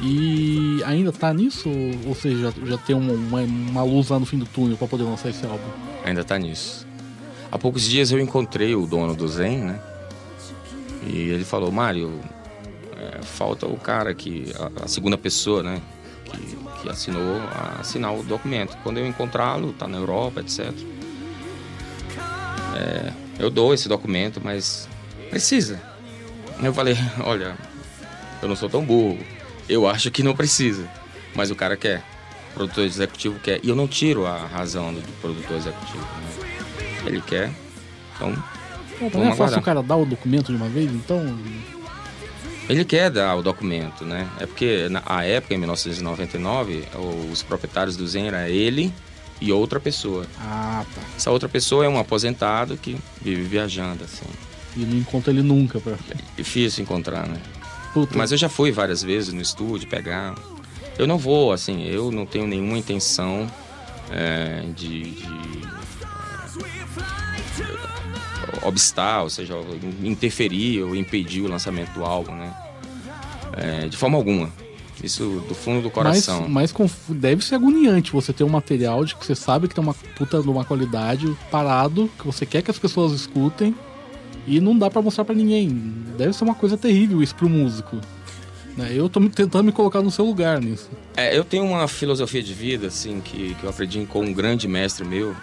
E 0.00 0.82
ainda 0.84 1.12
tá 1.12 1.32
nisso? 1.32 1.68
Ou 2.06 2.14
seja, 2.14 2.50
já, 2.50 2.66
já 2.66 2.78
tem 2.78 2.96
uma, 2.96 3.40
uma, 3.40 3.82
luz 3.82 4.08
lá 4.08 4.18
no 4.18 4.26
fim 4.26 4.38
do 4.38 4.46
túnel 4.46 4.76
para 4.76 4.88
poder 4.88 5.04
lançar 5.04 5.30
esse 5.30 5.44
álbum? 5.46 5.68
Ainda 6.04 6.24
tá 6.24 6.38
nisso. 6.38 6.86
Há 7.50 7.58
poucos 7.58 7.84
dias 7.84 8.10
eu 8.10 8.20
encontrei 8.20 8.74
o 8.74 8.86
dono 8.86 9.14
do 9.14 9.28
Zen, 9.28 9.58
né? 9.58 9.80
E 11.06 11.16
ele 11.30 11.44
falou, 11.44 11.70
Mário, 11.70 12.20
é, 12.96 13.22
falta 13.22 13.66
o 13.66 13.76
cara 13.76 14.12
que. 14.14 14.52
A, 14.58 14.84
a, 14.84 14.88
segunda 14.88 15.16
pessoa, 15.16 15.62
né? 15.62 15.80
Que, 16.24 16.58
que 16.86 16.92
assinou 16.92 17.40
a 17.52 17.80
assinar 17.80 18.14
o 18.14 18.22
documento. 18.22 18.76
Quando 18.82 18.98
eu 18.98 19.06
encontrá-lo, 19.06 19.72
tá 19.72 19.86
na 19.86 19.98
Europa, 19.98 20.40
etc. 20.40 20.72
É, 22.76 23.12
eu 23.38 23.50
dou 23.50 23.72
esse 23.74 23.88
documento, 23.88 24.40
mas 24.42 24.88
precisa. 25.30 25.80
Eu 26.62 26.72
falei, 26.72 26.96
olha, 27.24 27.56
eu 28.42 28.48
não 28.48 28.56
sou 28.56 28.68
tão 28.68 28.84
burro 28.84 29.18
eu 29.68 29.88
acho 29.88 30.10
que 30.10 30.22
não 30.22 30.34
precisa, 30.34 30.88
mas 31.34 31.50
o 31.50 31.56
cara 31.56 31.76
quer. 31.76 32.02
O 32.52 32.54
produtor 32.54 32.84
executivo 32.84 33.38
quer. 33.40 33.60
E 33.62 33.68
eu 33.68 33.76
não 33.76 33.86
tiro 33.86 34.24
a 34.24 34.46
razão 34.46 34.94
do 34.94 35.02
produtor 35.20 35.56
executivo. 35.56 35.98
Né? 35.98 37.02
Ele 37.06 37.20
quer, 37.20 37.50
então. 38.14 38.30
Não, 39.00 39.10
não 39.10 39.32
é 39.32 39.34
fácil 39.34 39.58
o 39.58 39.62
cara 39.62 39.82
dar 39.82 39.96
o 39.96 40.06
documento 40.06 40.46
de 40.52 40.56
uma 40.56 40.68
vez, 40.68 40.90
então. 40.90 41.38
Ele 42.68 42.84
quer 42.84 43.10
dar 43.10 43.36
o 43.36 43.42
documento, 43.42 44.04
né? 44.04 44.28
É 44.40 44.46
porque 44.46 44.88
na 44.88 45.22
época, 45.22 45.54
em 45.54 45.58
1999, 45.58 46.84
os 47.30 47.42
proprietários 47.42 47.96
do 47.96 48.06
Zen 48.06 48.26
era 48.26 48.48
ele 48.48 48.92
e 49.40 49.52
outra 49.52 49.78
pessoa. 49.78 50.26
Ah, 50.40 50.84
tá. 50.94 51.00
Essa 51.16 51.30
outra 51.30 51.48
pessoa 51.48 51.84
é 51.84 51.88
um 51.88 51.98
aposentado 51.98 52.76
que 52.76 52.96
vive 53.22 53.42
viajando, 53.42 54.02
assim. 54.04 54.26
E 54.76 54.80
não 54.80 54.98
encontra 54.98 55.32
ele 55.32 55.42
nunca, 55.42 55.80
pra... 55.80 55.92
É 55.92 56.16
difícil 56.36 56.82
encontrar, 56.82 57.26
né? 57.26 57.40
Puta. 57.94 58.18
Mas 58.18 58.32
eu 58.32 58.38
já 58.38 58.48
fui 58.48 58.72
várias 58.72 59.02
vezes 59.02 59.32
no 59.32 59.40
estúdio 59.40 59.88
pegar. 59.88 60.34
Eu 60.98 61.06
não 61.06 61.18
vou, 61.18 61.52
assim, 61.52 61.84
eu 61.84 62.10
não 62.10 62.26
tenho 62.26 62.46
nenhuma 62.46 62.76
intenção 62.76 63.50
é, 64.10 64.64
de, 64.74 65.02
de 65.02 65.66
obstar, 68.62 69.22
ou 69.22 69.30
seja, 69.30 69.54
interferir 70.02 70.82
ou 70.82 70.94
impedir 70.94 71.42
o 71.42 71.48
lançamento 71.48 71.92
do 71.92 72.04
álbum, 72.04 72.34
né? 72.34 72.54
É, 73.56 73.88
de 73.88 73.96
forma 73.96 74.16
alguma. 74.16 74.50
Isso 75.02 75.44
do 75.46 75.54
fundo 75.54 75.82
do 75.82 75.90
coração. 75.90 76.48
Mas, 76.48 76.72
mas, 76.72 76.92
deve 77.08 77.44
ser 77.44 77.56
agoniante 77.56 78.12
você 78.12 78.32
ter 78.32 78.44
um 78.44 78.48
material 78.48 79.04
de 79.04 79.14
que 79.14 79.26
você 79.26 79.34
sabe 79.34 79.68
que 79.68 79.74
tem 79.74 79.84
uma 79.84 79.94
puta 79.94 80.40
de 80.40 80.48
uma 80.48 80.64
qualidade 80.64 81.36
parado, 81.50 82.10
que 82.18 82.26
você 82.26 82.46
quer 82.46 82.62
que 82.62 82.70
as 82.70 82.78
pessoas 82.78 83.12
escutem 83.12 83.74
e 84.46 84.60
não 84.60 84.76
dá 84.78 84.90
para 84.90 85.02
mostrar 85.02 85.24
para 85.24 85.34
ninguém. 85.34 85.68
Deve 86.16 86.32
ser 86.32 86.44
uma 86.44 86.54
coisa 86.54 86.76
terrível 86.76 87.22
isso 87.22 87.34
pro 87.34 87.48
músico. 87.48 87.98
Né? 88.76 88.90
Eu 88.94 89.08
tô 89.08 89.20
tentando 89.28 89.64
me 89.64 89.72
colocar 89.72 90.02
no 90.02 90.10
seu 90.10 90.24
lugar 90.24 90.60
nisso. 90.60 90.90
É, 91.16 91.36
eu 91.36 91.44
tenho 91.44 91.64
uma 91.64 91.88
filosofia 91.88 92.42
de 92.42 92.54
vida, 92.54 92.86
assim, 92.86 93.20
que, 93.20 93.54
que 93.54 93.64
eu 93.64 93.70
aprendi 93.70 94.04
com 94.06 94.20
um 94.20 94.32
grande 94.32 94.68
mestre 94.68 95.04
meu, 95.04 95.34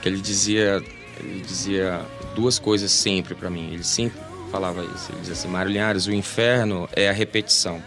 que 0.00 0.08
ele 0.08 0.20
dizia, 0.20 0.82
ele 1.22 1.40
dizia 1.40 2.04
duas 2.34 2.58
coisas 2.58 2.90
sempre 2.90 3.34
para 3.34 3.48
mim. 3.48 3.72
Ele 3.72 3.84
sempre 3.84 4.18
falava 4.50 4.82
isso. 4.84 5.10
Ele 5.10 5.20
dizia 5.20 5.34
assim, 5.34 5.48
Mário 5.48 5.70
Linhares, 5.70 6.06
o 6.06 6.12
inferno 6.12 6.88
é 6.92 7.08
a 7.08 7.12
repetição. 7.12 7.82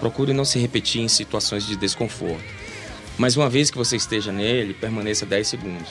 Procure 0.00 0.32
não 0.32 0.44
se 0.44 0.58
repetir 0.58 1.00
em 1.00 1.08
situações 1.08 1.66
de 1.66 1.76
desconforto. 1.76 2.42
Mas 3.18 3.36
uma 3.36 3.48
vez 3.48 3.70
que 3.70 3.76
você 3.76 3.96
esteja 3.96 4.32
nele, 4.32 4.74
permaneça 4.74 5.24
10 5.24 5.46
segundos. 5.46 5.88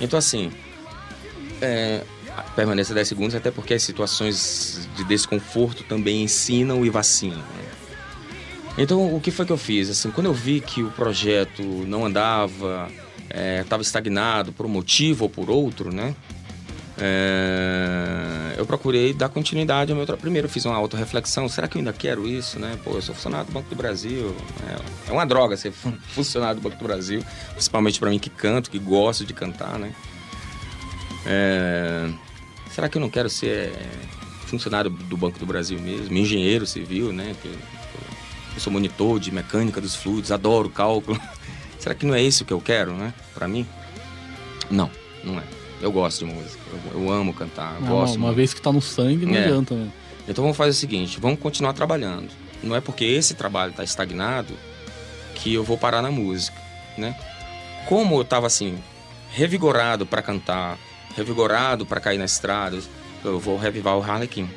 Então, 0.00 0.18
assim, 0.18 0.50
é, 1.60 2.02
permaneça 2.56 2.94
10 2.94 3.06
segundos, 3.06 3.34
até 3.34 3.50
porque 3.50 3.74
as 3.74 3.82
situações 3.82 4.88
de 4.96 5.04
desconforto 5.04 5.84
também 5.84 6.22
ensinam 6.22 6.84
e 6.84 6.90
vacinam. 6.90 7.36
Né? 7.36 7.68
Então, 8.78 9.14
o 9.14 9.20
que 9.20 9.30
foi 9.30 9.44
que 9.44 9.52
eu 9.52 9.58
fiz? 9.58 9.90
Assim, 9.90 10.10
quando 10.10 10.26
eu 10.26 10.32
vi 10.32 10.60
que 10.60 10.82
o 10.82 10.90
projeto 10.90 11.62
não 11.62 12.06
andava, 12.06 12.88
estava 13.28 13.82
é, 13.82 13.84
estagnado 13.84 14.52
por 14.52 14.66
um 14.66 14.68
motivo 14.68 15.24
ou 15.24 15.30
por 15.30 15.50
outro, 15.50 15.92
né? 15.92 16.14
É, 17.00 18.54
eu 18.56 18.66
procurei 18.66 19.12
dar 19.12 19.28
continuidade 19.28 19.92
ao 19.92 19.96
meu 19.96 20.04
trabalho. 20.04 20.20
Primeiro, 20.20 20.48
fiz 20.48 20.64
uma 20.64 20.74
autorreflexão: 20.76 21.48
será 21.48 21.68
que 21.68 21.76
eu 21.76 21.80
ainda 21.80 21.92
quero 21.92 22.26
isso? 22.26 22.58
Né? 22.58 22.76
Pô, 22.82 22.90
eu 22.92 23.02
sou 23.02 23.14
funcionário 23.14 23.46
do 23.46 23.52
Banco 23.52 23.68
do 23.68 23.76
Brasil. 23.76 24.34
É, 24.66 25.10
é 25.10 25.12
uma 25.12 25.24
droga 25.24 25.56
ser 25.56 25.72
funcionário 25.72 26.60
do 26.60 26.68
Banco 26.68 26.76
do 26.76 26.84
Brasil, 26.84 27.24
principalmente 27.52 28.00
para 28.00 28.10
mim 28.10 28.18
que 28.18 28.30
canto, 28.30 28.70
que 28.70 28.78
gosto 28.78 29.24
de 29.24 29.32
cantar, 29.32 29.78
né? 29.78 29.92
É, 31.24 32.08
será 32.70 32.88
que 32.88 32.96
eu 32.96 33.00
não 33.00 33.10
quero 33.10 33.30
ser 33.30 33.70
é, 33.70 33.90
funcionário 34.46 34.90
do 34.90 35.16
Banco 35.16 35.38
do 35.38 35.46
Brasil 35.46 35.78
mesmo, 35.78 36.16
engenheiro 36.16 36.66
civil, 36.66 37.12
né? 37.12 37.36
Eu 38.54 38.60
sou 38.60 38.72
monitor 38.72 39.20
de 39.20 39.30
mecânica 39.30 39.80
dos 39.80 39.94
fluidos, 39.94 40.32
adoro 40.32 40.68
cálculo. 40.68 41.20
Será 41.88 41.94
que 41.94 42.04
não 42.04 42.14
é 42.14 42.20
isso 42.22 42.44
que 42.44 42.52
eu 42.52 42.60
quero, 42.60 42.92
né? 42.92 43.14
Para 43.34 43.48
mim? 43.48 43.66
Não, 44.70 44.90
não 45.24 45.38
é. 45.38 45.42
Eu 45.80 45.90
gosto 45.90 46.26
de 46.26 46.32
música, 46.32 46.60
eu, 46.92 47.00
eu 47.02 47.10
amo 47.10 47.32
cantar, 47.32 47.76
eu 47.76 47.80
não, 47.80 47.88
gosto. 47.88 48.16
Uma 48.16 48.26
muito. 48.26 48.36
vez 48.36 48.52
que 48.52 48.60
tá 48.60 48.70
no 48.70 48.82
sangue, 48.82 49.24
não 49.24 49.34
É. 49.34 49.44
adianta, 49.44 49.74
né? 49.74 49.88
Então 50.28 50.44
vamos 50.44 50.56
fazer 50.56 50.70
o 50.72 50.74
seguinte, 50.74 51.18
vamos 51.18 51.40
continuar 51.40 51.72
trabalhando. 51.72 52.28
Não 52.62 52.76
é 52.76 52.80
porque 52.80 53.04
esse 53.06 53.34
trabalho 53.34 53.70
está 53.70 53.82
estagnado 53.82 54.52
que 55.34 55.54
eu 55.54 55.64
vou 55.64 55.78
parar 55.78 56.02
na 56.02 56.10
música, 56.10 56.58
né? 56.98 57.16
Como 57.86 58.16
eu 58.16 58.22
estava 58.22 58.46
assim 58.46 58.76
revigorado 59.30 60.04
para 60.04 60.20
cantar, 60.20 60.76
revigorado 61.16 61.86
para 61.86 62.00
cair 62.00 62.18
na 62.18 62.26
estrada, 62.26 62.78
eu 63.24 63.38
vou 63.40 63.56
revivar 63.56 63.96
o 63.96 64.02
Harlequin. 64.02 64.50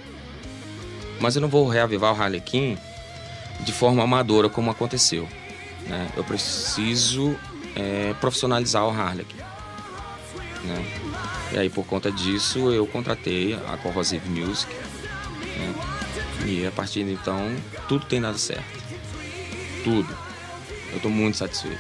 Mas 1.21 1.36
eu 1.36 1.41
não 1.41 1.47
vou 1.47 1.65
reavivar 1.69 2.13
o 2.13 2.21
Harlequin 2.21 2.77
de 3.61 3.71
forma 3.71 4.03
amadora 4.03 4.49
como 4.49 4.69
aconteceu. 4.69 5.29
Né? 5.88 6.09
Eu 6.15 6.23
preciso 6.23 7.36
é, 7.75 8.13
profissionalizar 8.19 8.86
o 8.86 8.89
Harlequin. 8.89 9.38
Né? 10.63 10.86
E 11.53 11.57
aí 11.57 11.69
por 11.69 11.86
conta 11.86 12.11
disso 12.11 12.71
eu 12.71 12.86
contratei 12.88 13.53
a 13.67 13.77
Corrosive 13.77 14.29
Music. 14.29 14.73
né? 15.57 15.73
E 16.45 16.65
a 16.65 16.71
partir 16.71 17.03
de 17.03 17.13
então 17.13 17.55
tudo 17.88 18.05
tem 18.05 18.21
dado 18.21 18.38
certo. 18.38 18.82
Tudo. 19.84 20.15
Eu 20.91 20.97
estou 20.97 21.11
muito 21.11 21.38
satisfeito. 21.38 21.79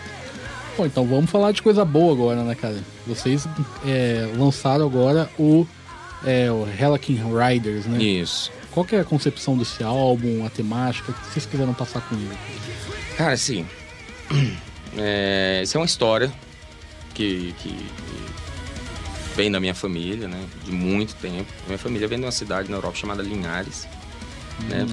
Bom, 0.77 0.85
então 0.85 1.05
vamos 1.05 1.29
falar 1.29 1.51
de 1.51 1.61
coisa 1.61 1.83
boa 1.83 2.13
agora, 2.13 2.43
né, 2.43 2.55
cara? 2.55 2.81
Vocês 3.05 3.47
é, 3.85 4.31
lançaram 4.37 4.85
agora 4.85 5.29
o, 5.37 5.67
é, 6.25 6.49
o 6.51 6.65
Helican 6.65 7.27
Riders, 7.37 7.85
né? 7.85 8.01
Isso. 8.01 8.51
Qual 8.71 8.85
que 8.85 8.95
é 8.95 9.01
a 9.01 9.03
concepção 9.03 9.57
desse 9.57 9.83
álbum, 9.83 10.45
a 10.45 10.49
temática? 10.49 11.11
O 11.11 11.13
que 11.13 11.33
vocês 11.33 11.45
quiseram 11.45 11.73
passar 11.73 12.01
com 12.01 12.15
ele? 12.15 12.37
Cara, 13.17 13.33
assim. 13.33 13.65
É, 14.97 15.61
isso 15.63 15.77
é 15.77 15.79
uma 15.79 15.85
história 15.85 16.29
que, 17.13 17.55
que 17.59 17.73
vem 19.37 19.49
da 19.49 19.57
minha 19.57 19.73
família, 19.73 20.27
né? 20.27 20.45
De 20.65 20.71
muito 20.71 21.15
tempo. 21.15 21.49
Minha 21.65 21.77
família 21.77 22.09
vem 22.09 22.19
de 22.19 22.25
uma 22.25 22.31
cidade 22.31 22.69
na 22.69 22.75
Europa 22.75 22.97
chamada 22.97 23.23
Linhares, 23.23 23.87
né? 24.69 24.85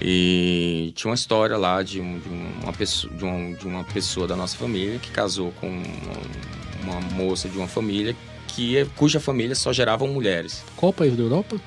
E 0.00 0.92
tinha 0.94 1.10
uma 1.10 1.14
história 1.14 1.56
lá 1.56 1.82
de, 1.82 1.94
de 1.94 2.28
uma, 2.62 2.72
pessoa, 2.72 3.12
de, 3.12 3.24
uma, 3.24 3.56
de 3.56 3.66
uma 3.66 3.84
pessoa 3.84 4.28
da 4.28 4.36
nossa 4.36 4.56
família 4.56 4.98
que 4.98 5.10
casou 5.10 5.52
com 5.52 5.68
uma, 5.68 6.98
uma 6.98 7.00
moça 7.00 7.48
de 7.48 7.56
uma 7.56 7.66
família 7.66 8.14
que, 8.46 8.84
cuja 8.94 9.18
família 9.18 9.54
só 9.54 9.72
geravam 9.72 10.06
mulheres. 10.06 10.62
Qual 10.76 10.92
país 10.92 11.16
da 11.16 11.22
Europa? 11.22 11.60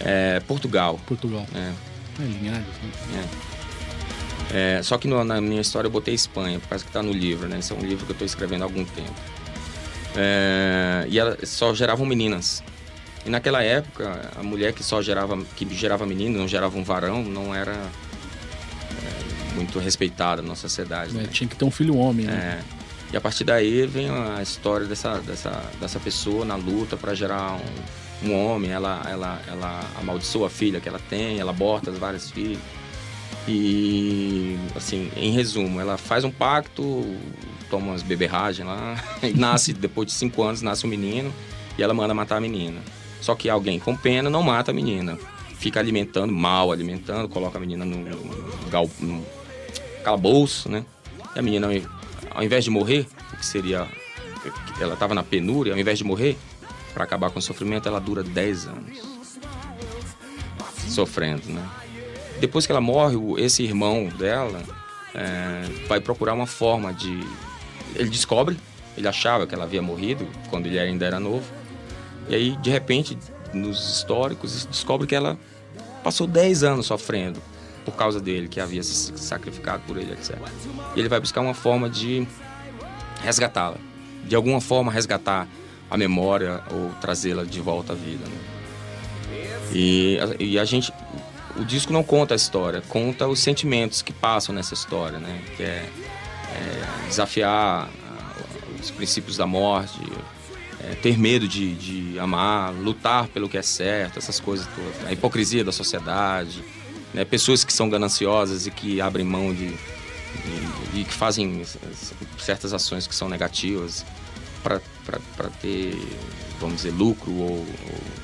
É, 0.00 0.40
Portugal. 0.40 1.00
Portugal. 1.06 1.46
né? 1.52 1.74
É, 2.18 2.22
Linhares, 2.22 2.66
né? 2.66 3.24
É, 3.24 3.49
só 4.82 4.98
que 4.98 5.06
no- 5.06 5.22
na 5.24 5.40
minha 5.40 5.60
história 5.60 5.86
eu 5.86 5.90
botei 5.92 6.14
Espanha, 6.14 6.58
por 6.58 6.68
causa 6.68 6.84
que 6.84 6.90
tá 6.90 7.02
no 7.02 7.12
livro, 7.12 7.48
né? 7.48 7.58
Esse 7.58 7.72
é 7.72 7.76
um 7.76 7.80
livro 7.80 8.04
que 8.06 8.12
eu 8.12 8.16
tô 8.16 8.24
escrevendo 8.24 8.62
há 8.62 8.64
algum 8.64 8.84
tempo. 8.84 9.14
É, 10.16 11.06
e 11.08 11.18
ela 11.18 11.36
só 11.44 11.74
geravam 11.74 12.04
meninas. 12.06 12.62
E 13.24 13.30
naquela 13.30 13.62
época, 13.62 14.30
a 14.36 14.42
mulher 14.42 14.72
que 14.72 14.82
só 14.82 15.02
gerava, 15.02 15.38
que 15.56 15.66
gerava 15.74 16.06
menino, 16.06 16.38
não 16.38 16.48
gerava 16.48 16.76
um 16.78 16.82
varão, 16.82 17.22
não 17.22 17.54
era 17.54 17.72
é, 17.72 19.54
muito 19.54 19.78
respeitada 19.78 20.42
na 20.42 20.54
sociedade. 20.54 21.16
É, 21.16 21.22
né? 21.22 21.28
tinha 21.30 21.46
que 21.48 21.54
ter 21.56 21.64
um 21.64 21.70
filho 21.70 21.96
homem, 21.96 22.26
né? 22.26 22.60
É. 22.76 22.80
E 23.12 23.16
a 23.16 23.20
partir 23.20 23.44
daí 23.44 23.86
vem 23.86 24.08
a 24.08 24.40
história 24.40 24.86
dessa, 24.86 25.18
dessa, 25.18 25.62
dessa 25.80 25.98
pessoa 25.98 26.44
na 26.44 26.54
luta 26.54 26.96
para 26.96 27.12
gerar 27.14 27.58
um, 28.22 28.28
um 28.28 28.46
homem. 28.46 28.70
Ela, 28.70 29.02
ela, 29.08 29.40
ela 29.48 29.80
amaldiçoa 30.00 30.46
a 30.46 30.50
filha 30.50 30.80
que 30.80 30.88
ela 30.88 31.00
tem, 31.10 31.38
ela 31.40 31.50
aborta 31.50 31.90
as 31.90 31.98
várias 31.98 32.30
filhas. 32.30 32.58
E, 33.48 34.56
assim, 34.76 35.10
em 35.16 35.32
resumo, 35.32 35.80
ela 35.80 35.96
faz 35.96 36.24
um 36.24 36.30
pacto, 36.30 37.04
toma 37.68 37.88
umas 37.88 38.02
beberragens 38.02 38.66
lá, 38.66 38.96
e 39.22 39.32
nasce, 39.32 39.72
depois 39.72 40.06
de 40.08 40.14
cinco 40.14 40.42
anos, 40.42 40.62
nasce 40.62 40.86
um 40.86 40.90
menino, 40.90 41.32
e 41.78 41.82
ela 41.82 41.94
manda 41.94 42.14
matar 42.14 42.36
a 42.36 42.40
menina. 42.40 42.80
Só 43.20 43.34
que 43.34 43.48
alguém 43.50 43.78
com 43.78 43.96
pena 43.96 44.30
não 44.30 44.42
mata 44.42 44.70
a 44.70 44.74
menina. 44.74 45.18
Fica 45.58 45.78
alimentando, 45.78 46.32
mal 46.32 46.72
alimentando, 46.72 47.28
coloca 47.28 47.58
a 47.58 47.60
menina 47.60 47.84
no, 47.84 48.04
gal- 48.70 48.90
no 48.98 49.24
calabouço, 50.02 50.70
né? 50.70 50.84
E 51.34 51.38
a 51.38 51.42
menina, 51.42 51.68
ao 52.30 52.42
invés 52.42 52.64
de 52.64 52.70
morrer, 52.70 53.06
o 53.32 53.36
que 53.36 53.44
seria. 53.44 53.86
Ela 54.80 54.94
estava 54.94 55.14
na 55.14 55.22
penúria, 55.22 55.74
ao 55.74 55.78
invés 55.78 55.98
de 55.98 56.04
morrer, 56.04 56.38
para 56.94 57.04
acabar 57.04 57.30
com 57.30 57.38
o 57.38 57.42
sofrimento, 57.42 57.86
ela 57.86 58.00
dura 58.00 58.22
10 58.22 58.66
anos. 58.68 58.98
Sofrendo, 60.88 61.48
né? 61.48 61.62
Depois 62.40 62.66
que 62.66 62.72
ela 62.72 62.80
morre, 62.80 63.16
esse 63.38 63.62
irmão 63.62 64.08
dela 64.08 64.62
é, 65.14 65.62
vai 65.86 66.00
procurar 66.00 66.34
uma 66.34 66.46
forma 66.46 66.92
de. 66.92 67.20
Ele 67.94 68.08
descobre, 68.08 68.56
ele 68.96 69.06
achava 69.06 69.46
que 69.46 69.54
ela 69.54 69.64
havia 69.64 69.82
morrido 69.82 70.26
quando 70.48 70.66
ele 70.66 70.78
ainda 70.78 71.04
era 71.04 71.20
novo. 71.20 71.44
E 72.28 72.34
aí, 72.34 72.56
de 72.56 72.70
repente, 72.70 73.18
nos 73.52 73.96
históricos, 73.96 74.66
descobre 74.66 75.06
que 75.06 75.14
ela 75.14 75.38
passou 76.02 76.26
10 76.26 76.62
anos 76.62 76.86
sofrendo 76.86 77.40
por 77.84 77.94
causa 77.94 78.20
dele, 78.20 78.48
que 78.48 78.60
havia 78.60 78.82
se 78.82 79.16
sacrificado 79.18 79.82
por 79.86 79.96
ele, 79.96 80.12
etc. 80.12 80.38
E 80.94 81.00
ele 81.00 81.08
vai 81.08 81.20
buscar 81.20 81.40
uma 81.40 81.54
forma 81.54 81.90
de 81.90 82.26
resgatá-la. 83.22 83.76
De 84.24 84.36
alguma 84.36 84.60
forma, 84.60 84.92
resgatar 84.92 85.48
a 85.90 85.96
memória 85.96 86.62
ou 86.70 86.90
trazê-la 87.00 87.44
de 87.44 87.60
volta 87.60 87.92
à 87.92 87.96
vida. 87.96 88.24
né? 88.24 88.50
E, 89.72 90.18
e 90.38 90.58
a 90.58 90.64
gente. 90.64 90.92
O 91.60 91.64
disco 91.64 91.92
não 91.92 92.02
conta 92.02 92.34
a 92.34 92.36
história, 92.36 92.82
conta 92.88 93.28
os 93.28 93.38
sentimentos 93.38 94.00
que 94.00 94.12
passam 94.12 94.54
nessa 94.54 94.72
história, 94.72 95.18
né? 95.18 95.42
Que 95.56 95.62
é, 95.62 95.88
é 96.54 97.06
desafiar 97.06 97.88
ah, 97.88 98.34
os 98.80 98.90
princípios 98.90 99.36
da 99.36 99.46
morte, 99.46 100.00
é, 100.82 100.94
ter 100.94 101.18
medo 101.18 101.46
de, 101.46 101.74
de 101.74 102.18
amar, 102.18 102.72
lutar 102.72 103.28
pelo 103.28 103.46
que 103.48 103.58
é 103.58 103.62
certo, 103.62 104.18
essas 104.18 104.40
coisas 104.40 104.66
todas. 104.74 105.06
A 105.06 105.12
hipocrisia 105.12 105.62
da 105.62 105.70
sociedade, 105.70 106.64
né? 107.12 107.24
pessoas 107.26 107.62
que 107.62 107.72
são 107.72 107.90
gananciosas 107.90 108.66
e 108.66 108.70
que 108.70 109.00
abrem 109.00 109.26
mão 109.26 109.52
de- 109.54 109.74
e 110.94 111.04
que 111.04 111.12
fazem 111.12 111.62
certas 112.38 112.72
ações 112.72 113.06
que 113.06 113.14
são 113.14 113.28
negativas 113.28 114.06
para 114.62 114.80
ter, 115.60 115.96
vamos 116.60 116.76
dizer, 116.76 116.90
lucro 116.92 117.32
ou, 117.32 117.50
ou 117.50 117.66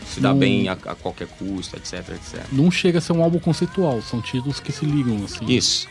se 0.07 0.21
dar 0.21 0.31
Não- 0.33 0.39
bem 0.39 0.69
a, 0.69 0.73
a 0.73 0.95
qualquer 0.95 1.27
custo, 1.29 1.77
etc, 1.77 2.11
etc. 2.11 2.45
Não 2.53 2.71
chega 2.71 2.99
a 2.99 3.01
ser 3.01 3.13
um 3.13 3.23
álbum 3.23 3.39
conceitual, 3.39 4.01
são 4.03 4.21
títulos 4.21 4.61
que 4.61 4.73
se 4.73 4.85
ligam, 4.85 5.25
assim. 5.25 5.45
Isso. 5.47 5.89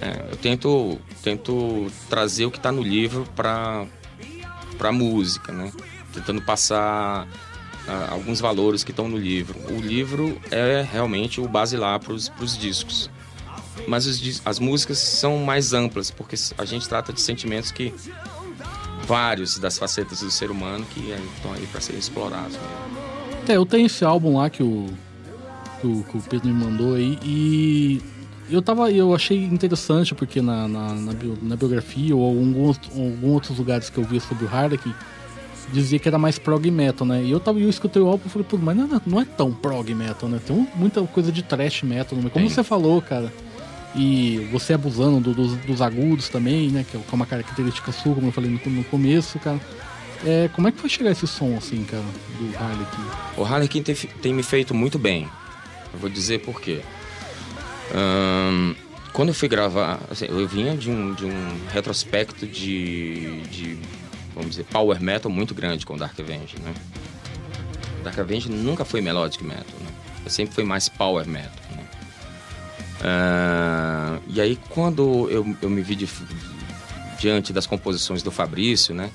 É, 0.00 0.26
eu 0.30 0.36
tento, 0.36 0.98
tento 1.22 1.90
trazer 2.08 2.44
o 2.44 2.50
que 2.50 2.58
está 2.58 2.70
no 2.70 2.82
livro 2.82 3.26
para 3.34 3.86
para 4.76 4.92
música, 4.92 5.52
né? 5.52 5.72
Tentando 6.12 6.42
passar 6.42 7.26
ah, 7.88 8.08
alguns 8.10 8.40
valores 8.40 8.84
que 8.84 8.90
estão 8.90 9.08
no 9.08 9.16
livro. 9.16 9.58
O 9.70 9.80
livro 9.80 10.38
é 10.50 10.86
realmente 10.90 11.40
o 11.40 11.48
basilar 11.48 11.98
para 11.98 12.12
os 12.12 12.58
discos. 12.58 13.08
Mas 13.88 14.06
os 14.06 14.42
as 14.44 14.58
músicas 14.58 14.98
são 14.98 15.38
mais 15.38 15.72
amplas, 15.72 16.10
porque 16.10 16.36
a 16.58 16.64
gente 16.64 16.86
trata 16.88 17.12
de 17.12 17.20
sentimentos 17.20 17.70
que 17.70 17.94
vários 19.06 19.58
das 19.58 19.78
facetas 19.78 20.20
do 20.20 20.30
ser 20.30 20.50
humano 20.50 20.84
que 20.92 21.00
estão 21.36 21.52
aí 21.52 21.66
para 21.66 21.80
serem 21.80 21.98
explorados. 22.00 22.58
É, 23.48 23.56
eu 23.56 23.64
tenho 23.64 23.86
esse 23.86 24.04
álbum 24.04 24.36
lá 24.38 24.50
que 24.50 24.62
o, 24.62 24.86
que 25.80 25.86
o, 25.86 26.02
que 26.04 26.16
o 26.18 26.20
Pedro 26.22 26.48
me 26.48 26.54
mandou 26.64 26.94
aí. 26.94 27.18
E 27.22 28.02
eu 28.50 28.60
tava. 28.60 28.90
Eu 28.90 29.14
achei 29.14 29.44
interessante, 29.44 30.14
porque 30.14 30.42
na, 30.42 30.66
na, 30.66 30.94
na, 30.94 31.12
bio- 31.12 31.38
na 31.40 31.54
biografia 31.56 32.14
ou 32.16 32.24
alguns, 32.24 32.80
alguns 32.94 33.32
outros 33.32 33.58
lugares 33.58 33.88
que 33.88 33.98
eu 33.98 34.04
via 34.04 34.18
sobre 34.20 34.44
o 34.46 34.48
Harlequin, 34.48 34.92
dizia 35.72 35.98
que 36.00 36.08
era 36.08 36.18
mais 36.18 36.38
prog 36.38 36.68
metal, 36.70 37.06
né? 37.06 37.22
E 37.22 37.30
eu 37.30 37.38
tava, 37.38 37.60
eu 37.60 37.68
escutei 37.70 38.02
o 38.02 38.06
álbum 38.08 38.24
e 38.26 38.28
falei, 38.28 38.46
pô, 38.50 38.56
mas 38.56 38.76
não, 38.76 38.96
é- 38.96 39.00
não 39.06 39.20
é 39.20 39.24
tão 39.24 39.52
prog 39.52 39.88
metal, 39.94 40.28
né? 40.28 40.40
Tem 40.44 40.54
um- 40.56 40.66
muita 40.74 41.00
coisa 41.02 41.30
de 41.30 41.42
trash 41.42 41.82
metal, 41.84 42.18
como 42.32 42.50
você 42.50 42.64
falou, 42.64 43.00
cara. 43.00 43.32
E 43.96 44.46
você 44.52 44.74
abusando 44.74 45.20
do- 45.20 45.34
dos, 45.34 45.56
dos 45.58 45.80
agudos 45.80 46.28
também, 46.28 46.68
né? 46.70 46.84
Que 46.88 46.96
é 46.96 47.00
uma 47.12 47.24
característica 47.26 47.90
sua, 47.92 48.14
como 48.14 48.28
eu 48.28 48.32
falei 48.32 48.50
no, 48.50 48.70
no 48.70 48.84
começo, 48.84 49.38
cara. 49.38 49.58
É, 50.24 50.48
como 50.54 50.68
é 50.68 50.72
que 50.72 50.78
foi 50.78 50.88
chegar 50.90 51.10
esse 51.10 51.26
som, 51.26 51.56
assim, 51.56 51.82
cara, 51.84 52.02
do 52.38 52.56
Harlequin? 52.58 53.02
O 53.36 53.44
Harlequin 53.44 53.82
tem, 53.82 53.94
tem 53.94 54.34
me 54.34 54.42
feito 54.42 54.74
muito 54.74 54.98
bem. 54.98 55.28
Eu 55.92 55.98
vou 55.98 56.10
dizer 56.10 56.40
por 56.40 56.60
quê. 56.60 56.80
Quando 59.12 59.28
eu 59.28 59.34
fui 59.34 59.48
gravar, 59.48 59.98
assim, 60.10 60.26
eu 60.28 60.46
vinha 60.46 60.76
de 60.76 60.90
um, 60.90 61.14
de 61.14 61.24
um 61.24 61.58
retrospecto 61.72 62.46
de, 62.46 63.40
de, 63.44 63.78
vamos 64.34 64.50
dizer, 64.50 64.64
power 64.64 65.00
metal 65.00 65.30
muito 65.32 65.54
grande 65.54 65.86
com 65.86 65.96
Dark 65.96 66.18
Avenger, 66.20 66.60
né? 66.60 66.74
Dark 68.04 68.18
Avenger 68.18 68.52
nunca 68.52 68.84
foi 68.84 69.00
melodic 69.00 69.42
metal, 69.42 69.64
né? 69.80 69.86
Eu 70.24 70.30
sempre 70.30 70.54
foi 70.54 70.64
mais 70.64 70.88
power 70.90 71.26
metal, 71.26 71.50
né? 71.74 71.85
Ah, 73.02 74.18
e 74.28 74.40
aí 74.40 74.58
quando 74.70 75.28
eu, 75.30 75.56
eu 75.60 75.70
me 75.70 75.82
vi 75.82 75.94
de- 75.94 76.08
diante 77.18 77.52
das 77.52 77.66
composições 77.66 78.22
do 78.22 78.30
Fabrício, 78.30 78.94
né? 78.94 79.10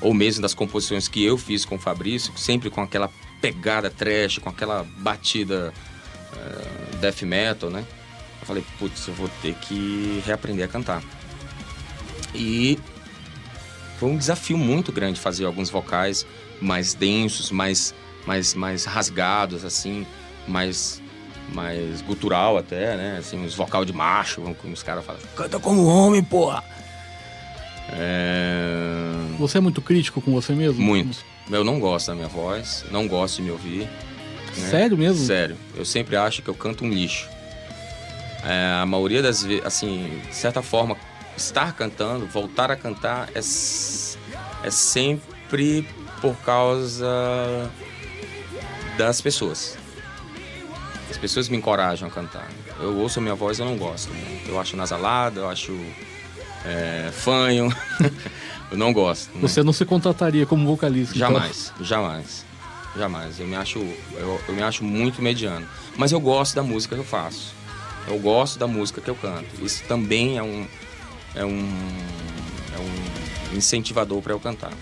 ou 0.00 0.12
mesmo 0.12 0.42
das 0.42 0.52
composições 0.54 1.08
que 1.08 1.24
eu 1.24 1.38
fiz 1.38 1.64
com 1.64 1.76
o 1.76 1.78
Fabrício, 1.78 2.32
sempre 2.36 2.68
com 2.68 2.82
aquela 2.82 3.10
pegada 3.40 3.90
trash, 3.90 4.38
com 4.38 4.48
aquela 4.48 4.84
batida 4.98 5.72
eh, 6.34 6.96
death 7.00 7.22
metal, 7.22 7.70
né? 7.70 7.84
Eu 8.40 8.46
falei, 8.46 8.64
putz, 8.78 9.08
eu 9.08 9.14
vou 9.14 9.28
ter 9.40 9.54
que 9.54 10.22
reaprender 10.26 10.66
a 10.66 10.68
cantar. 10.68 11.02
E 12.34 12.78
foi 13.98 14.10
um 14.10 14.18
desafio 14.18 14.58
muito 14.58 14.92
grande 14.92 15.18
fazer 15.18 15.46
alguns 15.46 15.70
vocais 15.70 16.26
mais 16.60 16.92
densos, 16.92 17.50
mais, 17.50 17.94
mais, 18.26 18.52
mais 18.54 18.84
rasgados, 18.84 19.64
assim, 19.64 20.06
mais, 20.46 21.00
mais 21.52 22.00
gutural 22.02 22.58
até, 22.58 22.96
né? 22.96 23.16
Assim, 23.18 23.38
uns 23.44 23.54
vocal 23.54 23.84
de 23.84 23.92
macho, 23.92 24.40
como 24.60 24.72
os 24.72 24.82
caras 24.82 25.04
falam, 25.04 25.20
canta 25.36 25.58
como 25.58 25.84
homem, 25.86 26.22
porra! 26.22 26.62
É... 27.90 29.36
Você 29.38 29.58
é 29.58 29.60
muito 29.60 29.80
crítico 29.80 30.20
com 30.20 30.32
você 30.32 30.52
mesmo? 30.52 30.82
Muito. 30.82 31.18
Eu 31.50 31.62
não 31.62 31.78
gosto 31.78 32.08
da 32.08 32.14
minha 32.14 32.28
voz, 32.28 32.84
não 32.90 33.06
gosto 33.06 33.36
de 33.36 33.42
me 33.42 33.50
ouvir. 33.50 33.88
né? 34.56 34.68
Sério 34.70 34.96
mesmo? 34.98 35.24
Sério. 35.24 35.56
Eu 35.76 35.84
sempre 35.84 36.16
acho 36.16 36.42
que 36.42 36.48
eu 36.48 36.54
canto 36.54 36.84
um 36.84 36.88
lixo. 36.88 37.28
É, 38.44 38.80
a 38.80 38.86
maioria 38.86 39.22
das 39.22 39.42
vezes, 39.42 39.64
assim, 39.64 40.20
de 40.28 40.34
certa 40.34 40.62
forma, 40.62 40.96
estar 41.36 41.72
cantando, 41.74 42.26
voltar 42.26 42.70
a 42.70 42.76
cantar 42.76 43.28
é, 43.34 43.38
é 43.38 44.70
sempre 44.70 45.86
por 46.20 46.34
causa 46.38 47.70
das 48.96 49.20
pessoas. 49.20 49.76
As 51.10 51.16
pessoas 51.16 51.48
me 51.48 51.56
encorajam 51.56 52.08
a 52.08 52.10
cantar. 52.10 52.48
Eu 52.80 52.96
ouço 52.98 53.18
a 53.18 53.22
minha 53.22 53.34
voz, 53.34 53.58
eu 53.58 53.64
não 53.64 53.76
gosto. 53.76 54.10
Eu 54.46 54.60
acho 54.60 54.76
nasalada, 54.76 55.40
eu 55.40 55.48
acho 55.48 55.72
é, 56.64 57.10
fanho. 57.12 57.72
eu 58.70 58.76
não 58.76 58.92
gosto. 58.92 59.30
né? 59.34 59.40
Você 59.42 59.62
não 59.62 59.72
se 59.72 59.84
contrataria 59.84 60.44
como 60.46 60.66
vocalista? 60.66 61.16
então? 61.16 61.32
Jamais, 61.32 61.72
jamais, 61.80 62.44
jamais. 62.96 63.40
Eu 63.40 63.46
me 63.46 63.54
acho, 63.54 63.78
eu, 63.78 64.40
eu 64.48 64.54
me 64.54 64.62
acho 64.62 64.84
muito 64.84 65.22
mediano. 65.22 65.66
Mas 65.96 66.12
eu 66.12 66.20
gosto 66.20 66.54
da 66.56 66.62
música 66.62 66.96
que 66.96 67.00
eu 67.00 67.06
faço. 67.06 67.54
Eu 68.08 68.18
gosto 68.18 68.58
da 68.58 68.66
música 68.66 69.00
que 69.00 69.08
eu 69.08 69.14
canto. 69.14 69.64
Isso 69.64 69.82
também 69.84 70.38
é 70.38 70.42
um, 70.42 70.66
é 71.34 71.44
um, 71.44 71.68
é 72.74 73.52
um 73.52 73.56
incentivador 73.56 74.20
para 74.20 74.32
eu 74.32 74.40
cantar. 74.40 74.72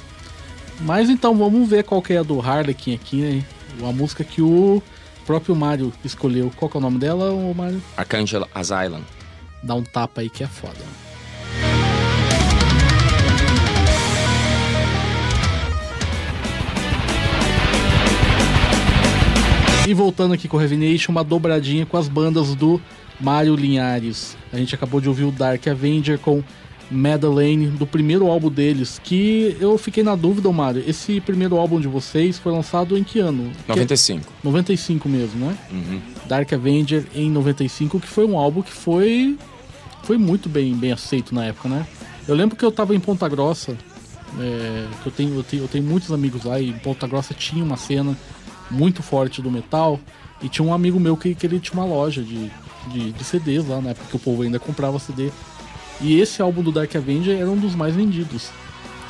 Mas 0.80 1.08
então 1.08 1.36
vamos 1.36 1.68
ver 1.68 1.84
qual 1.84 2.02
que 2.02 2.12
é 2.12 2.18
a 2.18 2.22
do 2.22 2.40
Harlequin 2.40 2.94
aqui, 2.94 3.20
né? 3.20 3.44
Uma 3.78 3.92
música 3.92 4.24
que 4.24 4.42
o 4.42 4.82
próprio 5.24 5.56
Mario 5.56 5.92
escolheu. 6.04 6.52
Qual 6.56 6.70
que 6.70 6.76
é 6.76 6.78
o 6.78 6.80
nome 6.80 6.98
dela, 6.98 7.32
o 7.32 7.54
Mario? 7.54 7.82
Archangel 7.96 8.48
Asylum. 8.54 9.00
Dá 9.62 9.74
um 9.74 9.82
tapa 9.82 10.20
aí 10.20 10.28
que 10.28 10.44
é 10.44 10.46
foda. 10.46 10.78
E 19.86 19.92
voltando 19.92 20.32
aqui 20.32 20.48
com 20.48 20.56
o 20.56 20.60
Revination, 20.60 21.12
uma 21.12 21.22
dobradinha 21.22 21.84
com 21.84 21.98
as 21.98 22.08
bandas 22.08 22.54
do 22.54 22.80
Mário 23.20 23.54
Linhares. 23.54 24.36
A 24.50 24.56
gente 24.56 24.74
acabou 24.74 24.98
de 24.98 25.08
ouvir 25.08 25.24
o 25.24 25.30
Dark 25.30 25.66
Avenger 25.66 26.18
com 26.18 26.42
Madeleine, 26.90 27.66
do 27.68 27.86
primeiro 27.86 28.26
álbum 28.28 28.50
deles, 28.50 29.00
que 29.02 29.56
eu 29.60 29.76
fiquei 29.78 30.02
na 30.02 30.14
dúvida, 30.14 30.50
Mário. 30.52 30.82
Esse 30.86 31.20
primeiro 31.20 31.56
álbum 31.56 31.80
de 31.80 31.88
vocês 31.88 32.38
foi 32.38 32.52
lançado 32.52 32.96
em 32.96 33.02
que 33.02 33.18
ano? 33.18 33.50
Que- 33.66 33.68
95. 33.68 34.32
95 34.42 35.08
mesmo, 35.08 35.46
né? 35.46 35.56
Uhum. 35.70 36.00
Dark 36.26 36.52
Avenger 36.52 37.06
em 37.14 37.30
95, 37.30 37.98
que 38.00 38.06
foi 38.06 38.24
um 38.26 38.38
álbum 38.38 38.62
que 38.62 38.72
foi 38.72 39.36
foi 40.02 40.18
muito 40.18 40.48
bem, 40.50 40.74
bem 40.74 40.92
aceito 40.92 41.34
na 41.34 41.46
época, 41.46 41.68
né? 41.68 41.86
Eu 42.28 42.34
lembro 42.34 42.56
que 42.56 42.64
eu 42.64 42.70
tava 42.70 42.94
em 42.94 43.00
Ponta 43.00 43.26
Grossa, 43.26 43.74
é, 44.38 44.86
que 45.02 45.06
eu 45.08 45.12
tenho, 45.12 45.34
eu, 45.34 45.42
tenho, 45.42 45.62
eu 45.64 45.68
tenho 45.68 45.84
muitos 45.84 46.12
amigos 46.12 46.44
lá, 46.44 46.60
e 46.60 46.68
em 46.68 46.78
Ponta 46.78 47.06
Grossa 47.06 47.32
tinha 47.32 47.64
uma 47.64 47.78
cena 47.78 48.14
muito 48.70 49.02
forte 49.02 49.40
do 49.40 49.50
metal, 49.50 49.98
e 50.42 50.48
tinha 50.48 50.66
um 50.66 50.74
amigo 50.74 51.00
meu 51.00 51.16
que, 51.16 51.34
que 51.34 51.46
ele 51.46 51.58
tinha 51.58 51.80
uma 51.82 51.86
loja 51.86 52.22
de, 52.22 52.50
de, 52.92 53.12
de 53.12 53.24
CDs 53.24 53.66
lá, 53.66 53.80
na 53.80 53.90
época 53.90 54.06
que 54.10 54.16
o 54.16 54.18
povo 54.18 54.42
ainda 54.42 54.58
comprava 54.58 54.98
CD. 54.98 55.30
E 56.04 56.20
esse 56.20 56.42
álbum 56.42 56.62
do 56.62 56.70
Dark 56.70 56.94
Avenger 56.94 57.38
era 57.40 57.50
um 57.50 57.56
dos 57.56 57.74
mais 57.74 57.94
vendidos. 57.96 58.50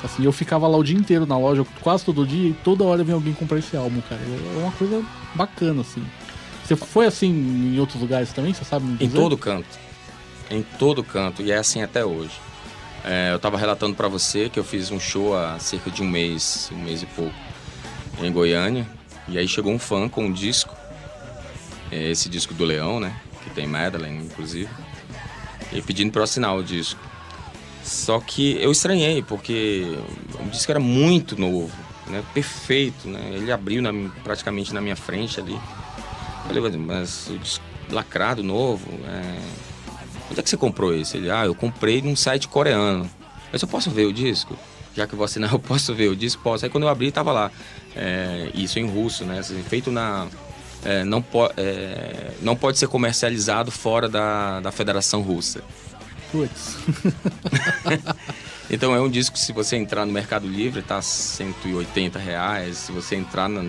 Assim, 0.02 0.24
eu 0.24 0.30
ficava 0.32 0.68
lá 0.68 0.76
o 0.76 0.84
dia 0.84 0.96
inteiro 0.96 1.26
na 1.26 1.36
loja, 1.36 1.66
quase 1.80 2.04
todo 2.04 2.24
dia, 2.26 2.50
e 2.50 2.52
toda 2.52 2.84
hora 2.84 3.02
vinha 3.02 3.16
alguém 3.16 3.32
comprar 3.32 3.58
esse 3.58 3.76
álbum, 3.76 4.00
cara. 4.02 4.20
É 4.22 4.58
uma 4.58 4.70
coisa 4.72 5.02
bacana, 5.34 5.80
assim. 5.80 6.04
Você 6.64 6.76
foi 6.76 7.06
assim 7.06 7.30
em 7.74 7.80
outros 7.80 8.00
lugares 8.00 8.32
também? 8.32 8.54
Você 8.54 8.64
sabe 8.64 8.86
Em 9.02 9.08
todo 9.08 9.36
canto. 9.36 9.66
Em 10.50 10.62
todo 10.78 11.02
canto. 11.02 11.42
E 11.42 11.50
é 11.50 11.56
assim 11.56 11.82
até 11.82 12.04
hoje. 12.04 12.32
É, 13.04 13.32
eu 13.32 13.38
tava 13.38 13.58
relatando 13.58 13.94
para 13.96 14.06
você 14.08 14.48
que 14.48 14.58
eu 14.58 14.64
fiz 14.64 14.90
um 14.90 15.00
show 15.00 15.36
há 15.36 15.58
cerca 15.58 15.90
de 15.90 16.00
um 16.02 16.08
mês, 16.08 16.70
um 16.72 16.78
mês 16.78 17.02
e 17.02 17.06
pouco, 17.06 17.34
em 18.22 18.30
Goiânia. 18.32 18.86
E 19.26 19.36
aí 19.36 19.48
chegou 19.48 19.72
um 19.72 19.78
fã 19.78 20.08
com 20.08 20.26
um 20.26 20.32
disco. 20.32 20.74
é, 21.90 22.10
Esse 22.10 22.28
disco 22.28 22.54
do 22.54 22.64
Leão, 22.64 23.00
né? 23.00 23.14
Que 23.42 23.50
tem 23.50 23.66
Madeleine, 23.66 24.24
inclusive. 24.24 24.70
E 25.74 25.82
pedindo 25.82 26.10
para 26.12 26.20
eu 26.20 26.24
assinar 26.24 26.54
o 26.56 26.62
disco. 26.62 27.00
Só 27.82 28.18
que 28.20 28.56
eu 28.62 28.72
estranhei, 28.72 29.22
porque 29.22 29.84
o 30.40 30.48
disco 30.48 30.70
era 30.72 30.80
muito 30.80 31.38
novo, 31.38 31.70
né? 32.06 32.22
Perfeito, 32.32 33.08
né? 33.08 33.20
Ele 33.34 33.52
abriu 33.52 33.82
na- 33.82 33.92
praticamente 34.22 34.72
na 34.72 34.80
minha 34.80 34.96
frente 34.96 35.38
ali. 35.40 35.58
Falei, 36.46 36.76
"Mas- 36.78 37.28
o 37.28 37.38
disco 37.38 37.64
lacrado, 37.90 38.42
novo, 38.42 38.88
é... 39.06 39.38
onde 40.30 40.40
é 40.40 40.42
que 40.42 40.48
você 40.48 40.56
comprou 40.56 40.94
esse? 40.94 41.18
Ele, 41.18 41.30
ah, 41.30 41.44
eu 41.44 41.54
comprei 41.54 42.00
num 42.00 42.16
site 42.16 42.48
coreano. 42.48 43.10
Mas 43.52 43.60
eu 43.60 43.68
posso 43.68 43.90
ver 43.90 44.06
o 44.06 44.12
disco? 44.12 44.56
Já 44.96 45.06
que 45.06 45.12
eu 45.12 45.18
vou 45.18 45.24
assinar, 45.26 45.50
eu 45.52 45.58
posso 45.58 45.94
ver 45.94 46.08
o 46.08 46.16
disco? 46.16 46.42
Posso. 46.42 46.64
Aí 46.64 46.70
quando 46.70 46.84
eu 46.84 46.88
abri, 46.88 47.10
tava 47.12 47.32
lá. 47.32 47.50
É, 47.94 48.50
isso 48.54 48.78
em 48.78 48.86
russo, 48.86 49.24
né? 49.24 49.40
Assim, 49.40 49.62
feito 49.62 49.90
na... 49.90 50.26
é, 50.84 51.04
não, 51.04 51.22
po 51.22 51.50
é, 51.56 52.32
não 52.42 52.54
pode 52.56 52.78
ser 52.78 52.86
comercializado 52.88 53.70
fora 53.70 54.08
da, 54.08 54.60
da 54.60 54.70
Federação 54.72 55.22
Russa. 55.22 55.62
Putz. 56.30 56.76
Então 58.70 58.94
é 58.94 59.00
um 59.00 59.10
disco 59.10 59.38
se 59.38 59.52
você 59.52 59.76
entrar 59.76 60.06
no 60.06 60.12
Mercado 60.12 60.48
Livre 60.48 60.80
tá 60.80 61.00
180 61.02 62.18
reais. 62.18 62.78
Se 62.78 62.92
você 62.92 63.14
entrar 63.14 63.46
na- 63.46 63.62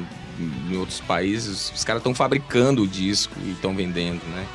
em 0.71 0.77
outros 0.77 1.01
países, 1.01 1.69
os 1.75 1.83
caras 1.83 1.99
estão 1.99 2.15
fabricando 2.15 2.81
o 2.83 2.87
disco 2.87 3.33
e 3.43 3.51
estão 3.51 3.75
vendendo, 3.75 4.21
né? 4.33 4.45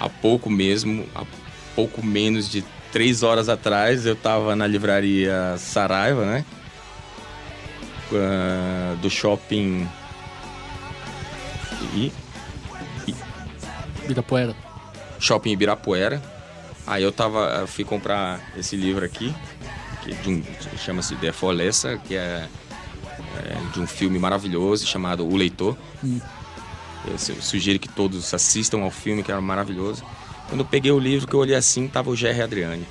Há 0.00 0.08
pouco 0.08 0.48
mesmo, 0.48 1.04
há 1.12 1.24
pouco 1.74 2.06
menos 2.06 2.48
de 2.48 2.64
três 2.92 3.24
horas 3.24 3.48
atrás, 3.48 4.06
eu 4.06 4.14
tava 4.14 4.54
na 4.54 4.64
livraria 4.64 5.56
Saraiva, 5.58 6.24
né? 6.24 6.44
Ah, 8.12 8.94
do 9.02 9.10
shopping 9.10 9.88
e 11.94 12.12
Ibirapuera. 14.04 14.54
shopping 15.18 15.50
Ibirapuera. 15.52 16.22
Aí 16.86 17.02
eu 17.02 17.10
tava, 17.10 17.46
eu 17.60 17.66
fui 17.66 17.84
comprar 17.84 18.40
esse 18.56 18.76
livro 18.76 19.04
aqui, 19.04 19.34
que 20.02 20.12
é 20.12 20.76
chama-se 20.76 21.14
The 21.16 21.32
Forlessa, 21.32 21.96
que 22.06 22.14
é, 22.14 22.46
é 23.38 23.56
de 23.72 23.80
um 23.80 23.86
filme 23.86 24.18
maravilhoso 24.18 24.86
chamado 24.86 25.26
O 25.26 25.34
Leitor. 25.36 25.76
Hum. 26.04 26.20
Eu 27.06 27.18
su- 27.18 27.40
sugiro 27.40 27.78
que 27.78 27.88
todos 27.88 28.32
assistam 28.34 28.80
ao 28.82 28.90
filme, 28.90 29.22
que 29.22 29.30
era 29.32 29.40
maravilhoso. 29.40 30.04
Quando 30.48 30.60
eu 30.60 30.66
peguei 30.66 30.92
o 30.92 30.98
livro, 30.98 31.26
que 31.26 31.34
eu 31.34 31.40
olhei 31.40 31.56
assim, 31.56 31.88
tava 31.88 32.10
o 32.10 32.16
Jerry 32.16 32.42
Adriani. 32.42 32.86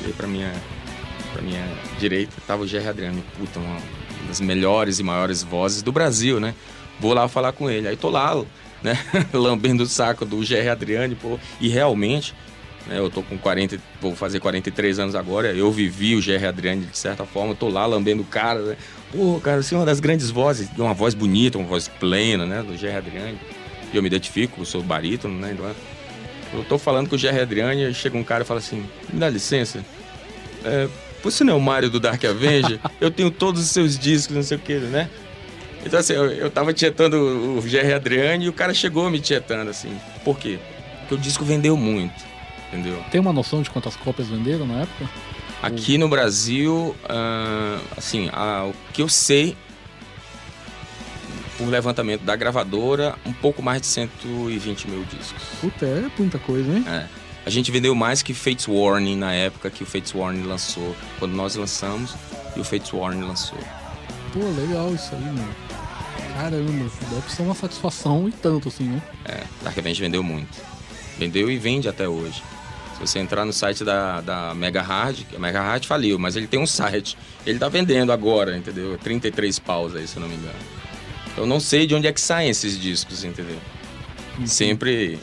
Olhei 0.00 0.12
pra 0.12 0.28
minha, 0.28 0.52
pra 1.32 1.42
minha 1.42 1.64
direita, 1.98 2.32
tava 2.46 2.62
o 2.62 2.66
Jerry 2.68 2.86
Adriani. 2.88 3.24
Puta, 3.36 3.58
uma 3.58 3.80
das 4.28 4.40
melhores 4.40 5.00
e 5.00 5.02
maiores 5.02 5.42
vozes 5.42 5.82
do 5.82 5.90
Brasil, 5.90 6.38
né? 6.38 6.54
Vou 7.00 7.12
lá 7.12 7.28
falar 7.28 7.52
com 7.52 7.70
ele. 7.70 7.88
Aí 7.88 7.96
tô 7.96 8.08
lá, 8.08 8.42
né? 8.82 8.98
Lambendo 9.32 9.82
o 9.82 9.86
saco 9.86 10.24
do 10.24 10.38
GR 10.38 10.68
Adriane, 10.70 11.14
pô. 11.14 11.38
E 11.60 11.68
realmente, 11.68 12.34
né, 12.86 12.98
eu 12.98 13.10
tô 13.10 13.22
com 13.22 13.36
40, 13.36 13.78
vou 14.00 14.14
fazer 14.14 14.40
43 14.40 14.98
anos 14.98 15.14
agora, 15.14 15.52
eu 15.52 15.70
vivi 15.70 16.14
o 16.14 16.20
GR 16.20 16.46
Adriane 16.46 16.86
de 16.86 16.96
certa 16.96 17.24
forma, 17.24 17.54
tô 17.54 17.68
lá 17.68 17.86
lambendo 17.86 18.22
o 18.22 18.26
cara, 18.26 18.60
né? 18.60 18.76
Pô, 19.12 19.40
cara, 19.40 19.60
assim, 19.60 19.74
uma 19.74 19.86
das 19.86 20.00
grandes 20.00 20.30
vozes, 20.30 20.68
uma 20.76 20.94
voz 20.94 21.14
bonita, 21.14 21.58
uma 21.58 21.66
voz 21.66 21.88
plena, 21.88 22.44
né? 22.44 22.62
Do 22.62 22.78
GR 22.78 22.96
Adriane. 22.96 23.38
E 23.92 23.96
eu 23.96 24.02
me 24.02 24.08
identifico, 24.08 24.64
sou 24.64 24.82
barítono, 24.82 25.38
né? 25.38 25.52
Então, 25.52 25.70
eu 26.52 26.64
tô 26.64 26.78
falando 26.78 27.08
com 27.08 27.16
o 27.16 27.18
GR 27.18 27.40
Adriane, 27.40 27.92
chega 27.94 28.18
um 28.18 28.24
cara 28.24 28.42
e 28.42 28.46
fala 28.46 28.60
assim, 28.60 28.84
me 29.12 29.18
dá 29.18 29.28
licença, 29.28 29.84
é, 30.64 30.88
você 31.22 31.42
não 31.44 31.54
é 31.54 31.56
o 31.56 31.60
Mário 31.60 31.88
do 31.88 31.98
Dark 31.98 32.22
Avenger? 32.24 32.78
eu 33.00 33.10
tenho 33.10 33.30
todos 33.30 33.62
os 33.62 33.70
seus 33.70 33.98
discos, 33.98 34.36
não 34.36 34.42
sei 34.42 34.56
o 34.56 34.60
que, 34.60 34.74
né? 34.74 35.08
Então, 35.84 36.00
assim, 36.00 36.14
eu, 36.14 36.26
eu 36.30 36.50
tava 36.50 36.72
tietando 36.72 37.16
o 37.58 37.62
GR 37.62 37.94
Adriane 37.94 38.46
e 38.46 38.48
o 38.48 38.52
cara 38.52 38.72
chegou 38.72 39.08
me 39.10 39.20
tietando, 39.20 39.70
assim. 39.70 39.96
Por 40.24 40.38
quê? 40.38 40.58
Porque 41.00 41.14
o 41.14 41.18
disco 41.18 41.44
vendeu 41.44 41.76
muito, 41.76 42.24
entendeu? 42.68 43.02
Tem 43.10 43.20
uma 43.20 43.32
noção 43.32 43.60
de 43.62 43.68
quantas 43.68 43.94
cópias 43.96 44.28
venderam 44.28 44.66
na 44.66 44.82
época? 44.82 45.08
Aqui 45.62 45.96
no 45.96 46.08
Brasil, 46.08 46.94
uh, 47.04 47.80
assim, 47.96 48.28
uh, 48.28 48.68
o 48.68 48.74
que 48.92 49.02
eu 49.02 49.08
sei, 49.08 49.56
por 51.56 51.66
levantamento 51.68 52.22
da 52.22 52.34
gravadora, 52.36 53.14
um 53.24 53.32
pouco 53.32 53.62
mais 53.62 53.80
de 53.80 53.86
120 53.86 54.90
mil 54.90 55.04
discos. 55.04 55.42
Puta, 55.60 55.86
é 55.86 56.10
muita 56.18 56.38
coisa, 56.38 56.70
hein? 56.70 56.84
É. 56.88 57.06
A 57.46 57.50
gente 57.50 57.70
vendeu 57.70 57.94
mais 57.94 58.22
que 58.22 58.32
Fates 58.32 58.66
Warning 58.66 59.16
na 59.16 59.34
época 59.34 59.70
que 59.70 59.82
o 59.82 59.86
Fates 59.86 60.14
Warning 60.14 60.44
lançou. 60.44 60.96
Quando 61.18 61.32
nós 61.32 61.54
lançamos 61.54 62.14
e 62.56 62.60
o 62.60 62.64
Fates 62.64 62.92
Warning 62.92 63.22
lançou. 63.22 63.58
Pô, 64.34 64.40
legal 64.60 64.92
isso 64.92 65.14
aí, 65.14 65.22
mano. 65.22 65.54
Caramba, 66.34 66.90
deve 67.08 67.32
ser 67.32 67.42
uma 67.42 67.54
satisfação 67.54 68.28
e 68.28 68.32
tanto 68.32 68.66
assim, 68.66 68.82
né? 68.82 69.00
É, 69.24 69.44
Dark 69.62 69.78
Avenger 69.78 70.04
vendeu 70.04 70.24
muito. 70.24 70.60
Vendeu 71.16 71.48
e 71.48 71.56
vende 71.56 71.88
até 71.88 72.08
hoje. 72.08 72.42
Se 72.94 73.00
você 73.00 73.20
entrar 73.20 73.44
no 73.44 73.52
site 73.52 73.84
da, 73.84 74.20
da 74.20 74.52
Mega 74.52 74.82
Hard, 74.82 75.20
a 75.36 75.38
Mega 75.38 75.62
Hard 75.62 75.86
faliu, 75.86 76.18
mas 76.18 76.34
ele 76.34 76.48
tem 76.48 76.58
um 76.58 76.66
site. 76.66 77.16
Ele 77.46 77.60
tá 77.60 77.68
vendendo 77.68 78.10
agora, 78.10 78.56
entendeu? 78.56 78.98
33 78.98 79.60
paus 79.60 79.94
aí, 79.94 80.08
se 80.08 80.16
eu 80.16 80.22
não 80.22 80.28
me 80.28 80.34
engano. 80.34 80.58
Eu 81.36 81.46
não 81.46 81.60
sei 81.60 81.86
de 81.86 81.94
onde 81.94 82.08
é 82.08 82.12
que 82.12 82.20
saem 82.20 82.50
esses 82.50 82.76
discos, 82.76 83.22
entendeu? 83.22 83.58
Uhum. 84.36 84.46
Sempre 84.48 85.16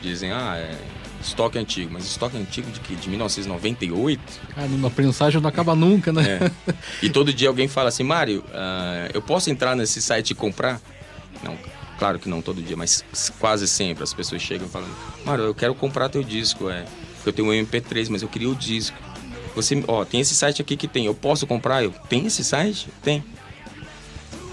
dizem, 0.00 0.30
ah, 0.30 0.56
é 0.56 0.78
estoque 1.22 1.58
antigo. 1.58 1.90
Mas 1.92 2.04
estoque 2.04 2.36
antigo 2.36 2.70
de 2.70 2.80
que? 2.80 2.94
De 2.94 3.08
1998? 3.08 4.20
Caramba, 4.54 4.88
a 4.88 4.90
prensagem 4.90 5.40
não 5.40 5.48
acaba 5.48 5.74
nunca, 5.74 6.12
né? 6.12 6.50
É. 6.68 6.74
E 7.02 7.10
todo 7.10 7.32
dia 7.32 7.48
alguém 7.48 7.68
fala 7.68 7.88
assim, 7.88 8.02
Mário, 8.02 8.40
uh, 8.48 9.10
eu 9.14 9.22
posso 9.22 9.50
entrar 9.50 9.74
nesse 9.74 10.02
site 10.02 10.30
e 10.30 10.34
comprar? 10.34 10.80
Não, 11.42 11.56
claro 11.98 12.18
que 12.18 12.28
não 12.28 12.42
todo 12.42 12.60
dia, 12.60 12.76
mas 12.76 13.04
quase 13.38 13.66
sempre 13.66 14.02
as 14.02 14.12
pessoas 14.12 14.42
chegam 14.42 14.68
falando, 14.68 14.94
Mário, 15.24 15.44
eu 15.44 15.54
quero 15.54 15.74
comprar 15.74 16.08
teu 16.08 16.22
disco, 16.22 16.68
é. 16.68 16.84
Eu 17.24 17.32
tenho 17.32 17.48
um 17.48 17.52
MP3, 17.52 18.08
mas 18.10 18.22
eu 18.22 18.28
queria 18.28 18.50
o 18.50 18.54
disco. 18.54 18.96
Você, 19.54 19.82
ó, 19.86 20.04
tem 20.04 20.20
esse 20.20 20.34
site 20.34 20.60
aqui 20.60 20.76
que 20.76 20.88
tem, 20.88 21.06
eu 21.06 21.14
posso 21.14 21.46
comprar? 21.46 21.84
Eu, 21.84 21.92
tem 22.08 22.26
esse 22.26 22.42
site? 22.42 22.88
Tem. 23.02 23.22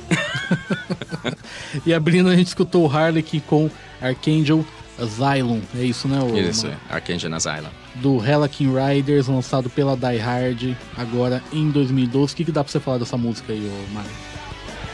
e 1.85 1.93
abrindo, 1.93 2.29
a 2.29 2.35
gente 2.35 2.47
escutou 2.47 2.85
o 2.85 2.91
Harley 2.91 3.23
com 3.47 3.69
Archangel 4.01 4.65
Asylum, 5.01 5.61
é 5.75 5.83
isso, 5.83 6.07
né? 6.07 6.19
O, 6.21 6.37
isso, 6.37 6.67
é. 6.67 6.77
Archangel 6.89 7.33
Asylum. 7.33 7.69
Do 7.95 8.23
Helakin 8.23 8.71
Riders, 8.73 9.27
lançado 9.27 9.69
pela 9.69 9.95
Die 9.95 10.17
Hard, 10.17 10.75
agora 10.97 11.43
em 11.51 11.69
2012. 11.69 12.33
O 12.33 12.35
que, 12.35 12.45
que 12.45 12.51
dá 12.51 12.63
pra 12.63 12.71
você 12.71 12.79
falar 12.79 12.97
dessa 12.97 13.17
música 13.17 13.53
aí, 13.53 13.71
Mário? 13.93 14.11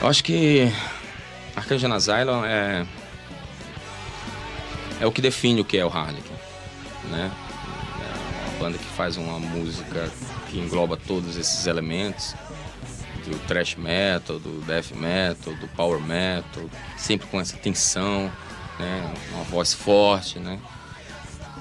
Eu 0.02 0.08
acho 0.08 0.24
que 0.24 0.72
Archangel 1.56 1.94
Asylum 1.94 2.44
é... 2.46 2.86
É 5.00 5.06
o 5.06 5.12
que 5.12 5.22
define 5.22 5.60
o 5.62 5.66
que 5.66 5.78
é 5.78 5.86
o 5.86 5.90
Harlequin, 5.90 6.34
né? 7.12 7.30
É 8.00 8.50
uma 8.50 8.60
banda 8.60 8.78
que 8.78 8.86
faz 8.86 9.18
uma 9.18 9.40
música 9.40 10.10
que 10.50 10.58
engloba 10.58 10.96
todos 10.96 11.36
esses 11.36 11.68
elementos 11.68 12.34
do 13.26 13.38
thrash 13.48 13.76
metal, 13.76 14.40
do 14.40 14.62
death 14.66 14.92
metal, 14.92 15.54
do 15.56 15.68
power 15.70 16.00
metal, 16.00 16.70
sempre 16.98 17.28
com 17.28 17.40
essa 17.42 17.58
tensão, 17.58 18.32
né? 18.80 19.14
Uma 19.34 19.44
voz 19.44 19.74
forte, 19.74 20.40
né? 20.40 20.60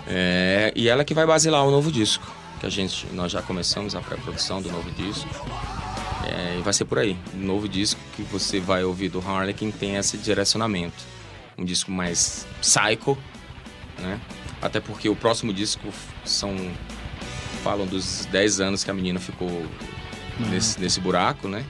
É, 0.07 0.73
e 0.75 0.89
ela 0.89 1.05
que 1.05 1.15
vai 1.15 1.27
basilar 1.27 1.65
o 1.65 1.71
novo 1.71 1.91
disco, 1.91 2.27
que 2.61 2.67
a 2.67 2.69
gente, 2.69 3.07
nós 3.13 3.33
já 3.33 3.41
começamos 3.41 3.95
a 3.95 4.01
pré-produção 4.01 4.61
do 4.61 4.71
novo 4.71 4.91
disco. 4.93 5.29
É, 6.27 6.59
e 6.59 6.63
vai 6.63 6.73
ser 6.73 6.85
por 6.85 6.99
aí. 6.99 7.17
O 7.35 7.37
novo 7.37 7.69
disco 7.69 8.01
que 8.17 8.23
você 8.23 8.59
vai 8.59 8.83
ouvir 8.83 9.09
do 9.09 9.21
Harlequin 9.21 9.71
tem 9.71 9.97
esse 9.97 10.17
direcionamento. 10.17 10.97
Um 11.57 11.65
disco 11.65 11.91
mais 11.91 12.47
psycho, 12.61 13.17
né? 13.99 14.21
Até 14.61 14.81
porque 14.81 15.09
o 15.09 15.17
próximo 15.17 15.53
disco 15.53 15.89
são 16.25 16.57
falam 17.63 17.87
dos 17.87 18.27
10 18.27 18.61
anos 18.61 18.85
que 18.85 18.91
a 18.91 18.95
menina 18.95 19.19
ficou 19.19 19.49
uhum. 19.49 20.51
nesse, 20.51 20.79
nesse 20.79 21.01
buraco, 21.01 21.49
né? 21.49 21.65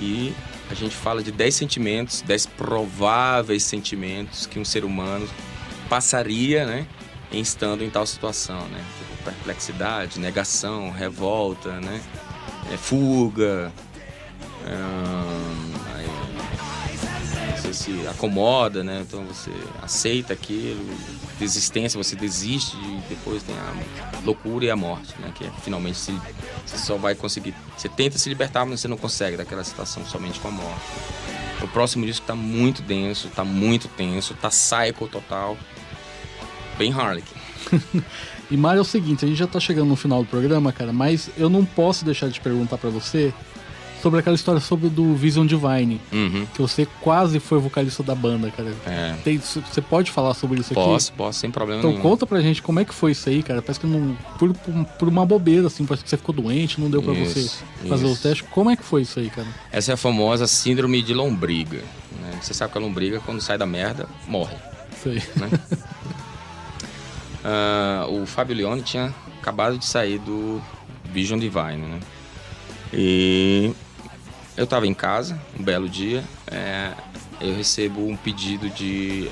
E 0.00 0.32
a 0.70 0.74
gente 0.74 0.94
fala 0.96 1.22
de 1.22 1.30
10 1.30 1.54
sentimentos, 1.54 2.22
10 2.22 2.46
prováveis 2.46 3.62
sentimentos 3.62 4.46
que 4.46 4.58
um 4.58 4.64
ser 4.64 4.84
humano 4.84 5.28
passaria, 5.88 6.64
né, 6.64 6.86
em 7.30 7.40
estando 7.40 7.82
em 7.82 7.90
tal 7.90 8.06
situação, 8.06 8.66
né? 8.68 8.84
Tipo, 8.98 9.24
perplexidade, 9.24 10.18
negação, 10.18 10.90
revolta, 10.90 11.80
né? 11.80 12.00
É, 12.72 12.76
fuga, 12.76 13.72
aí, 14.64 15.41
você 17.72 17.92
se 17.92 18.06
acomoda, 18.06 18.84
né? 18.84 19.02
Então 19.06 19.24
você 19.24 19.50
aceita 19.80 20.32
aquilo, 20.32 20.84
desistência, 21.38 22.02
você 22.02 22.14
desiste 22.14 22.76
e 22.76 23.02
depois 23.08 23.42
tem 23.42 23.54
a 23.54 24.20
loucura 24.24 24.64
e 24.64 24.70
a 24.70 24.76
morte, 24.76 25.14
né? 25.18 25.32
Que 25.34 25.44
é, 25.44 25.50
finalmente 25.62 25.98
se, 25.98 26.12
você 26.66 26.78
só 26.78 26.96
vai 26.96 27.14
conseguir. 27.14 27.54
Você 27.76 27.88
tenta 27.88 28.18
se 28.18 28.28
libertar, 28.28 28.64
mas 28.64 28.80
você 28.80 28.88
não 28.88 28.96
consegue 28.96 29.36
daquela 29.36 29.64
situação 29.64 30.04
somente 30.06 30.38
com 30.40 30.48
a 30.48 30.50
morte. 30.50 30.86
O 31.62 31.68
próximo 31.68 32.04
disco 32.04 32.26
tá 32.26 32.34
muito 32.34 32.82
denso, 32.82 33.28
tá 33.28 33.44
muito 33.44 33.88
tenso, 33.88 34.34
tá 34.34 34.48
psycho 34.48 35.08
total. 35.08 35.56
Bem 36.76 36.92
Harlequin. 36.92 37.34
e 38.50 38.56
Mário, 38.56 38.78
é 38.78 38.82
o 38.82 38.84
seguinte, 38.84 39.24
a 39.24 39.28
gente 39.28 39.38
já 39.38 39.46
tá 39.46 39.60
chegando 39.60 39.88
no 39.88 39.96
final 39.96 40.22
do 40.22 40.28
programa, 40.28 40.72
cara, 40.72 40.92
mas 40.92 41.30
eu 41.36 41.48
não 41.48 41.64
posso 41.64 42.04
deixar 42.04 42.28
de 42.28 42.40
perguntar 42.40 42.78
para 42.78 42.90
você 42.90 43.32
sobre 44.02 44.18
aquela 44.18 44.34
história 44.34 44.60
sobre 44.60 44.88
do 44.88 45.14
Vision 45.14 45.46
Divine. 45.46 46.00
Uhum. 46.12 46.44
Que 46.52 46.60
você 46.60 46.86
quase 47.00 47.38
foi 47.38 47.58
vocalista 47.58 48.02
da 48.02 48.14
banda, 48.14 48.50
cara. 48.50 48.74
É. 48.84 49.14
Tem, 49.22 49.38
você 49.38 49.80
pode 49.80 50.10
falar 50.10 50.34
sobre 50.34 50.60
isso 50.60 50.74
posso, 50.74 50.80
aqui? 50.80 50.94
Posso, 50.94 51.12
posso, 51.12 51.38
sem 51.38 51.50
problema 51.50 51.78
então, 51.78 51.90
nenhum. 51.90 52.00
Então 52.00 52.10
conta 52.10 52.26
pra 52.26 52.40
gente 52.40 52.60
como 52.60 52.80
é 52.80 52.84
que 52.84 52.92
foi 52.92 53.12
isso 53.12 53.28
aí, 53.28 53.42
cara. 53.42 53.62
Parece 53.62 53.78
que 53.78 53.86
não. 53.86 54.16
Por, 54.38 54.52
por, 54.98 55.08
uma 55.08 55.24
bobeira, 55.24 55.68
assim, 55.68 55.86
parece 55.86 56.02
que 56.02 56.10
você 56.10 56.16
ficou 56.16 56.34
doente, 56.34 56.80
não 56.80 56.90
deu 56.90 57.00
pra 57.00 57.12
isso, 57.14 57.48
você 57.48 57.88
fazer 57.88 58.06
isso. 58.06 58.14
o 58.14 58.16
teste. 58.22 58.44
Como 58.44 58.70
é 58.70 58.76
que 58.76 58.82
foi 58.82 59.02
isso 59.02 59.20
aí, 59.20 59.30
cara? 59.30 59.48
Essa 59.70 59.92
é 59.92 59.94
a 59.94 59.96
famosa 59.96 60.48
síndrome 60.48 61.00
de 61.00 61.14
lombriga. 61.14 61.78
Né? 62.20 62.38
Você 62.40 62.52
sabe 62.52 62.72
que 62.72 62.78
a 62.78 62.80
lombriga, 62.80 63.20
quando 63.20 63.40
sai 63.40 63.56
da 63.56 63.66
merda, 63.66 64.08
morre. 64.26 64.56
Sei. 65.00 65.22
Né? 65.36 65.48
uh, 67.44 68.10
o 68.20 68.26
Fábio 68.26 68.56
Leone 68.56 68.82
tinha 68.82 69.14
acabado 69.40 69.78
de 69.78 69.84
sair 69.84 70.18
do 70.18 70.60
Vision 71.04 71.38
Divine, 71.38 71.86
né? 71.86 72.00
E 72.92 73.72
eu 74.56 74.64
estava 74.64 74.86
em 74.86 74.94
casa, 74.94 75.40
um 75.58 75.62
belo 75.62 75.88
dia, 75.88 76.22
é, 76.46 76.92
eu 77.40 77.54
recebo 77.54 78.06
um 78.06 78.16
pedido 78.16 78.68
de 78.70 79.30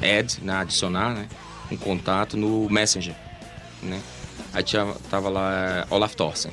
é, 0.00 0.18
add, 0.18 0.38
né, 0.42 0.54
adicionar, 0.54 1.14
né, 1.14 1.28
um 1.70 1.76
contato 1.76 2.36
no 2.36 2.68
Messenger, 2.70 3.14
né. 3.82 4.00
Aí 4.54 4.62
tinha, 4.62 4.86
tava 5.10 5.28
lá 5.28 5.52
é, 5.52 5.86
Olaf 5.90 6.14
Thorsen. 6.14 6.52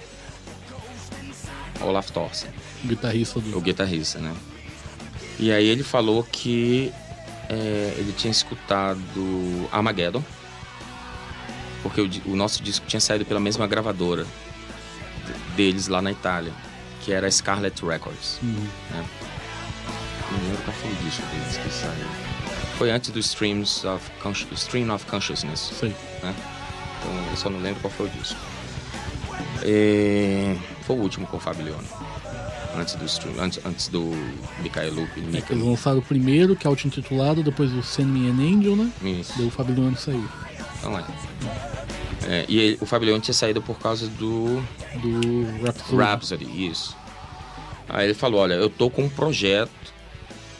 Olaf 1.82 2.10
Thorsen. 2.12 2.49
O 2.84 2.88
guitarrista 2.88 3.39
do... 3.39 3.57
O 3.57 3.62
guitarrista, 3.62 4.20
né. 4.20 4.36
E 5.38 5.51
aí 5.51 5.68
ele 5.68 5.84
falou 5.84 6.24
que 6.24 6.91
é, 7.49 7.93
ele 7.97 8.14
tinha 8.14 8.32
escutado 8.32 9.70
Armageddon, 9.72 10.24
porque 11.84 12.01
o, 12.01 12.10
o 12.26 12.36
nosso 12.36 12.64
disco 12.64 12.86
tinha 12.88 12.99
saído 12.99 13.26
pela 13.26 13.39
mesma 13.39 13.68
gravadora 13.68 14.26
deles 15.55 15.88
lá 15.88 16.01
na 16.01 16.12
Itália 16.12 16.51
que 17.01 17.11
era 17.11 17.29
Scarlet 17.29 17.85
Records. 17.85 18.39
Uhum. 18.41 18.67
Né? 18.91 19.05
Não 20.31 20.39
lembro 20.47 20.63
qual 20.63 20.75
foi 20.77 20.91
o 20.91 20.95
disco 20.95 21.25
deles 21.27 21.57
que 21.57 21.69
saiu. 21.69 22.07
Foi 22.77 22.91
antes 22.91 23.09
do 23.09 23.19
Streams 23.19 23.85
of 23.85 24.11
Stream 24.53 24.93
of 24.93 25.05
Consciousness. 25.05 25.71
Sim. 25.79 25.93
Né? 26.23 26.35
Então 26.99 27.11
eu 27.31 27.37
só 27.37 27.49
não 27.49 27.59
lembro 27.59 27.81
qual 27.81 27.91
foi 27.91 28.05
o 28.07 28.09
disco. 28.09 28.39
E... 29.63 30.55
Foi 30.83 30.95
o 30.95 30.99
último 30.99 31.27
com 31.27 31.37
o 31.37 31.39
Fabio 31.39 31.65
Leone. 31.65 31.87
Antes 32.75 32.95
do 32.95 33.05
stream, 33.05 33.33
antes, 33.39 33.59
antes 33.65 33.87
do 33.87 34.11
Michael 34.61 34.93
Lupe. 34.93 35.19
É, 35.19 35.51
eles 35.51 35.65
lançaram 35.65 35.97
o 35.97 36.01
primeiro, 36.01 36.55
que 36.55 36.67
é 36.67 36.69
auto-intitulado, 36.69 37.43
depois 37.43 37.73
o 37.73 37.81
Send 37.81 38.07
Me 38.07 38.29
an 38.29 38.57
Angel, 38.57 38.75
né? 38.75 38.91
Isso. 39.01 39.33
Daí 39.37 39.47
o 39.47 39.71
Leone 39.73 39.97
saiu. 39.97 40.29
Então 40.77 40.97
é. 40.97 41.03
É 42.28 42.45
e 42.47 42.78
o 42.82 42.86
Fabio 42.86 43.07
Leone 43.07 43.22
tinha 43.22 43.34
saído 43.34 43.61
por 43.61 43.80
causa 43.80 44.07
do. 44.07 44.61
Do 45.01 45.63
Rhapsody. 45.63 45.95
Rhapsody, 45.95 46.67
isso. 46.67 46.97
Aí 47.88 48.07
ele 48.07 48.13
falou: 48.13 48.41
Olha, 48.41 48.53
eu 48.53 48.70
tô 48.70 48.89
com 48.89 49.03
um 49.03 49.09
projeto 49.09 49.72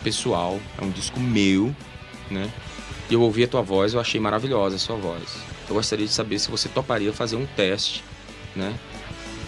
pessoal, 0.04 0.60
é 0.78 0.84
um 0.84 0.90
disco 0.90 1.20
meu, 1.20 1.76
né? 2.30 2.50
E 3.10 3.14
eu 3.14 3.22
ouvi 3.22 3.44
a 3.44 3.48
tua 3.48 3.62
voz, 3.62 3.94
eu 3.94 4.00
achei 4.00 4.20
maravilhosa 4.20 4.76
a 4.76 4.80
sua 4.80 4.96
voz. 4.96 5.38
Eu 5.68 5.76
gostaria 5.76 6.06
de 6.06 6.12
saber 6.12 6.40
se 6.40 6.50
você 6.50 6.70
toparia 6.70 7.12
fazer 7.12 7.36
um 7.36 7.46
teste, 7.46 8.04
né? 8.56 8.74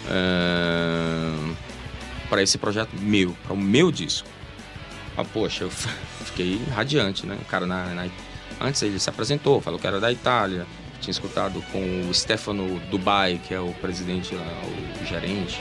Uh, 0.06 1.56
para 2.30 2.42
esse 2.42 2.58
projeto 2.58 2.96
meu, 3.00 3.36
para 3.44 3.54
o 3.54 3.58
meu 3.58 3.92
disco. 3.92 4.28
Ah, 5.18 5.24
poxa, 5.24 5.64
eu 5.64 5.70
fiquei 6.26 6.62
radiante, 6.74 7.26
né? 7.26 7.38
O 7.42 7.46
cara 7.46 7.66
na, 7.66 7.86
na, 7.88 8.08
antes 8.60 8.82
ele 8.82 9.00
se 9.00 9.10
apresentou, 9.10 9.62
falou 9.62 9.80
que 9.80 9.88
era 9.88 10.00
da 10.00 10.12
Itália, 10.12 10.66
tinha 11.02 11.12
escutado 11.12 11.62
com 11.72 12.10
o 12.10 12.14
Stefano 12.14 12.80
Dubai, 12.92 13.42
que 13.46 13.54
é 13.54 13.60
o 13.60 13.74
presidente 13.74 14.36
lá, 14.36 14.62
o 15.02 15.06
gerente 15.06 15.60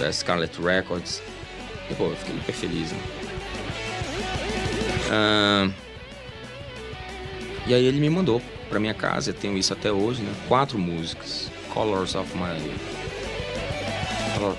da 0.00 0.10
Scarlet 0.12 0.60
Records. 0.60 1.22
E, 1.90 1.94
pô, 1.94 2.06
eu 2.06 2.16
fiquei 2.16 2.34
hiper 2.36 2.54
feliz, 2.54 2.92
né? 2.92 2.98
Uh, 5.10 5.74
e 7.66 7.74
aí 7.74 7.84
ele 7.84 8.00
me 8.00 8.08
mandou 8.08 8.40
para 8.68 8.80
minha 8.80 8.94
casa, 8.94 9.30
eu 9.30 9.34
tenho 9.34 9.58
isso 9.58 9.72
até 9.72 9.92
hoje, 9.92 10.22
né? 10.22 10.32
Quatro 10.48 10.78
músicas. 10.78 11.50
Colors 11.72 12.16
of 12.16 12.28
My 12.36 12.58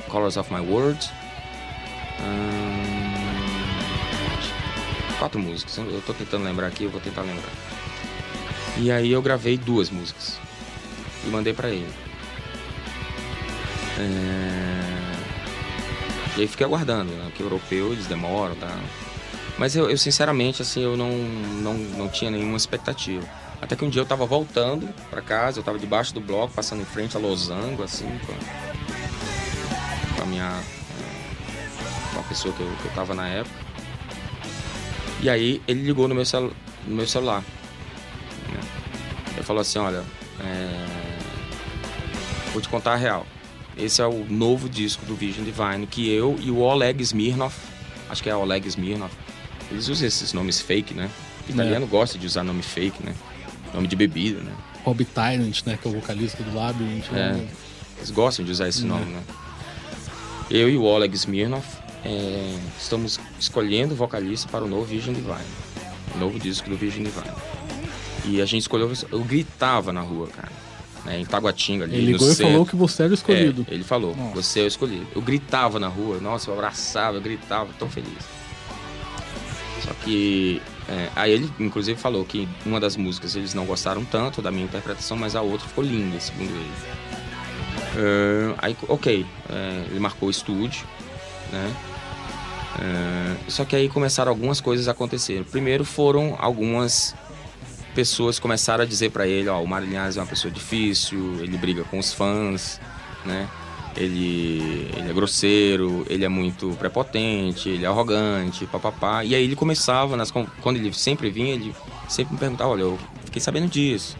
Colors 0.07 0.37
of 0.37 0.53
My 0.53 0.61
World. 0.61 1.09
Hum, 2.21 3.11
quatro 5.19 5.39
músicas. 5.39 5.77
Eu 5.77 6.01
tô 6.05 6.13
tentando 6.13 6.45
lembrar 6.45 6.67
aqui, 6.67 6.83
eu 6.83 6.89
vou 6.89 7.01
tentar 7.01 7.21
lembrar. 7.21 7.51
E 8.77 8.91
aí 8.91 9.11
eu 9.11 9.21
gravei 9.21 9.57
duas 9.57 9.89
músicas 9.89 10.39
e 11.25 11.29
mandei 11.29 11.53
para 11.53 11.69
ele. 11.69 11.93
É... 13.99 15.11
E 16.37 16.41
aí 16.41 16.47
fiquei 16.47 16.65
aguardando, 16.65 17.11
né? 17.11 17.31
Que 17.35 17.43
europeu 17.43 17.91
eles 17.91 18.07
demoram, 18.07 18.55
tá? 18.55 18.75
Mas 19.57 19.75
eu, 19.75 19.89
eu, 19.89 19.97
sinceramente, 19.97 20.61
assim, 20.61 20.81
eu 20.81 20.95
não, 20.95 21.11
não, 21.11 21.73
não 21.73 22.09
tinha 22.09 22.31
nenhuma 22.31 22.57
expectativa. 22.57 23.27
Até 23.61 23.75
que 23.75 23.85
um 23.85 23.89
dia 23.89 24.01
eu 24.01 24.05
tava 24.05 24.25
voltando 24.25 24.91
para 25.09 25.21
casa, 25.21 25.59
eu 25.59 25.63
tava 25.63 25.77
debaixo 25.77 26.13
do 26.13 26.21
bloco, 26.21 26.53
passando 26.53 26.81
em 26.81 26.85
frente 26.85 27.15
a 27.15 27.19
Losango, 27.19 27.83
assim, 27.83 28.07
com, 28.25 28.33
com 30.15 30.23
a 30.23 30.25
minha. 30.25 30.63
com 32.13 32.19
a 32.19 32.23
pessoa 32.23 32.53
que 32.55 32.61
eu, 32.61 32.71
que 32.81 32.85
eu 32.85 32.91
tava 32.93 33.13
na 33.13 33.27
época. 33.27 33.55
E 35.21 35.29
aí 35.29 35.61
ele 35.67 35.83
ligou 35.83 36.07
no 36.07 36.15
meu, 36.15 36.25
celu, 36.25 36.51
no 36.87 36.95
meu 36.95 37.07
celular. 37.07 37.43
Falou 39.51 39.59
assim: 39.59 39.79
olha, 39.79 40.01
é... 40.39 41.17
vou 42.53 42.61
te 42.61 42.69
contar 42.69 42.93
a 42.93 42.95
real. 42.95 43.27
Esse 43.77 44.01
é 44.01 44.07
o 44.07 44.25
novo 44.29 44.69
disco 44.69 45.05
do 45.05 45.13
Vision 45.13 45.43
Divine 45.43 45.85
que 45.85 46.09
eu 46.09 46.37
e 46.39 46.49
o 46.49 46.59
Oleg 46.59 47.01
Smirnov, 47.03 47.53
acho 48.09 48.23
que 48.23 48.29
é 48.29 48.35
Oleg 48.35 48.65
Smirnov, 48.65 49.11
eles 49.69 49.89
usam 49.89 50.07
esses 50.07 50.31
nomes 50.31 50.61
fake, 50.61 50.93
né? 50.93 51.09
O 51.49 51.51
italiano 51.51 51.85
é. 51.85 51.89
gosta 51.89 52.17
de 52.17 52.25
usar 52.25 52.45
nome 52.45 52.61
fake, 52.61 53.03
né? 53.03 53.13
Nome 53.73 53.89
de 53.89 53.95
bebida, 53.97 54.39
né? 54.39 54.53
Rob 54.85 55.03
Tyrant, 55.03 55.65
né? 55.65 55.77
Que 55.81 55.85
é 55.85 55.91
o 55.91 55.95
vocalista 55.95 56.41
do 56.43 56.55
Labyrinth. 56.55 57.11
É. 57.11 57.33
Né? 57.33 57.49
Eles 57.97 58.09
gostam 58.09 58.45
de 58.45 58.51
usar 58.53 58.69
esse 58.69 58.83
é. 58.83 58.87
nome, 58.87 59.11
né? 59.11 59.21
Eu 60.49 60.69
e 60.69 60.77
o 60.77 60.83
Oleg 60.83 61.13
Smirnov 61.13 61.65
é, 62.05 62.57
estamos 62.79 63.19
escolhendo 63.37 63.95
vocalista 63.95 64.47
para 64.47 64.63
o 64.63 64.67
novo 64.67 64.85
Vision 64.85 65.13
Divine. 65.13 65.35
O 66.15 66.19
novo 66.19 66.39
disco 66.39 66.69
do 66.69 66.77
Vision 66.77 67.03
Divine. 67.03 67.35
E 68.25 68.41
a 68.41 68.45
gente 68.45 68.61
escolheu... 68.61 68.91
Eu 69.11 69.23
gritava 69.23 69.91
na 69.91 70.01
rua, 70.01 70.27
cara. 70.27 70.51
Né, 71.05 71.19
em 71.19 71.25
Taguatinga 71.25 71.85
ali. 71.85 71.95
Ele 71.95 72.11
ligou 72.11 72.31
e 72.31 72.35
falou 72.35 72.65
que 72.65 72.75
você 72.75 73.03
era 73.03 73.11
o 73.11 73.15
escolhido. 73.15 73.65
É, 73.69 73.73
ele 73.73 73.83
falou, 73.83 74.15
nossa. 74.15 74.35
você 74.35 74.59
é 74.59 74.63
o 74.63 74.67
escolhido. 74.67 75.07
Eu 75.15 75.21
gritava 75.21 75.79
na 75.79 75.87
rua, 75.87 76.19
nossa, 76.19 76.49
eu 76.49 76.53
abraçava, 76.53 77.17
eu 77.17 77.21
gritava, 77.21 77.71
tão 77.79 77.89
feliz. 77.89 78.23
Só 79.81 79.91
que 80.03 80.61
é, 80.87 81.09
aí 81.15 81.31
ele 81.31 81.51
inclusive 81.59 81.99
falou 81.99 82.23
que 82.23 82.47
uma 82.63 82.79
das 82.79 82.95
músicas 82.95 83.35
eles 83.35 83.55
não 83.55 83.65
gostaram 83.65 84.05
tanto 84.05 84.43
da 84.43 84.51
minha 84.51 84.65
interpretação, 84.65 85.17
mas 85.17 85.35
a 85.35 85.41
outra 85.41 85.67
ficou 85.67 85.83
linda, 85.83 86.19
segundo 86.19 86.51
ele. 86.51 86.71
Uh, 87.93 88.55
aí, 88.59 88.77
ok, 88.87 89.25
é, 89.49 89.85
ele 89.89 89.99
marcou 89.99 90.27
o 90.27 90.31
estúdio, 90.31 90.85
né? 91.51 91.75
Só 93.47 93.65
que 93.65 93.75
aí 93.75 93.89
começaram 93.89 94.31
algumas 94.31 94.61
coisas 94.61 94.87
a 94.87 94.91
acontecer. 94.91 95.43
Primeiro 95.51 95.83
foram 95.83 96.35
algumas 96.39 97.13
pessoas 97.91 98.39
começaram 98.39 98.83
a 98.83 98.87
dizer 98.87 99.11
para 99.11 99.27
ele, 99.27 99.49
ó, 99.49 99.61
o 99.61 99.67
Marilhães 99.67 100.17
é 100.17 100.19
uma 100.19 100.27
pessoa 100.27 100.51
difícil, 100.51 101.41
ele 101.41 101.57
briga 101.57 101.83
com 101.83 101.99
os 101.99 102.13
fãs, 102.13 102.79
né? 103.25 103.47
ele, 103.95 104.89
ele 104.95 105.09
é 105.09 105.13
grosseiro, 105.13 106.05
ele 106.09 106.23
é 106.23 106.29
muito 106.29 106.75
prepotente, 106.79 107.69
ele 107.69 107.85
é 107.85 107.87
arrogante, 107.87 108.65
papapá. 108.65 109.23
E 109.23 109.35
aí 109.35 109.43
ele 109.43 109.55
começava, 109.55 110.15
nas, 110.15 110.31
quando 110.31 110.77
ele 110.77 110.93
sempre 110.93 111.29
vinha, 111.29 111.53
ele 111.53 111.73
sempre 112.07 112.33
me 112.33 112.39
perguntava, 112.39 112.69
olha, 112.69 112.81
eu 112.81 112.99
fiquei 113.25 113.41
sabendo 113.41 113.67
disso. 113.67 114.17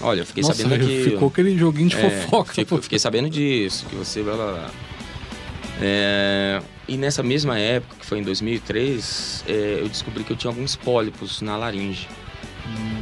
Olha, 0.00 0.20
eu 0.20 0.26
fiquei 0.26 0.42
Nossa, 0.42 0.62
sabendo 0.62 0.86
que... 0.86 1.04
Ficou 1.04 1.28
aquele 1.28 1.56
joguinho 1.56 1.88
de 1.88 1.96
é, 1.96 2.10
fofoca. 2.10 2.52
Fico, 2.52 2.82
fiquei 2.82 2.98
sabendo 2.98 3.30
disso, 3.30 3.86
que 3.86 3.96
você... 3.96 4.22
Blá, 4.22 4.34
blá, 4.34 4.52
blá. 4.52 4.70
É, 5.80 6.60
e 6.86 6.96
nessa 6.96 7.22
mesma 7.22 7.58
época, 7.58 7.96
que 8.00 8.06
foi 8.06 8.18
em 8.18 8.22
2003, 8.22 9.44
é, 9.48 9.78
eu 9.80 9.88
descobri 9.88 10.24
que 10.24 10.32
eu 10.32 10.36
tinha 10.36 10.50
alguns 10.50 10.76
pólipos 10.76 11.40
na 11.40 11.56
laringe. 11.56 12.08
Hum. 12.66 12.95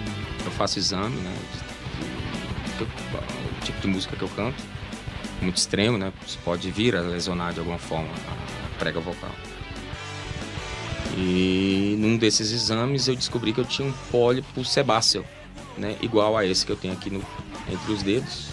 Faço 0.56 0.78
exame, 0.78 1.16
né? 1.16 1.36
O 2.80 3.64
tipo 3.64 3.80
de 3.80 3.86
música 3.86 4.16
que 4.16 4.22
eu 4.22 4.28
canto 4.30 4.62
muito 5.44 5.58
extremo, 5.58 5.98
né? 5.98 6.12
Pode 6.44 6.70
vir 6.70 6.96
a 6.96 7.00
lesionar 7.00 7.52
de 7.52 7.60
alguma 7.60 7.78
forma 7.78 8.08
a 8.08 8.78
prega 8.78 8.98
vocal. 9.00 9.30
E 11.16 11.96
num 11.98 12.16
desses 12.16 12.50
exames 12.50 13.06
eu 13.06 13.14
descobri 13.14 13.52
que 13.52 13.60
eu 13.60 13.64
tinha 13.64 13.86
um 13.86 13.92
pólipo 14.10 14.64
sebáceo, 14.64 15.24
né? 15.78 15.96
Igual 16.00 16.36
a 16.36 16.44
esse 16.44 16.66
que 16.66 16.72
eu 16.72 16.76
tenho 16.76 16.94
aqui 16.94 17.10
no, 17.10 17.24
entre 17.70 17.92
os 17.92 18.02
dedos. 18.02 18.48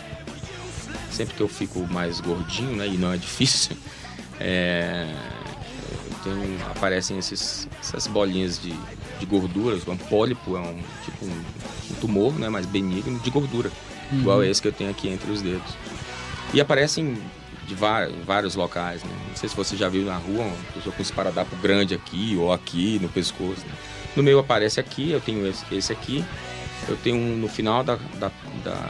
Sempre 1.10 1.36
que 1.36 1.42
eu 1.42 1.48
fico 1.48 1.80
mais 1.88 2.20
gordinho, 2.22 2.76
né? 2.76 2.88
E 2.88 2.98
não 2.98 3.12
é 3.12 3.18
difícil, 3.18 3.76
é, 4.40 5.14
tenho, 6.24 6.58
aparecem 6.70 7.18
esses, 7.18 7.68
essas 7.80 8.08
bolinhas 8.08 8.62
de, 8.62 8.74
de 9.20 9.26
gorduras. 9.26 9.88
Um 9.88 9.98
pólipo 9.98 10.56
é 10.56 10.60
um 10.60 10.82
tipo 11.04 11.26
um, 11.26 11.44
um 11.92 11.96
tumor, 11.96 12.38
né? 12.38 12.50
Mais 12.50 12.66
benigno 12.66 13.20
de 13.20 13.30
gordura, 13.30 13.72
uhum. 14.12 14.20
igual 14.20 14.40
a 14.42 14.48
esse 14.48 14.62
que 14.62 14.68
eu 14.68 14.74
tenho 14.74 14.90
aqui 14.90 15.10
entre 15.10 15.32
os 15.32 15.42
dedos. 15.42 15.76
E 16.54 16.60
aparecem 16.60 17.18
de 17.68 17.76
vários 17.76 18.56
locais, 18.56 19.04
né? 19.04 19.12
Não 19.30 19.36
sei 19.36 19.48
se 19.48 19.56
você 19.56 19.78
já 19.78 19.88
viu 19.88 20.04
na 20.04 20.18
rua 20.18 20.44
uma 20.44 20.58
pessoa 20.74 20.94
com 20.94 21.02
esparadrapo 21.02 21.56
grande 21.58 21.94
aqui 21.94 22.36
ou 22.38 22.52
aqui 22.52 23.00
no 23.00 23.08
pescoço. 23.08 23.62
Né? 23.66 23.74
No 24.16 24.24
meu 24.24 24.40
aparece 24.40 24.80
aqui, 24.80 25.12
eu 25.12 25.22
tenho 25.22 25.48
esse, 25.48 25.64
esse 25.74 25.94
aqui. 25.94 26.24
Eu 26.88 26.98
tenho 26.98 27.16
um 27.16 27.38
no 27.38 27.48
final 27.48 27.84
da, 27.84 27.96
da, 28.20 28.32
da, 28.64 28.90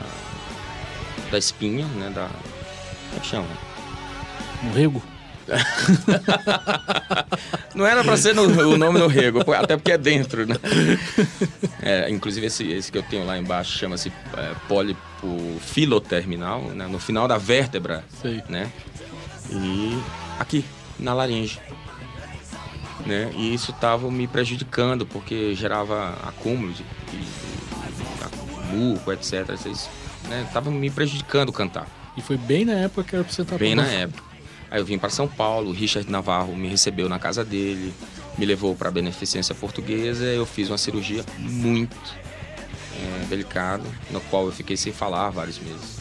da 1.29 1.37
espinha, 1.37 1.85
né? 1.85 2.09
Da, 2.09 2.27
como 2.27 3.17
é 3.17 3.19
que 3.19 3.27
chama? 3.27 3.47
No 4.63 4.73
rego? 4.73 5.03
Não 7.73 7.85
era 7.85 8.03
para 8.03 8.17
ser 8.17 8.35
no, 8.35 8.43
o 8.43 8.77
nome 8.77 8.99
no 8.99 9.07
rego, 9.07 9.39
até 9.53 9.75
porque 9.75 9.91
é 9.91 9.97
dentro, 9.97 10.45
né? 10.45 10.55
É, 11.81 12.09
inclusive 12.09 12.47
esse, 12.47 12.69
esse 12.71 12.91
que 12.91 12.97
eu 12.97 13.03
tenho 13.03 13.25
lá 13.25 13.37
embaixo 13.37 13.77
chama-se 13.77 14.11
é, 14.37 14.51
pólipo 14.67 15.59
filoterminal, 15.61 16.61
né? 16.61 16.87
no 16.87 16.99
final 16.99 17.27
da 17.27 17.37
vértebra, 17.37 18.03
Sei. 18.21 18.41
né? 18.47 18.71
E 19.49 19.99
aqui, 20.39 20.63
na 20.99 21.13
laringe. 21.13 21.59
Né? 23.05 23.31
E 23.35 23.53
isso 23.53 23.71
estava 23.71 24.09
me 24.11 24.27
prejudicando, 24.27 25.05
porque 25.05 25.55
gerava 25.55 26.13
acúmulo 26.23 26.71
de, 26.71 26.83
de, 27.09 27.17
de 27.17 28.75
muco, 28.75 29.11
etc. 29.11 29.45
Vocês, 29.47 29.89
né? 30.29 30.47
Me 30.67 30.89
prejudicando 30.89 31.51
cantar. 31.51 31.87
E 32.15 32.21
foi 32.21 32.37
bem 32.37 32.65
na 32.65 32.73
época 32.73 33.03
que 33.03 33.15
era 33.15 33.23
pra 33.23 33.33
você 33.33 33.41
estar 33.41 33.57
Bem 33.57 33.75
na 33.75 33.87
época. 33.87 34.30
Aí 34.72 34.80
eu 34.80 34.86
vim 34.86 34.97
para 34.97 35.09
São 35.09 35.28
Paulo, 35.28 35.69
o 35.69 35.74
Richard 35.74 36.09
Navarro 36.09 36.55
me 36.55 36.69
recebeu 36.69 37.09
na 37.09 37.19
casa 37.19 37.43
dele, 37.43 37.93
me 38.38 38.45
levou 38.45 38.74
para 38.74 38.88
a 38.88 38.91
Beneficência 38.91 39.53
Portuguesa, 39.53 40.24
eu 40.24 40.45
fiz 40.45 40.69
uma 40.69 40.78
cirurgia 40.78 41.26
muito 41.38 41.97
é, 42.95 43.26
delicada, 43.26 43.84
no 44.09 44.22
qual 44.22 44.45
eu 44.45 44.51
fiquei 44.53 44.78
sem 44.78 44.93
falar 44.93 45.30
vários 45.30 45.59
meses. 45.59 45.99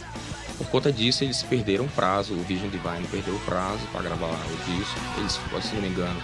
Por 0.57 0.67
conta 0.67 0.89
disso, 0.89 1.25
eles 1.25 1.43
perderam 1.43 1.83
o 1.83 1.89
prazo, 1.89 2.33
o 2.33 2.43
Vision 2.43 2.69
Divine 2.69 3.05
perdeu 3.11 3.35
o 3.35 3.39
prazo 3.39 3.81
para 3.91 4.03
gravar 4.03 4.27
o 4.29 4.71
disco. 4.71 4.99
Eles, 5.17 5.33
se 5.63 5.75
não 5.75 5.81
me 5.81 5.89
engano, 5.89 6.21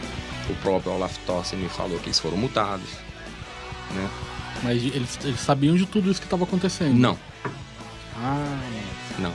o 0.49 0.55
próprio 0.61 0.93
Olaf 0.93 1.17
Thorsen 1.25 1.59
me 1.59 1.67
falou 1.67 1.99
que 1.99 2.05
eles 2.05 2.19
foram 2.19 2.37
multados, 2.37 2.87
né? 3.93 4.09
Mas 4.63 4.83
eles, 4.83 5.19
eles 5.23 5.39
sabiam 5.41 5.75
de 5.75 5.85
tudo 5.85 6.09
isso 6.09 6.21
que 6.21 6.27
estava 6.27 6.45
acontecendo? 6.45 6.93
Não. 6.93 7.17
Ah, 8.15 8.59
não. 9.19 9.33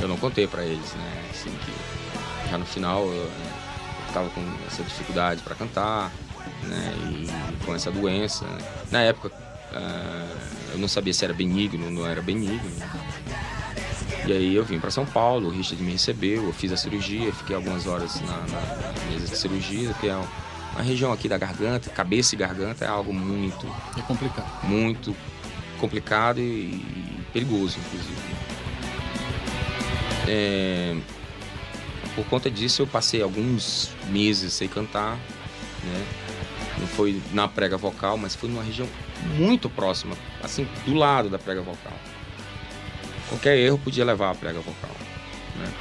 Eu 0.00 0.08
não 0.08 0.16
contei 0.16 0.46
para 0.46 0.64
eles, 0.64 0.92
né? 0.94 1.24
assim, 1.30 1.50
que 1.50 2.50
já 2.50 2.58
no 2.58 2.66
final 2.66 3.06
eu, 3.06 3.30
estava 4.08 4.28
com 4.30 4.40
essa 4.66 4.82
dificuldade 4.82 5.42
para 5.42 5.54
cantar, 5.54 6.12
né, 6.64 6.94
e 7.08 7.64
com 7.64 7.74
essa 7.74 7.90
doença. 7.90 8.44
Né. 8.44 8.58
Na 8.90 9.00
época 9.00 9.28
uh, 9.28 10.38
eu 10.72 10.78
não 10.78 10.88
sabia 10.88 11.12
se 11.12 11.24
era 11.24 11.32
benigno 11.32 11.86
ou 11.86 11.90
não 11.90 12.06
era 12.06 12.20
benigno. 12.20 12.70
E 14.26 14.32
aí 14.32 14.54
eu 14.54 14.64
vim 14.64 14.78
para 14.78 14.90
São 14.90 15.04
Paulo, 15.04 15.48
o 15.48 15.50
Richard 15.50 15.82
me 15.82 15.92
recebeu, 15.92 16.44
eu 16.44 16.52
fiz 16.52 16.70
a 16.70 16.76
cirurgia, 16.76 17.32
fiquei 17.32 17.56
algumas 17.56 17.86
horas 17.86 18.20
na, 18.20 18.36
na 18.36 19.10
mesa 19.10 19.26
de 19.26 19.36
cirurgia, 19.36 19.92
que 19.94 20.08
é 20.08 20.12
a 20.12 20.82
região 20.82 21.12
aqui 21.12 21.28
da 21.28 21.36
garganta, 21.36 21.90
cabeça 21.90 22.34
e 22.34 22.38
garganta, 22.38 22.84
é 22.84 22.88
algo 22.88 23.12
muito. 23.12 23.66
É 23.98 24.02
complicado. 24.02 24.64
Muito 24.64 25.16
complicado 25.80 26.38
e, 26.38 26.42
e 26.42 27.24
perigoso, 27.32 27.78
inclusive. 27.78 28.41
É, 30.28 30.96
por 32.14 32.24
conta 32.26 32.50
disso, 32.50 32.82
eu 32.82 32.86
passei 32.86 33.22
alguns 33.22 33.90
meses 34.08 34.52
sem 34.52 34.68
cantar, 34.68 35.16
né? 35.84 36.06
Não 36.78 36.86
foi 36.86 37.20
na 37.32 37.46
prega 37.48 37.76
vocal, 37.76 38.16
mas 38.16 38.34
foi 38.34 38.48
numa 38.48 38.62
região 38.62 38.88
muito 39.36 39.70
próxima, 39.70 40.16
assim, 40.42 40.66
do 40.84 40.94
lado 40.94 41.30
da 41.30 41.38
prega 41.38 41.62
vocal. 41.62 41.92
Qualquer 43.28 43.56
erro 43.56 43.78
podia 43.78 44.04
levar 44.04 44.30
a 44.30 44.34
prega 44.34 44.60
vocal. 44.60 44.90
Né? 45.56 45.72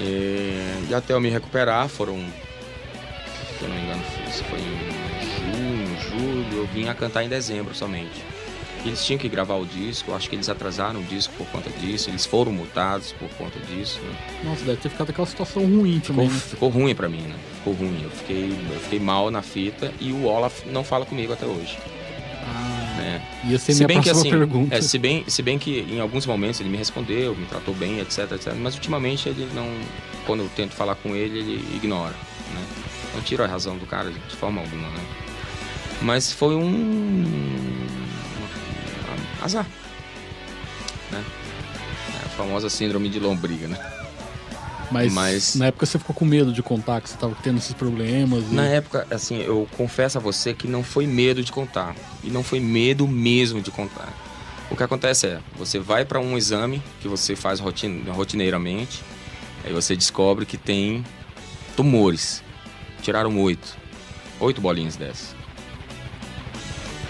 E, 0.00 0.90
e 0.90 0.94
até 0.94 1.14
eu 1.14 1.20
me 1.20 1.30
recuperar, 1.30 1.88
foram, 1.88 2.16
se 2.16 3.64
eu 3.64 3.68
não 3.68 3.76
me 3.76 3.82
engano, 3.82 4.02
foi 4.02 4.58
em 4.58 5.06
junho, 5.36 6.00
julho, 6.10 6.58
eu 6.58 6.66
vim 6.66 6.88
a 6.88 6.94
cantar 6.94 7.24
em 7.24 7.28
dezembro 7.28 7.74
somente. 7.74 8.22
Eles 8.86 9.04
tinham 9.04 9.18
que 9.18 9.28
gravar 9.28 9.54
o 9.56 9.66
disco, 9.66 10.12
acho 10.14 10.28
que 10.30 10.36
eles 10.36 10.48
atrasaram 10.48 11.00
o 11.00 11.02
disco 11.04 11.32
por 11.36 11.46
conta 11.48 11.70
disso, 11.70 12.08
eles 12.10 12.24
foram 12.24 12.52
multados 12.52 13.12
por 13.12 13.28
conta 13.30 13.58
disso. 13.60 13.98
Né? 14.00 14.16
Nossa, 14.44 14.64
deve 14.64 14.78
ter 14.80 14.88
ficado 14.88 15.10
aquela 15.10 15.26
situação 15.26 15.62
ruim 15.64 15.98
também. 16.00 16.28
Ficou, 16.28 16.28
né? 16.28 16.40
ficou 16.50 16.68
ruim 16.68 16.94
para 16.94 17.08
mim, 17.08 17.22
né? 17.22 17.34
Ficou 17.58 17.74
ruim. 17.74 18.00
Eu 18.02 18.10
fiquei, 18.10 18.56
eu 18.72 18.80
fiquei 18.80 19.00
mal 19.00 19.30
na 19.30 19.42
fita 19.42 19.92
e 20.00 20.12
o 20.12 20.24
Olaf 20.26 20.64
não 20.66 20.84
fala 20.84 21.04
comigo 21.04 21.32
até 21.32 21.46
hoje. 21.46 21.76
Ah, 22.44 22.94
Né? 22.96 23.22
ia 23.44 23.58
ser 23.58 23.72
Se 23.72 23.78
minha 23.78 23.88
bem 23.88 24.00
que 24.00 24.08
assim, 24.10 24.30
pergunta. 24.30 24.74
é, 24.74 24.80
se 24.80 24.98
bem, 24.98 25.24
se 25.26 25.42
bem 25.42 25.58
que 25.58 25.80
em 25.90 26.00
alguns 26.00 26.24
momentos 26.26 26.60
ele 26.60 26.68
me 26.68 26.76
respondeu, 26.76 27.34
me 27.34 27.44
tratou 27.46 27.74
bem, 27.74 27.98
etc, 28.00 28.30
etc. 28.32 28.54
Mas 28.56 28.74
ultimamente 28.74 29.28
ele 29.28 29.48
não, 29.52 29.68
quando 30.26 30.44
eu 30.44 30.48
tento 30.54 30.72
falar 30.74 30.94
com 30.94 31.14
ele, 31.16 31.38
ele 31.40 31.76
ignora, 31.76 32.14
né? 32.54 32.64
Não 33.14 33.20
tiro 33.22 33.42
a 33.42 33.46
razão 33.46 33.76
do 33.76 33.86
cara 33.86 34.10
de 34.10 34.36
forma 34.36 34.60
alguma, 34.60 34.88
né? 34.90 35.00
Mas 36.02 36.30
foi 36.30 36.54
um 36.54 37.65
azar, 39.46 39.66
né? 41.10 41.24
É 42.22 42.26
a 42.26 42.28
famosa 42.30 42.68
síndrome 42.68 43.08
de 43.08 43.18
lombriga, 43.18 43.68
né? 43.68 43.92
Mas, 44.90 45.12
mas- 45.12 45.54
na 45.56 45.66
época 45.66 45.84
você 45.84 45.98
ficou 45.98 46.14
com 46.14 46.24
medo 46.24 46.52
de 46.52 46.62
contar 46.62 47.00
que 47.00 47.08
você 47.10 47.16
tava 47.16 47.34
tendo 47.42 47.58
esses 47.58 47.72
problemas. 47.74 48.44
e- 48.44 48.54
Na 48.54 48.66
época, 48.66 49.04
assim, 49.10 49.38
eu 49.42 49.68
confesso 49.76 50.16
a 50.18 50.20
você 50.20 50.54
que 50.54 50.68
não 50.68 50.84
foi 50.84 51.06
medo 51.08 51.42
de 51.42 51.50
contar. 51.50 51.96
E 52.22 52.30
não 52.30 52.44
foi 52.44 52.60
medo 52.60 53.08
mesmo 53.08 53.60
de 53.60 53.70
contar. 53.72 54.08
O 54.70 54.76
que 54.76 54.82
acontece 54.84 55.26
é, 55.26 55.40
você 55.56 55.78
vai 55.80 56.04
para 56.04 56.20
um 56.20 56.36
exame 56.38 56.80
que 57.00 57.08
você 57.08 57.34
faz 57.34 57.58
rotin 57.58 58.04
rotineiramente, 58.08 59.02
aí 59.64 59.72
você 59.72 59.96
descobre 59.96 60.46
que 60.46 60.56
tem 60.56 61.04
tumores. 61.76 62.42
Tiraram 63.02 63.36
oito. 63.40 63.76
Oito 64.38 64.60
bolinhas 64.60 64.94
dessas. 64.96 65.34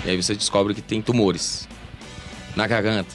E 0.05 0.11
aí 0.11 0.17
você 0.23 0.35
descobre 0.35 0.73
que 0.75 0.81
tem 0.83 1.03
tumores. 1.03 1.69
Na 2.57 2.67
garganta, 2.67 3.15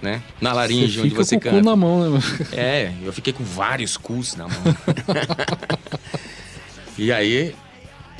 né? 0.00 0.22
Na 0.40 0.52
laringe, 0.52 1.00
onde 1.00 1.10
fica 1.10 1.24
você 1.24 1.36
com 1.36 1.40
o 1.40 1.50
cu 1.50 1.56
canta. 1.56 1.70
na 1.70 1.76
mão, 1.76 2.10
né? 2.10 2.20
É, 2.52 2.92
eu 3.02 3.12
fiquei 3.12 3.32
com 3.32 3.44
vários 3.44 3.96
cus 3.96 4.34
na 4.34 4.48
mão. 4.48 4.58
e 6.96 7.12
aí, 7.12 7.54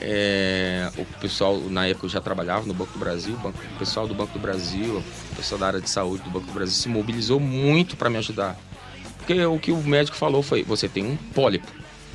é, 0.01 0.91
o 0.97 1.05
pessoal, 1.21 1.59
na 1.59 1.87
época 1.87 2.07
eu 2.07 2.11
já 2.11 2.21
trabalhava 2.21 2.67
no 2.67 2.75
Banco 2.75 2.93
do 2.93 2.99
Brasil, 2.99 3.37
banco- 3.37 3.59
o 3.75 3.79
pessoal 3.79 4.07
do 4.07 4.15
Banco 4.15 4.33
do 4.33 4.39
Brasil, 4.39 5.03
o 5.33 5.37
pessoal 5.37 5.59
da 5.59 5.67
área 5.69 5.81
de 5.81 5.89
saúde 5.89 6.23
do 6.25 6.31
Banco 6.31 6.47
do 6.47 6.53
Brasil 6.53 6.75
se 6.75 6.89
mobilizou 6.89 7.39
muito 7.41 7.97
para 7.97 8.11
me 8.11 8.19
ajudar. 8.19 8.57
Porque 9.19 9.45
o 9.47 9.59
que 9.59 9.71
o 9.71 9.77
médico 9.79 10.17
falou 10.17 10.43
foi: 10.43 10.63
você 10.65 10.89
tem 10.89 11.05
um 11.07 11.17
pólipo. 11.17 11.67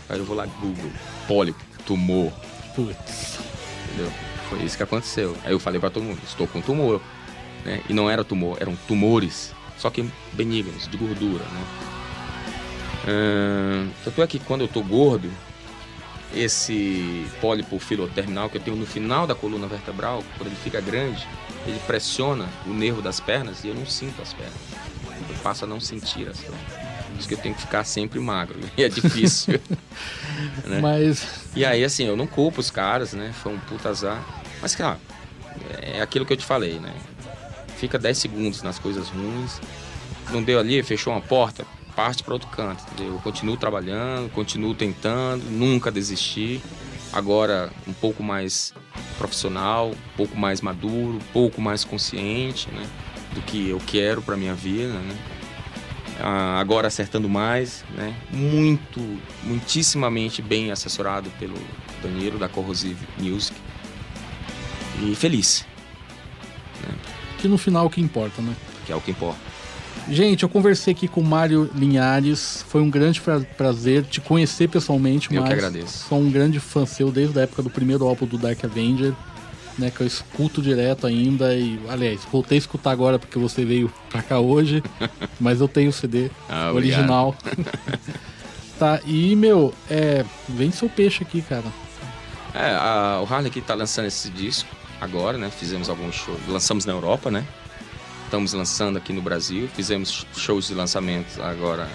Aí 0.10 0.20
eu 0.20 0.26
vou 0.26 0.36
lá, 0.36 0.46
Google, 0.46 0.92
pólipo, 1.28 1.60
tumor, 1.86 2.32
Putz. 2.76 3.40
entendeu? 3.86 4.12
Foi 4.50 4.64
isso 4.64 4.78
que 4.78 4.84
aconteceu. 4.84 5.36
Aí 5.44 5.52
eu 5.54 5.60
falei 5.60 5.80
para 5.80 5.90
todo 5.90 6.04
mundo: 6.04 6.20
estou 6.28 6.48
com 6.48 6.62
tumor. 6.62 7.02
Né? 7.66 7.82
E 7.90 7.94
não 7.94 8.10
era 8.10 8.24
tumor, 8.24 8.58
eram 8.60 8.76
tumores, 8.88 9.54
só 9.78 9.90
que 9.90 10.10
benignos, 10.34 10.88
de 10.88 10.98
gordura, 10.98 11.44
né? 11.44 11.66
Ahn, 13.08 13.90
tanto 14.04 14.22
é 14.22 14.28
que 14.28 14.40
quando 14.40 14.62
eu 14.62 14.68
tô 14.68 14.82
gordo, 14.82 15.32
esse 16.34 17.26
pólipo 17.40 17.80
filoterminal 17.80 18.50
que 18.50 18.58
eu 18.58 18.62
tenho 18.62 18.76
no 18.76 18.86
final 18.86 19.26
da 19.26 19.34
coluna 19.34 19.68
vertebral, 19.68 20.24
quando 20.38 20.48
ele 20.48 20.58
fica 20.58 20.82
grande, 20.82 21.26
ele 21.66 21.80
pressiona 21.88 22.48
o 22.66 22.74
nervo 22.74 23.02
das 23.02 23.20
pernas 23.20 23.64
e 23.64 23.70
eu 23.70 23.76
não 23.76 23.86
sinto 23.86 24.22
as 24.22 24.34
pernas. 24.34 24.54
Eu 25.30 25.36
passo 25.42 25.66
a 25.66 25.68
não 25.68 25.80
sentir 25.80 26.28
as 26.28 26.40
pernas. 26.40 26.62
Por 27.08 27.20
isso 27.20 27.28
que 27.28 27.34
eu 27.34 27.40
tenho 27.40 27.56
que 27.56 27.62
ficar 27.62 27.84
sempre 27.84 28.20
magro. 28.20 28.60
E 28.78 28.84
é 28.84 28.90
difícil. 28.90 29.60
né? 30.66 30.80
Mas 30.82 31.46
E 31.56 31.66
aí, 31.66 31.84
assim, 31.84 32.06
eu 32.06 32.16
não 32.16 32.28
culpo 32.28 32.60
os 32.60 32.70
caras, 32.70 33.14
né? 33.14 33.34
Foi 33.42 33.54
um 33.54 33.60
puta 33.60 33.90
azar. 33.90 34.24
Mas, 34.62 34.76
cara, 34.76 35.00
é 35.82 36.02
aquilo 36.02 36.26
que 36.26 36.34
eu 36.34 36.38
te 36.38 36.46
falei, 36.46 36.80
né? 36.80 36.94
Fica 37.78 38.00
10 38.00 38.18
segundos 38.18 38.62
nas 38.64 38.80
coisas 38.80 39.08
ruins. 39.10 39.62
Não 40.32 40.44
deu 40.44 40.60
ali, 40.60 40.82
fechou 40.84 41.14
uma 41.14 41.22
porta, 41.22 41.66
parte 41.96 42.24
para 42.24 42.34
outro 42.34 42.50
canto, 42.50 42.84
entendeu? 42.92 43.14
Eu 43.14 43.20
continuo 43.20 43.56
trabalhando, 43.56 44.30
continuo 44.32 44.74
tentando, 44.74 45.44
nunca 45.50 45.92
desisti. 45.92 46.62
Agora, 47.14 47.72
um 47.88 47.94
pouco 47.94 48.22
mais 48.22 48.74
profissional, 49.18 49.92
um 49.92 50.18
pouco 50.18 50.36
mais 50.38 50.60
maduro, 50.60 51.18
um 51.18 51.32
pouco 51.32 51.62
mais 51.62 51.84
consciente, 51.84 52.70
né? 52.72 52.86
Do 53.34 53.42
que 53.42 53.70
eu 53.70 53.80
quero 53.86 54.22
para 54.22 54.36
minha 54.36 54.56
vida, 54.56 54.94
né? 54.94 55.16
Ah, 56.20 56.60
agora 56.60 56.88
acertando 56.88 57.30
mais, 57.30 57.86
né? 57.96 58.16
Muito, 58.32 59.00
muitíssimamente 59.44 60.42
bem 60.42 60.72
assessorado 60.72 61.30
pelo 61.40 61.56
Danilo 62.02 62.40
da 62.40 62.50
Corrosive 62.50 63.08
Music. 63.20 63.56
E 65.02 65.16
feliz, 65.16 65.64
que 67.38 67.48
no 67.48 67.58
final 67.58 67.86
o 67.86 67.90
que 67.90 68.02
importa, 68.02 68.42
né? 68.42 68.54
que 68.86 68.92
é 68.92 68.96
o 68.96 69.02
que 69.02 69.12
importa. 69.12 69.40
Gente, 70.10 70.44
eu 70.44 70.50
conversei 70.50 70.94
aqui 70.94 71.08
com 71.08 71.20
o 71.20 71.26
Mário 71.26 71.70
Linhares. 71.76 72.64
Foi 72.70 72.82
um 72.82 72.90
grande 72.90 73.20
pra- 73.20 73.42
prazer 73.42 74.04
te 74.06 74.22
conhecer 74.22 74.70
pessoalmente, 74.70 75.28
Eu 75.34 75.44
que 75.44 75.52
agradeço. 75.52 76.06
Sou 76.08 76.20
um 76.20 76.32
grande 76.32 76.60
fã 76.62 76.86
seu 76.86 77.12
desde 77.12 77.38
a 77.38 77.44
época 77.44 77.62
do 77.62 77.70
primeiro 77.70 78.06
álbum 78.08 78.26
do 78.26 78.38
Dark 78.38 78.64
Avenger, 78.64 79.12
né? 79.78 79.92
Que 79.92 80.02
eu 80.02 80.08
escuto 80.08 80.62
direto 80.62 81.06
ainda. 81.06 81.54
E, 81.54 81.78
aliás, 81.90 82.22
voltei 82.32 82.58
a 82.58 82.60
escutar 82.60 82.92
agora 82.92 83.20
porque 83.20 83.38
você 83.38 83.66
veio 83.66 83.92
pra 84.10 84.22
cá 84.22 84.40
hoje. 84.40 84.82
mas 85.42 85.60
eu 85.60 85.68
tenho 85.68 85.90
o 85.90 85.94
CD 85.94 86.30
Ah, 86.48 86.72
original. 86.74 87.36
tá, 88.80 89.02
e, 89.06 89.36
meu, 89.36 89.74
é. 89.90 90.24
Vem 90.48 90.72
seu 90.72 90.88
peixe 90.88 91.24
aqui, 91.24 91.42
cara. 91.42 91.66
É, 92.54 92.72
a- 92.76 93.22
o 93.22 93.32
Harley 93.32 93.50
aqui 93.50 93.62
tá 93.62 93.74
lançando 93.76 94.06
esse 94.06 94.30
disco 94.30 94.70
agora, 95.00 95.38
né? 95.38 95.50
Fizemos 95.50 95.90
alguns 95.90 96.16
shows, 96.16 96.40
lançamos 96.48 96.86
na 96.86 96.94
Europa, 96.94 97.30
né? 97.30 97.46
Estamos 98.26 98.54
lançando 98.54 98.98
aqui 98.98 99.14
no 99.14 99.22
Brasil, 99.22 99.70
fizemos 99.74 100.26
shows 100.36 100.68
de 100.68 100.74
lançamento 100.74 101.42
agora 101.42 101.88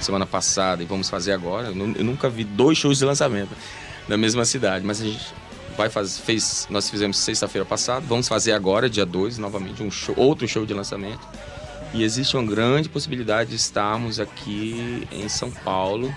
semana 0.00 0.26
passada 0.26 0.82
e 0.82 0.86
vamos 0.86 1.08
fazer 1.08 1.32
agora. 1.32 1.68
Eu, 1.68 1.94
eu 1.96 2.04
nunca 2.04 2.28
vi 2.28 2.44
dois 2.44 2.76
shows 2.76 2.98
de 2.98 3.04
lançamento 3.04 3.50
na 4.08 4.16
mesma 4.16 4.44
cidade, 4.44 4.84
mas 4.84 5.00
a 5.00 5.04
gente 5.04 5.24
vai 5.76 5.88
fazer, 5.88 6.20
fez, 6.20 6.66
nós 6.68 6.90
fizemos 6.90 7.16
sexta-feira 7.16 7.64
passada, 7.64 8.04
vamos 8.06 8.28
fazer 8.28 8.52
agora, 8.52 8.90
dia 8.90 9.06
2, 9.06 9.38
novamente 9.38 9.82
um 9.82 9.90
show, 9.90 10.14
outro 10.18 10.46
show 10.46 10.66
de 10.66 10.74
lançamento. 10.74 11.20
E 11.94 12.02
existe 12.02 12.36
uma 12.36 12.44
grande 12.44 12.88
possibilidade 12.88 13.50
de 13.50 13.56
estarmos 13.56 14.20
aqui 14.20 15.06
em 15.10 15.28
São 15.28 15.50
Paulo 15.50 16.14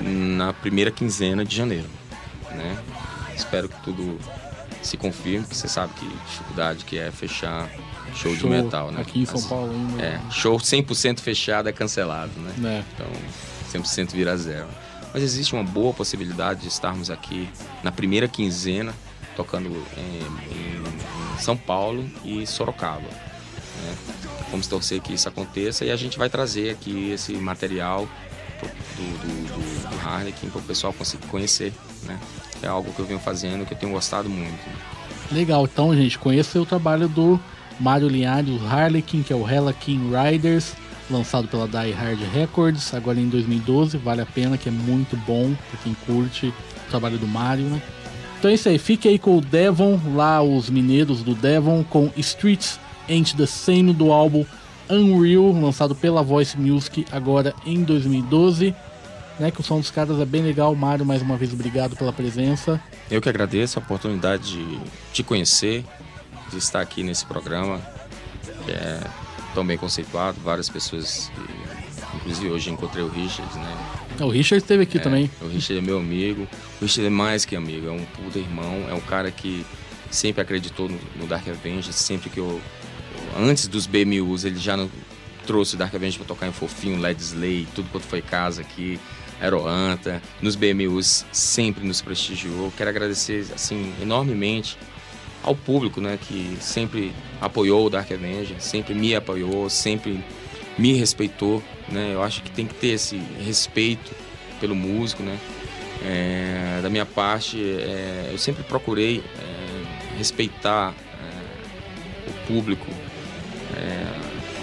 na 0.00 0.52
primeira 0.54 0.90
quinzena 0.90 1.44
de 1.44 1.54
janeiro, 1.54 1.86
né? 2.54 2.78
Espero 3.36 3.68
que 3.68 3.80
tudo 3.82 4.18
se 4.82 4.96
confirme, 4.96 5.40
porque 5.40 5.54
você 5.54 5.68
sabe 5.68 5.92
que 5.94 6.06
dificuldade 6.06 6.84
que 6.84 6.98
é 6.98 7.10
fechar 7.10 7.68
show, 8.14 8.34
de 8.36 8.46
metal, 8.46 8.90
né? 8.92 9.00
Aqui 9.00 9.20
em 9.20 9.24
São 9.26 9.36
Assim, 9.36 9.48
Paulo 9.48 9.72
ainda. 9.72 10.02
É, 10.02 10.20
show 10.30 10.56
100% 10.58 11.20
fechado 11.20 11.68
é 11.68 11.72
cancelado, 11.72 12.32
né? 12.38 12.52
Né? 12.58 12.84
Então, 12.94 13.06
100% 13.82 14.12
vira 14.12 14.36
zero. 14.36 14.68
Mas 15.12 15.22
existe 15.22 15.54
uma 15.54 15.64
boa 15.64 15.92
possibilidade 15.94 16.62
de 16.62 16.68
estarmos 16.68 17.10
aqui 17.10 17.48
na 17.82 17.90
primeira 17.92 18.28
quinzena, 18.28 18.94
tocando 19.36 19.68
em, 19.96 20.18
em- 20.52 21.38
São 21.40 21.56
Paulo 21.56 22.08
e 22.24 22.46
Sorocaba. 22.46 23.00
né? 23.08 23.96
Vamos 24.50 24.66
torcer 24.68 25.00
que 25.00 25.12
isso 25.14 25.28
aconteça 25.28 25.84
e 25.84 25.90
a 25.90 25.96
gente 25.96 26.16
vai 26.18 26.28
trazer 26.28 26.70
aqui 26.70 27.10
esse 27.10 27.32
material 27.34 28.08
do, 28.96 29.02
do, 29.18 29.90
do, 29.90 30.06
Harlequin 30.06 30.48
para 30.48 30.60
o 30.60 30.62
pessoal 30.62 30.92
conseguir 30.92 31.26
conhecer. 31.26 31.72
Né? 32.04 32.18
É 32.62 32.66
algo 32.66 32.92
que 32.92 33.00
eu 33.00 33.06
venho 33.06 33.20
fazendo 33.20 33.66
que 33.66 33.74
eu 33.74 33.78
tenho 33.78 33.92
gostado 33.92 34.28
muito. 34.28 34.58
Legal, 35.32 35.64
então, 35.64 35.94
gente, 35.94 36.18
conheça 36.18 36.60
o 36.60 36.66
trabalho 36.66 37.08
do 37.08 37.40
Mário 37.80 38.08
Linhares, 38.08 38.50
o 38.50 38.66
Harlequin, 38.66 39.22
que 39.22 39.32
é 39.32 39.36
o 39.36 39.46
Harlequin 39.46 40.10
Riders, 40.10 40.74
lançado 41.10 41.48
pela 41.48 41.66
Die 41.66 41.92
Hard 41.92 42.20
Records, 42.32 42.94
agora 42.94 43.18
em 43.18 43.28
2012. 43.28 43.96
Vale 43.98 44.20
a 44.20 44.26
pena, 44.26 44.58
que 44.58 44.68
é 44.68 44.72
muito 44.72 45.16
bom 45.18 45.54
pra 45.70 45.80
quem 45.82 45.94
curte 46.06 46.46
o 46.46 46.90
trabalho 46.90 47.18
do 47.18 47.26
Mário, 47.26 47.64
né? 47.64 47.82
Então 48.38 48.50
é 48.50 48.54
isso 48.54 48.68
aí, 48.68 48.78
fique 48.78 49.08
aí 49.08 49.18
com 49.18 49.38
o 49.38 49.40
Devon, 49.40 49.98
lá 50.14 50.42
os 50.42 50.68
mineiros 50.68 51.22
do 51.22 51.34
Devon, 51.34 51.82
com 51.82 52.10
Streets 52.16 52.78
Ain't 53.08 53.34
the 53.36 53.46
Same 53.46 53.92
do 53.92 54.12
álbum 54.12 54.44
Unreal, 54.90 55.52
lançado 55.52 55.94
pela 55.94 56.22
Voice 56.22 56.58
Music 56.58 57.06
agora 57.10 57.54
em 57.64 57.82
2012. 57.82 58.74
né? 59.38 59.50
Que 59.50 59.60
o 59.60 59.64
som 59.64 59.78
dos 59.80 59.90
caras 59.90 60.18
é 60.20 60.24
bem 60.24 60.42
legal. 60.42 60.74
Mário, 60.74 61.04
mais 61.04 61.22
uma 61.22 61.36
vez, 61.36 61.52
obrigado 61.52 61.96
pela 61.96 62.12
presença. 62.12 62.80
Eu 63.10 63.20
que 63.20 63.28
agradeço 63.28 63.78
a 63.78 63.82
oportunidade 63.82 64.56
de 64.56 64.80
te 65.12 65.22
conhecer, 65.22 65.84
de 66.50 66.58
estar 66.58 66.80
aqui 66.80 67.02
nesse 67.02 67.24
programa, 67.26 67.80
que 68.64 68.72
é 68.72 69.00
tão 69.54 69.64
bem 69.64 69.78
conceituado, 69.78 70.38
várias 70.42 70.68
pessoas, 70.68 71.30
inclusive 72.16 72.50
hoje 72.50 72.70
encontrei 72.70 73.04
o 73.04 73.08
Richard, 73.08 73.56
né? 73.58 73.76
O 74.20 74.28
Richard 74.28 74.62
esteve 74.62 74.82
aqui 74.82 74.98
é, 74.98 75.00
também. 75.00 75.30
O 75.40 75.46
Richard 75.46 75.78
é 75.78 75.80
meu 75.80 75.98
amigo, 75.98 76.46
o 76.80 76.84
Richard 76.84 77.06
é 77.06 77.10
mais 77.10 77.44
que 77.44 77.56
amigo, 77.56 77.86
é 77.88 77.90
um 77.90 78.04
puta 78.04 78.38
irmão, 78.38 78.86
é 78.88 78.94
um 78.94 79.00
cara 79.00 79.30
que 79.30 79.64
sempre 80.10 80.42
acreditou 80.42 80.88
no, 80.88 80.98
no 81.16 81.26
Dark 81.26 81.46
Avenger, 81.48 81.92
sempre 81.92 82.30
que 82.30 82.38
eu, 82.38 82.60
antes 83.36 83.66
dos 83.68 83.86
BMUs, 83.86 84.44
ele 84.44 84.58
já 84.58 84.76
não, 84.76 84.90
trouxe 85.46 85.74
o 85.74 85.78
Dark 85.78 85.94
Avenger 85.94 86.18
para 86.18 86.28
tocar 86.28 86.46
em 86.46 86.52
Fofinho, 86.52 86.98
Led 87.00 87.20
Slay, 87.20 87.66
tudo 87.74 87.88
quanto 87.90 88.06
foi 88.06 88.22
casa 88.22 88.62
aqui, 88.62 88.98
Aeroanta, 89.40 90.22
nos 90.40 90.56
BMUs 90.56 91.24
sempre 91.32 91.86
nos 91.86 92.00
prestigiou. 92.00 92.72
Quero 92.76 92.90
agradecer 92.90 93.46
assim 93.54 93.92
enormemente 94.00 94.78
ao 95.42 95.54
público, 95.54 96.00
né, 96.00 96.18
que 96.20 96.56
sempre 96.60 97.12
apoiou 97.40 97.86
o 97.86 97.90
Dark 97.90 98.10
Avenger, 98.10 98.60
sempre 98.60 98.94
me 98.94 99.14
apoiou, 99.14 99.68
sempre 99.68 100.24
me 100.78 100.94
respeitou, 100.94 101.62
né? 101.88 102.10
Eu 102.14 102.22
acho 102.22 102.42
que 102.42 102.50
tem 102.50 102.66
que 102.66 102.74
ter 102.74 102.88
esse 102.88 103.16
respeito 103.44 104.10
pelo 104.58 104.74
músico, 104.74 105.22
né? 105.22 105.38
É, 106.02 106.80
da 106.82 106.90
minha 106.90 107.06
parte, 107.06 107.62
é, 107.62 108.30
eu 108.32 108.38
sempre 108.38 108.64
procurei 108.64 109.22
é, 109.38 110.18
respeitar 110.18 110.92
é, 110.96 112.30
o 112.30 112.46
público 112.46 112.86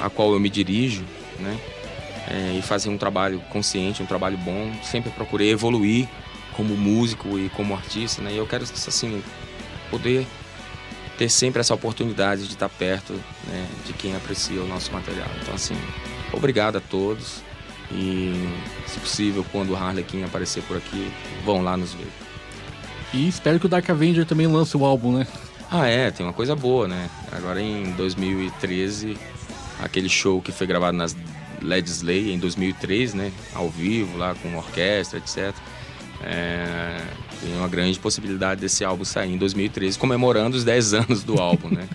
a 0.02 0.10
qual 0.10 0.34
eu 0.34 0.40
me 0.40 0.50
dirijo, 0.50 1.04
né? 1.40 1.60
É, 2.28 2.58
e 2.58 2.62
fazer 2.62 2.90
um 2.90 2.98
trabalho 2.98 3.42
consciente, 3.50 4.02
um 4.02 4.06
trabalho 4.06 4.38
bom. 4.38 4.72
Sempre 4.84 5.12
procurei 5.12 5.52
evoluir 5.52 6.08
como 6.54 6.76
músico 6.76 7.40
e 7.40 7.50
como 7.50 7.74
artista, 7.74 8.22
né? 8.22 8.32
E 8.34 8.38
eu 8.38 8.48
quero 8.48 8.64
assim 8.64 9.24
poder 9.90 10.26
ter 11.18 11.30
sempre 11.30 11.60
essa 11.60 11.74
oportunidade 11.74 12.48
de 12.48 12.54
estar 12.54 12.70
perto 12.70 13.14
né, 13.48 13.68
de 13.86 13.94
quem 13.94 14.16
aprecia 14.16 14.62
o 14.62 14.68
nosso 14.68 14.92
material. 14.92 15.28
Então, 15.42 15.54
assim, 15.54 15.76
obrigado 16.34 16.78
a 16.78 16.82
todos 16.82 17.44
e, 17.92 18.34
se 18.88 19.00
possível, 19.00 19.46
quando 19.52 19.72
o 19.72 19.76
Harlequin 19.76 20.24
aparecer 20.24 20.64
por 20.64 20.78
aqui, 20.78 21.12
vão 21.46 21.62
lá 21.62 21.78
nos 21.78 21.94
ver. 21.94 22.08
E 23.14 23.28
espero 23.28 23.60
que 23.60 23.66
o 23.66 23.70
Dark 23.70 23.88
Avenger 23.90 24.26
também 24.26 24.48
lance 24.48 24.76
o 24.76 24.86
álbum, 24.86 25.20
né? 25.20 25.28
Ah, 25.70 25.88
é, 25.88 26.10
tem 26.12 26.26
uma 26.26 26.34
coisa 26.34 26.56
boa, 26.56 26.88
né? 26.88 27.10
Agora 27.32 27.62
em 27.62 27.92
2013, 27.92 29.18
aquele 29.82 30.10
show 30.10 30.42
que 30.42 30.52
foi 30.52 30.68
gravado 30.68 30.96
nas 30.96 31.16
Led 31.62 31.88
Slay 31.90 32.32
em 32.32 32.40
2003, 32.40 33.14
né? 33.14 33.32
Ao 33.54 33.70
vivo, 33.70 34.18
lá 34.18 34.36
com 34.36 34.56
orquestra, 34.56 35.20
etc. 35.20 35.54
É, 36.24 37.02
tem 37.40 37.56
uma 37.58 37.68
grande 37.68 37.98
possibilidade 38.00 38.62
desse 38.62 38.84
álbum 38.84 39.04
sair 39.04 39.34
em 39.34 39.38
2013, 39.38 39.98
comemorando 39.98 40.56
os 40.56 40.64
10 40.64 40.94
anos 41.06 41.24
do 41.24 41.40
álbum, 41.40 41.70
né? 41.70 41.88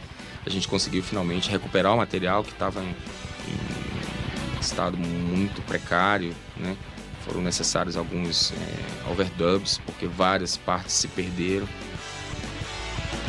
A 0.45 0.51
gente 0.51 0.69
conseguiu 0.69 1.03
finalmente 1.03 1.51
recuperar 1.51 1.95
o 1.95 1.97
material 1.97 2.45
que 2.45 2.53
estava 2.53 2.81
em, 2.81 2.89
em, 2.89 4.61
estado 4.61 4.97
muito 4.97 5.61
precário, 5.63 6.35
né? 6.57 6.77
Foram 7.25 7.43
necessários 7.43 7.97
alguns 7.97 8.53
é, 8.53 9.11
overdubs, 9.11 9.81
porque 9.85 10.07
várias 10.07 10.57
partes 10.57 10.95
se 10.95 11.09
perderam. 11.09 11.67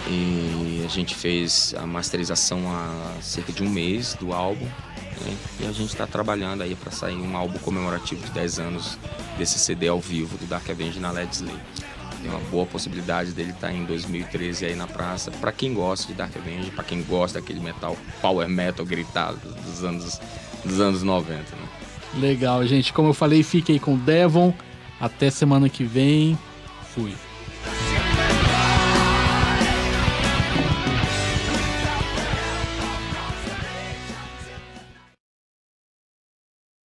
E 0.09 0.83
a 0.85 0.89
gente 0.89 1.13
fez 1.15 1.75
a 1.77 1.85
masterização 1.85 2.59
há 2.69 3.21
cerca 3.21 3.51
de 3.51 3.63
um 3.63 3.69
mês 3.69 4.13
do 4.13 4.33
álbum. 4.33 4.65
Né? 4.65 5.37
E 5.61 5.65
a 5.65 5.71
gente 5.71 5.89
está 5.89 6.07
trabalhando 6.07 6.61
aí 6.61 6.75
para 6.75 6.91
sair 6.91 7.15
um 7.15 7.35
álbum 7.35 7.57
comemorativo 7.59 8.23
de 8.23 8.31
10 8.31 8.59
anos 8.59 8.97
desse 9.37 9.59
CD 9.59 9.87
ao 9.87 9.99
vivo 9.99 10.37
do 10.37 10.45
Dark 10.45 10.69
Avenger 10.69 11.01
na 11.01 11.11
Led 11.11 11.33
Slay. 11.33 11.55
Tem 12.21 12.31
uma 12.31 12.39
boa 12.49 12.65
possibilidade 12.65 13.31
dele 13.31 13.51
estar 13.51 13.67
tá 13.67 13.73
em 13.73 13.85
2013 13.85 14.65
aí 14.65 14.75
na 14.75 14.87
praça. 14.87 15.29
Para 15.29 15.51
quem 15.51 15.73
gosta 15.73 16.07
de 16.07 16.13
Dark 16.13 16.35
Avenger, 16.35 16.71
para 16.71 16.83
quem 16.83 17.03
gosta 17.03 17.39
daquele 17.39 17.59
metal 17.59 17.95
power 18.21 18.47
metal 18.47 18.85
gritado 18.85 19.39
dos 19.63 19.83
anos, 19.83 20.19
dos 20.63 20.79
anos 20.79 21.03
90. 21.03 21.37
Né? 21.37 21.45
Legal, 22.19 22.65
gente. 22.65 22.93
Como 22.93 23.09
eu 23.09 23.13
falei, 23.13 23.43
fiquem 23.43 23.77
com 23.77 23.97
Devon. 23.97 24.53
Até 24.99 25.29
semana 25.29 25.69
que 25.69 25.83
vem. 25.83 26.37
Fui. 26.93 27.13